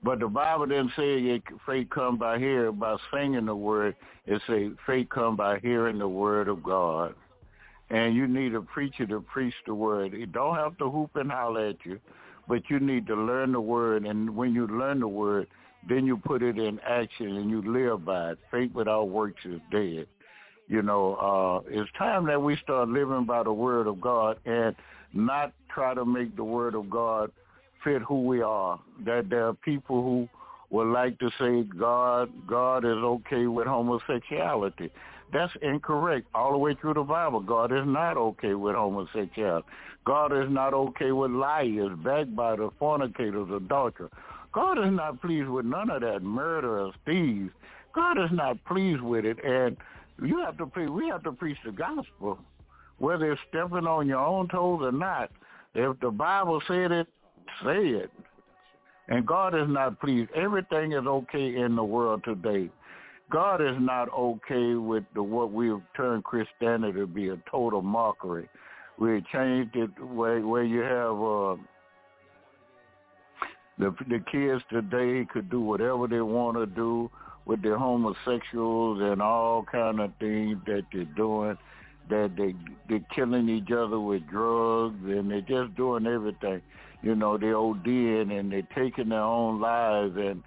[0.02, 3.96] But the Bible didn't say faith come by hearing by singing the word.
[4.26, 7.14] It say faith come by hearing the word of God.
[7.90, 10.14] And you need a preacher to preach the word.
[10.14, 11.98] It don't have to hoop and holler at you,
[12.46, 14.04] but you need to learn the word.
[14.04, 15.48] And when you learn the word,
[15.88, 18.38] then you put it in action and you live by it.
[18.50, 20.06] Faith without works is dead.
[20.68, 24.76] You know, uh, it's time that we start living by the word of God and
[25.14, 27.32] not try to make the word of God
[27.88, 28.78] fit who we are.
[29.04, 30.28] That there are people who
[30.70, 34.90] would like to say God God is okay with homosexuality.
[35.32, 36.26] That's incorrect.
[36.34, 39.66] All the way through the Bible, God is not okay with homosexuality.
[40.04, 44.10] God is not okay with liars, backbiters, fornicators, adulterers.
[44.52, 47.50] God is not pleased with none of that, murderers, thieves.
[47.94, 49.76] God is not pleased with it, and
[50.22, 50.88] you have to preach.
[50.88, 52.38] We have to preach the gospel,
[52.98, 55.30] whether it's stepping on your own toes or not.
[55.74, 57.06] If the Bible said it,
[57.64, 58.10] say it.
[59.08, 60.30] And God is not pleased.
[60.34, 62.70] Everything is okay in the world today.
[63.30, 68.48] God is not okay with the what we've turned Christianity to be a total mockery.
[68.98, 71.56] We changed it where where you have uh,
[73.78, 77.10] the the kids today could do whatever they want to do
[77.44, 81.56] with their homosexuals and all kind of things that they're doing.
[82.08, 82.54] That they
[82.88, 86.62] they're killing each other with drugs and they're just doing everything.
[87.02, 90.42] You know, they're ODing and they're taking their own lives and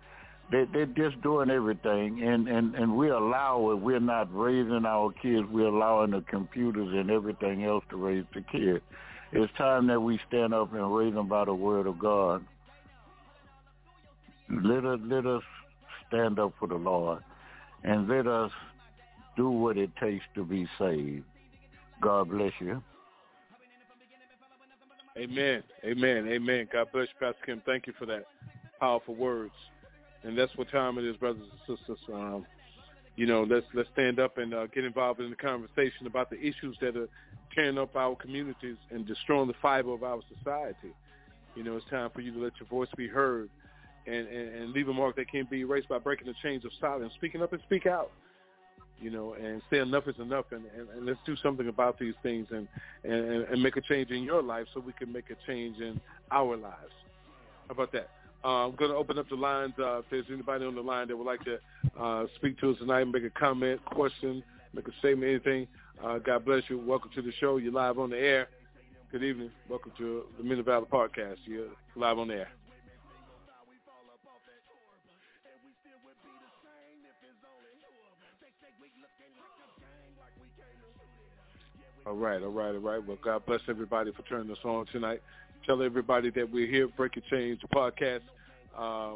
[0.52, 3.76] they they're just doing everything and and and we allow it.
[3.76, 5.48] We're not raising our kids.
[5.50, 8.84] We're allowing the computers and everything else to raise the kids.
[9.32, 12.44] It's time that we stand up and raise them by the word of God.
[14.50, 15.44] Let us let us
[16.08, 17.24] stand up for the Lord,
[17.86, 18.52] and let us
[19.38, 21.24] do what it takes to be saved.
[22.02, 22.84] God bless you.
[25.18, 25.64] Amen.
[25.84, 26.28] Amen.
[26.28, 26.68] Amen.
[26.72, 27.66] God bless you, Pastor Kemp.
[27.66, 28.26] Thank you for that
[28.80, 29.54] powerful words.
[30.24, 32.00] And that's what time it is, brothers and sisters.
[32.14, 32.46] Um,
[33.16, 36.40] you know, let's let's stand up and uh, get involved in the conversation about the
[36.40, 37.10] issues that are
[37.54, 40.94] tearing up our communities and destroying the fiber of our society.
[41.56, 43.50] You know, it's time for you to let your voice be heard
[44.08, 46.72] and, and, and leave a mark that can't be erased by breaking the chains of
[46.80, 48.12] silence, speaking up and speak out,
[49.02, 52.14] you know, and say enough is enough, and, and, and let's do something about these
[52.22, 52.68] things and,
[53.04, 56.00] and, and make a change in your life so we can make a change in
[56.30, 56.94] our lives.
[57.68, 58.10] How about that?
[58.44, 59.74] Uh, I'm going to open up the lines.
[59.78, 61.60] Uh, if there's anybody on the line that would like to
[62.00, 65.68] uh, speak to us tonight, make a comment, question, make a statement, anything,
[66.04, 66.80] uh, God bless you.
[66.80, 67.58] Welcome to the show.
[67.58, 68.48] You're live on the air.
[69.12, 69.52] Good evening.
[69.70, 71.38] Welcome to the Men of Valor podcast.
[71.46, 72.50] You're live on the air.
[82.12, 83.08] All right, all right, all right.
[83.08, 85.22] Well, God bless everybody for turning us on tonight.
[85.66, 88.20] Tell everybody that we're here, Breaking Chains podcast,
[88.78, 89.14] uh,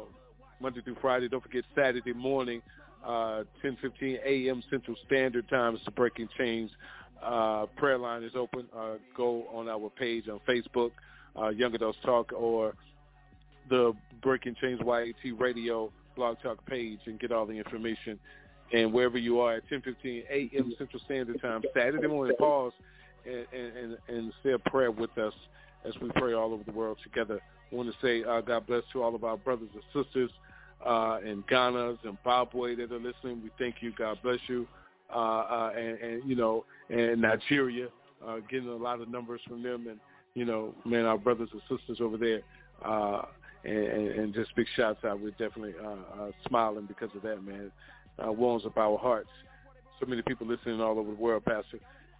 [0.62, 1.28] Monday through Friday.
[1.28, 2.62] Don't forget Saturday morning,
[3.04, 4.62] uh, 10:15 a.m.
[4.70, 6.70] Central Standard Time the Breaking Chains
[7.22, 8.66] uh, prayer line is open.
[8.74, 10.92] Uh, go on our page on Facebook,
[11.38, 12.72] uh, Young Adults Talk, or
[13.68, 13.92] the
[14.22, 18.18] Breaking Chains YAT Radio blog talk page and get all the information
[18.72, 20.74] and wherever you are at 10:15 a.m.
[20.78, 22.36] Central Standard Time Saturday morning.
[22.36, 22.72] Pause
[23.26, 25.34] and, and, and say a prayer with us
[25.84, 27.40] as we pray all over the world together.
[27.72, 30.30] I want to say uh, God bless to all of our brothers and sisters
[30.84, 33.42] uh, in Ghana, Zimbabwe that are listening.
[33.42, 33.92] We thank you.
[33.96, 34.66] God bless you.
[35.12, 37.88] Uh, uh, and, and, you know, and Nigeria,
[38.26, 39.86] uh, getting a lot of numbers from them.
[39.88, 40.00] And,
[40.34, 42.40] you know, man, our brothers and sisters over there.
[42.84, 43.22] Uh,
[43.64, 45.20] and, and just big shouts out.
[45.20, 45.74] We're definitely
[46.46, 47.72] smiling because of that, man
[48.24, 49.30] uh, warms up our hearts.
[50.00, 51.78] So many people listening all over the world, Pastor.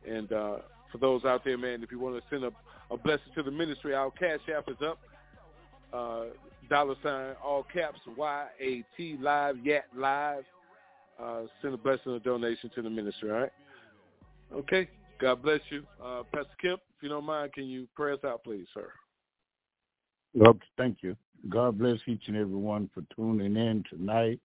[0.08, 0.56] And uh,
[0.90, 2.50] for those out there, man, if you want to send a,
[2.90, 4.98] a blessing to the ministry, our cash app is up.
[5.92, 6.24] Uh,
[6.68, 10.44] dollar sign, all caps, Y-A-T, live, yat, live.
[11.22, 13.52] Uh, send a blessing or donation to the ministry, all right?
[14.52, 14.88] Okay.
[15.18, 15.82] God bless you.
[16.02, 18.90] Uh, Pastor Kemp, if you don't mind, can you pray us out, please, sir?
[20.34, 21.16] Well, thank you.
[21.48, 24.40] God bless each and every one for tuning in tonight.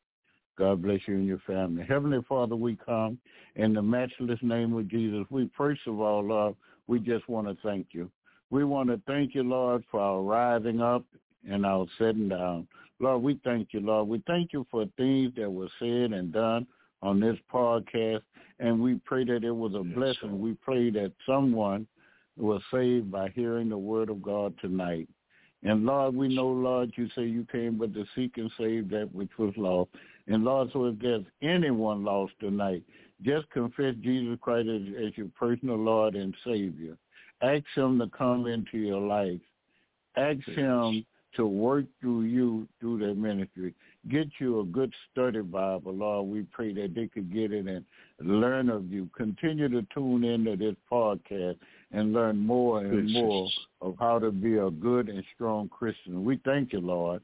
[0.57, 1.83] God bless you and your family.
[1.87, 3.17] Heavenly Father, we come
[3.55, 5.25] in the matchless name of Jesus.
[5.29, 6.55] We first of all, Lord,
[6.87, 8.09] we just want to thank you.
[8.49, 11.05] We want to thank you, Lord, for our rising up
[11.49, 12.67] and our sitting down.
[12.99, 14.07] Lord, we thank you, Lord.
[14.07, 16.67] We thank you for things that were said and done
[17.01, 18.21] on this podcast,
[18.59, 20.39] and we pray that it was a blessing.
[20.39, 21.87] We pray that someone
[22.37, 25.07] was saved by hearing the word of God tonight.
[25.63, 29.09] And Lord, we know, Lord, you say you came but to seek and save that
[29.13, 29.91] which was lost.
[30.27, 32.83] And Lord, so if there's anyone lost tonight,
[33.23, 36.97] just confess Jesus Christ as, as your personal Lord and Savior.
[37.41, 39.39] Ask him to come into your life.
[40.15, 43.73] Ask him to work through you through that ministry.
[44.09, 46.27] Get you a good study Bible, Lord.
[46.27, 47.85] We pray that they could get it and
[48.19, 49.09] learn of you.
[49.15, 51.57] Continue to tune into this podcast
[51.91, 53.47] and learn more and more
[53.81, 56.25] of how to be a good and strong Christian.
[56.25, 57.21] We thank you, Lord.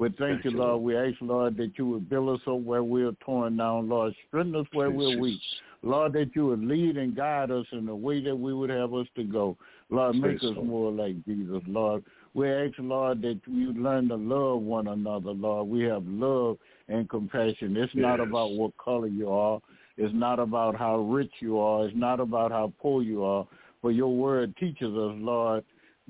[0.00, 0.80] We thank, you, Lord.
[0.82, 4.14] We ask, Lord, that you would build us up where we're torn down, Lord.
[4.28, 5.40] Strengthen us where Yes, we're weak.
[5.82, 8.94] Lord, that you would lead and guide us in the way that we would have
[8.94, 9.58] us to go.
[9.90, 12.02] Lord, make us more like Jesus, Lord.
[12.32, 15.68] We ask, Lord, that you learn to love one another, Lord.
[15.68, 16.56] We have love
[16.88, 17.76] and compassion.
[17.76, 19.60] It's not about what color you are.
[19.98, 21.86] It's not about how rich you are.
[21.86, 23.46] It's not about how poor you are.
[23.82, 25.64] But your word teaches us, Lord,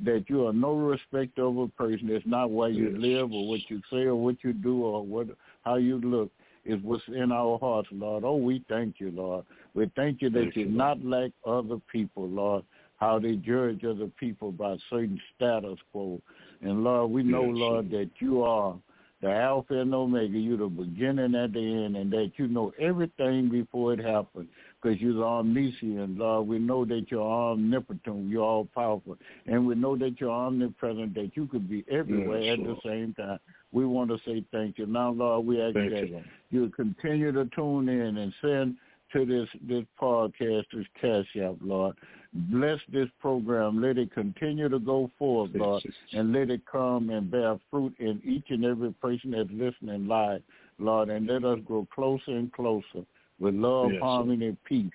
[0.04, 2.08] that you are no respecter of a person.
[2.10, 5.28] It's not where you live or what you say or what you do or what
[5.62, 6.30] how you look.
[6.64, 8.24] It's what's in our hearts, Lord.
[8.24, 9.44] Oh, we thank you, Lord.
[9.74, 12.64] We thank you that Thank you're you, not like other people, Lord,
[12.98, 16.20] how they judge other people by certain status quo.
[16.60, 18.76] And Lord, we know, Yes, Lord, that you are
[19.22, 20.38] the Alpha and Omega.
[20.38, 24.48] You're the beginning and the end, and that you know everything before it happened
[24.80, 26.48] because you're omniscient, Lord.
[26.48, 29.16] We know that you're omnipotent, you're all powerful,
[29.46, 32.78] and we know that you're omnipresent, that you could be everywhere Yes, at Lord.
[32.84, 33.38] the same time.
[33.72, 34.86] We want to say thank you.
[34.86, 38.76] Now, Lord, we ask Thank that you, you continue to tune in and send
[39.12, 41.96] to this this podcast, this cash app, Lord.
[42.32, 43.82] Bless this program.
[43.82, 45.82] Let it continue to go forward, Lord,
[46.12, 50.42] and let it come and bear fruit in each and every person that's listening live,
[50.78, 53.04] Lord, and let us grow closer and closer
[53.40, 54.90] with love, Yes, harmony, peace,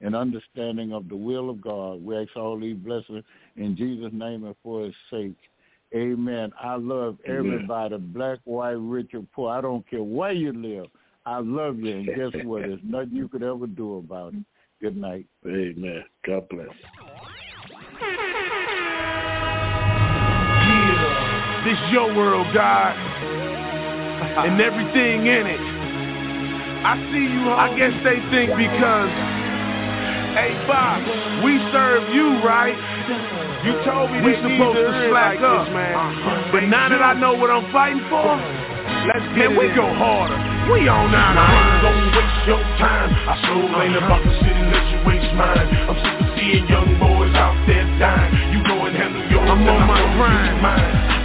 [0.00, 2.02] and understanding of the will of God.
[2.02, 3.24] We ask all these blessings
[3.56, 5.36] in Jesus' name and for his sake.
[5.94, 6.52] Amen.
[6.58, 7.52] I love Amen.
[7.52, 9.50] everybody, black, white, rich, or poor.
[9.50, 10.86] I don't care where you live.
[11.26, 12.62] I love you, and guess what?
[12.62, 14.44] There's nothing you could ever do about it.
[14.80, 15.26] Good night.
[15.44, 16.04] Amen.
[16.24, 16.68] God bless.
[20.62, 22.96] Yeah, this your world, God,
[24.46, 25.69] and everything in it.
[26.80, 27.44] I see you.
[27.52, 29.12] I guess they think because,
[30.32, 31.04] hey Bob,
[31.44, 32.72] we serve you, right?
[33.60, 35.92] You told me we supposed to slack up, man.
[35.92, 36.56] Uh-huh.
[36.56, 38.32] But now that I know what I'm fighting for,
[39.12, 40.40] let's get man, we go harder.
[40.72, 41.36] We on now.
[41.36, 43.12] I ain't gon' waste your time.
[43.28, 43.84] I sure uh-huh.
[43.84, 45.68] ain't about to sit and let you waste mine.
[45.84, 48.56] I'm sick of seeing young boys out there dying.
[48.56, 51.19] You go and handle yours, I'm on my grind.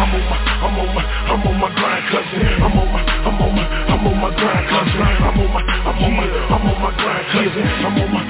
[0.00, 2.40] I'm on my, I'm on my, I'm on my grind, cousin.
[2.64, 5.00] I'm on my, I'm on my, I'm on my grind, cousin.
[5.00, 6.24] I'm on my, I'm on my,
[6.56, 7.68] I'm on my grind, cousin.
[7.84, 8.29] I'm on my,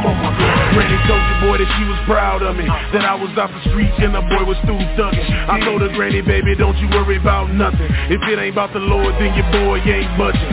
[0.00, 0.32] I'm on my.
[0.72, 3.60] Granny told your boy that she was proud of me That I was off the
[3.68, 5.28] streets and the boy was through thugging.
[5.28, 7.90] I told her, Granny, baby, don't you worry about nothing.
[8.08, 10.48] If it ain't about the Lord, then your boy ain't budging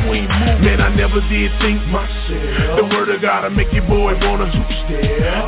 [0.67, 4.51] Man, I never did think myself The word of God will make your boy wanna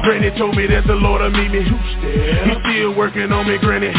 [0.08, 3.92] Granny told me that the Lord will meet me He still working on me, Granny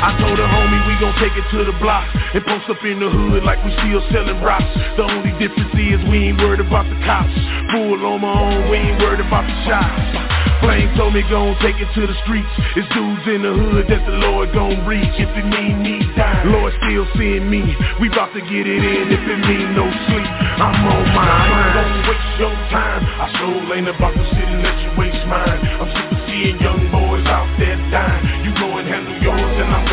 [0.00, 3.00] I told her, homie, we gon' take it to the block And post up in
[3.00, 4.64] the hood like we still selling rocks.
[4.96, 7.36] The only difference is we ain't worried about the cops.
[7.76, 10.30] Full on my own, we ain't worried about the shots.
[10.64, 12.48] Flame told me gon' take it to the streets.
[12.76, 16.52] It's dudes in the hood that the Lord gon' reach If it mean me dying,
[16.52, 17.64] Lord still seeing me.
[18.00, 20.30] We bout to get it in if it mean no sleep.
[20.60, 21.72] I'm on my I ain't mind.
[21.76, 23.02] Gon' waste your time.
[23.04, 25.60] I sure ain't about to sit and let you waste mine.
[25.80, 28.44] I'm sick of seeing young boys out there dying.
[28.44, 29.89] You go and handle yours, and I'm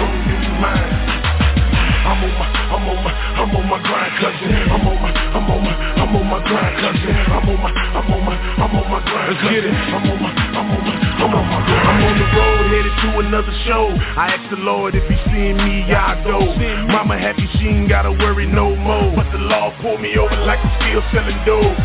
[2.08, 4.54] I'm on my, I'm on my, I'm on my grind, cousin.
[4.70, 7.16] I'm on my, I'm on my, I'm on my grind, cousin.
[7.34, 9.74] I'm on my, I'm on my, I'm on my grind, Let's get it.
[9.74, 11.46] I'm on my, I'm on my, I'm on.
[11.46, 13.90] I'm on the road headed to another show.
[14.18, 16.40] I asked the Lord if he seeing me, I go.
[16.88, 19.16] Mama happy she ain't gotta worry no more.
[19.16, 21.78] But the law pulled me over like I'm still selling dope.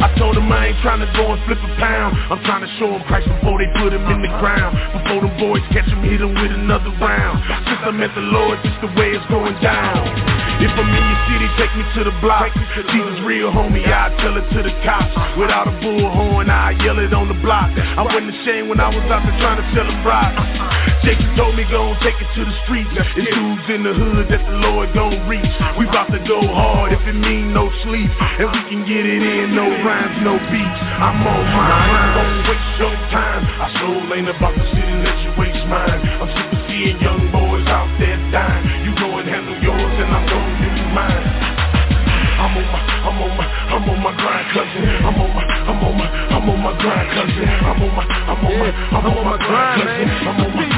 [0.00, 2.16] I told him I ain't tryna go and flip a pound.
[2.32, 4.72] I'm tryna show him Christ before they put him in the ground.
[4.96, 7.44] Before them boys catch him, hit him with another round.
[7.68, 10.08] Since I met the Lord, this the way it's going down.
[10.60, 12.48] If I'm in your city, take me to the block.
[12.52, 15.12] Jesus real homie, I tell it to the cops.
[15.36, 17.68] Without a bullhorn, I yell it on the block.
[17.76, 20.32] I wasn't ashamed when I was out there trying to sell a fry.
[21.04, 22.88] Jason told me go and take it to the streets.
[22.96, 25.52] It's dudes in the hood that the Lord gon' reach.
[25.76, 28.08] We bout to go hard if it mean no sleep.
[28.08, 30.80] And we can get it in, no rhymes, no beats.
[30.96, 31.92] I'm on mine.
[31.92, 33.44] I don't waste your time.
[33.60, 36.00] I soul ain't about to sit and let you waste mine.
[36.16, 38.64] I'm sick seeing young boys out there dying.
[38.88, 41.24] You go and handle yours and I'm gonna do mine.
[42.40, 43.46] I'm on my, I'm on my,
[43.76, 44.88] I'm on my grind, cousin.
[45.04, 45.49] I'm on my
[46.40, 47.48] I'm on my grind, cousin.
[47.68, 50.08] I'm on my, I'm on my, I'm on my grind, cousin.
[50.26, 50.69] I'm on my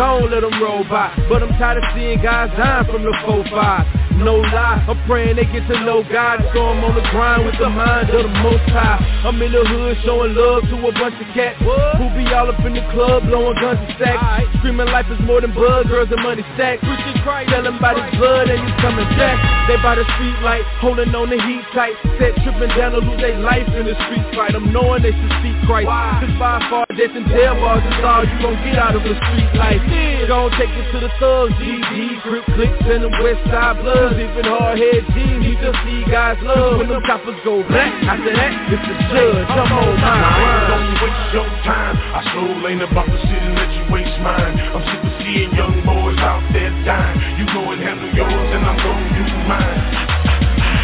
[0.00, 1.12] gone, let them roll by.
[1.28, 5.48] But I'm tired of seeing guys dying from the 4-5 no lie I'm praying they
[5.48, 6.44] get to know God.
[6.52, 9.00] So I'm on the grind with the mind of the most high.
[9.24, 12.60] I'm in the hood showing love to a bunch of cats Who be all up
[12.64, 16.20] in the club blowing guns and stacks Screaming life is more than blood, girls and
[16.20, 16.84] money stacks.
[16.84, 19.40] Telling by the blood and you coming back.
[19.68, 21.96] They by the street light, holding on the heat tight.
[22.20, 24.52] Set tripping down to lose their life in the street fight.
[24.52, 25.88] I'm knowing they should seek Christ.
[25.88, 29.14] Cause by far death and jail bars is all you gon' get out of a
[29.14, 29.82] street life.
[30.28, 34.20] Gon' take it to the thugs, GG, Crip clicks and the west side blood Cause
[34.20, 36.78] even hard head G's need to see God's love.
[36.78, 39.50] When them choppers go black, after that, it's the judge.
[39.50, 41.96] I'm on my I ain't gon' waste your time.
[41.98, 44.54] I sure ain't about to sit and let you waste mine.
[44.54, 47.18] I'm sick of seeing young boys out there dying.
[47.42, 50.39] You go and handle yours and I'm gon' do mine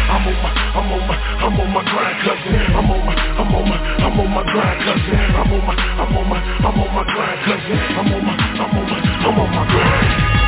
[0.07, 2.55] I'm on my, I'm on my, I'm on my grind, cousin.
[2.75, 5.19] I'm on my, I'm on my, I'm on my grind, cousin.
[5.35, 7.77] I'm on my, I'm on my, I'm on my grind, cousin.
[7.99, 10.46] I'm on my, I'm on my, I'm on my grind.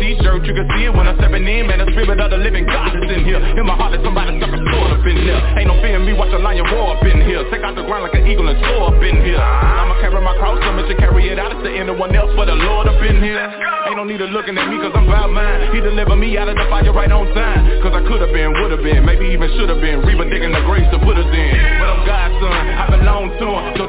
[0.00, 2.40] On my You can see it when I'm stepping in Man, the spirit of the
[2.40, 3.36] living God is in here.
[3.36, 5.36] In my heart there's somebody stuck a sword up in here.
[5.60, 7.44] Ain't no fear in me, watch a lion roar up in here.
[7.52, 9.36] Take out the ground like an eagle and soar up in here.
[9.36, 11.52] I'ma carry my cross, I'm to carry it out.
[11.52, 13.44] It's to anyone else for the Lord up in here.
[13.44, 16.48] Ain't no need of looking at me cause I'm about mine He delivered me out
[16.48, 17.68] of the fire right on time.
[17.84, 20.00] Cause I could've been, would've been, maybe even should've been.
[20.00, 21.52] Reaper digging the grace to put us in.
[21.76, 23.79] But I'm God's son, I belong to him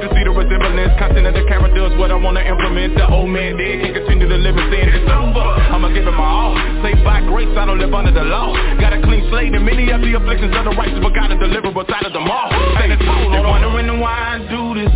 [1.18, 4.66] of the What I wanna implement, the old man dead Can't continue to live in
[4.72, 5.44] sin, it's over.
[5.72, 8.56] I'ma give it my all, saved by grace I don't live under the law.
[8.80, 11.76] Got a clean slate and many of the afflictions of the righteous But God delivered
[11.76, 12.50] us out of them all.
[12.80, 12.98] Hey, they
[13.44, 14.92] wondering why I do this.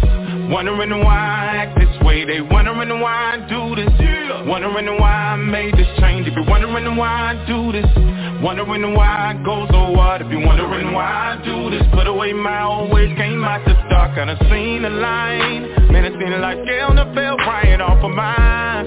[0.50, 2.24] Wondering why I act this way.
[2.24, 3.90] They wondering why I do this.
[4.48, 6.28] Wondering why I made this change.
[6.28, 7.88] If you're wondering why I do this.
[8.42, 10.22] Wondering why I go so hard.
[10.22, 11.84] If you're wondering why I do this.
[11.94, 14.18] Put away my old ways Came out the dark.
[14.18, 15.65] I seen the line
[15.96, 18.84] Man, it's been like scale and fell right off of mine.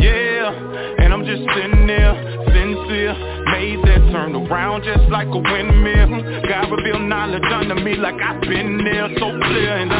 [0.00, 2.16] Yeah, and I'm just sitting there
[2.48, 3.12] Sincere.
[3.52, 6.24] Made that turn around just like a windmill.
[6.48, 9.92] God revealed knowledge unto me like I've been there so clear And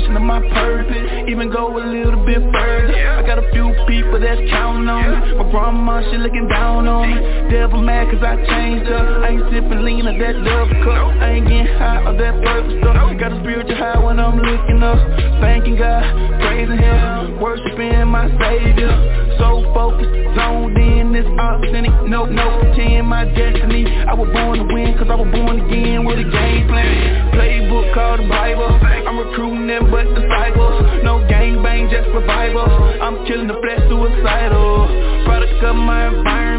[0.00, 2.94] pushing to my purpose Even go a little bit further.
[2.94, 5.34] I got a few people that's counting on me.
[5.36, 7.50] My grandma, she looking down on me.
[7.50, 11.06] Devil mad cause I changed up I ain't sipping lean of that love cup.
[11.20, 12.96] I ain't getting high of that purple stuff.
[13.20, 14.98] Got a spiritual high when I'm looking up.
[15.40, 16.04] Thanking God,
[16.40, 18.92] praising Him Worshiping my Savior.
[19.38, 23.84] So focused, zoned in, this authentic No, no, pretend my destiny.
[23.86, 27.32] I was born to win cause I was born again with a game plan.
[27.32, 28.68] Playbook called the Bible.
[29.08, 32.66] I'm recruiting them but disciples No gang bang, just survival
[33.02, 34.86] I'm killing the flesh suicidal
[35.26, 36.50] Product of my environment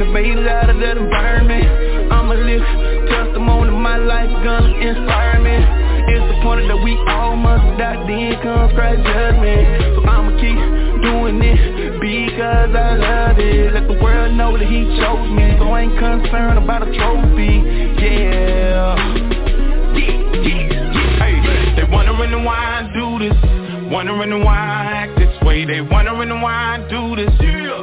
[0.00, 2.12] and made out of that environment.
[2.12, 2.62] I'ma live
[3.10, 5.58] testimony, my life gonna inspire me.
[6.14, 9.96] It's the point that we all must die, then comes Christ judgment.
[9.96, 10.58] So I'ma keep
[11.02, 13.72] doing it because I love it.
[13.74, 17.58] Let the world know that He chose me, so I ain't concerned about a trophy.
[17.98, 19.37] Yeah.
[21.90, 23.36] Wondering why I do this.
[23.90, 25.64] Wondering why I act this way.
[25.64, 27.32] They wondering why I do this.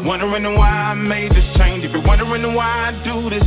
[0.05, 1.83] Wondering why I made this change.
[1.83, 3.43] If you're wondering why I do this.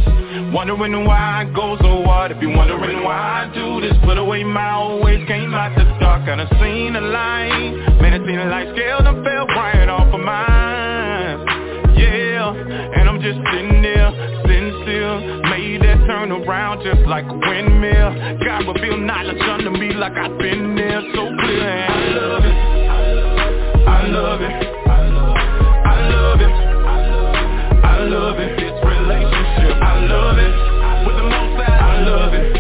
[0.52, 2.32] Wondering why I go so hard.
[2.32, 3.94] If you're wondering why I do this.
[4.04, 5.26] Put away my old ways.
[5.28, 6.28] Came out the dark.
[6.28, 8.00] I done seen the light.
[8.00, 8.74] Man, I seen the light.
[8.74, 10.57] Scale Done fell right off of mine
[12.54, 15.42] And I'm just sitting there Sitting still.
[15.50, 18.38] Made that turn around just like a windmill.
[18.44, 21.02] God revealed knowledge unto me like I've been there.
[21.14, 21.68] So clear.
[21.68, 22.56] And I love it.
[23.88, 24.52] I love it.
[25.84, 26.52] I love it.
[27.84, 28.56] I love it.
[28.56, 29.76] This relationship.
[29.82, 31.06] I love it.
[31.06, 32.57] With the most I love it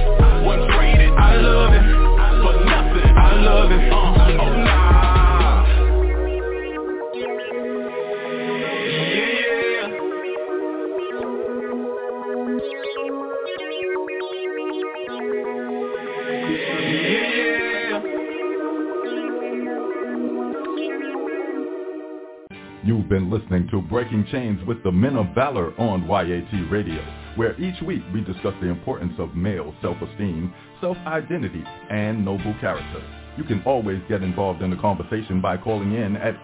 [22.88, 27.04] You've been listening to Breaking Chains with the Men of Valor on YAT Radio,
[27.36, 33.02] where each week we discuss the importance of male self-esteem, self-identity, and noble character.
[33.36, 36.42] You can always get involved in the conversation by calling in at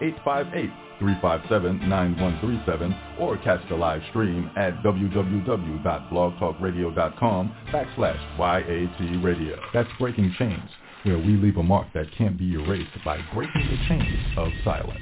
[1.01, 9.59] 858-357-9137 or catch the live stream at www.blogtalkradio.com backslash YAT Radio.
[9.73, 10.69] That's Breaking Chains,
[11.01, 15.01] where we leave a mark that can't be erased by breaking the chains of silence.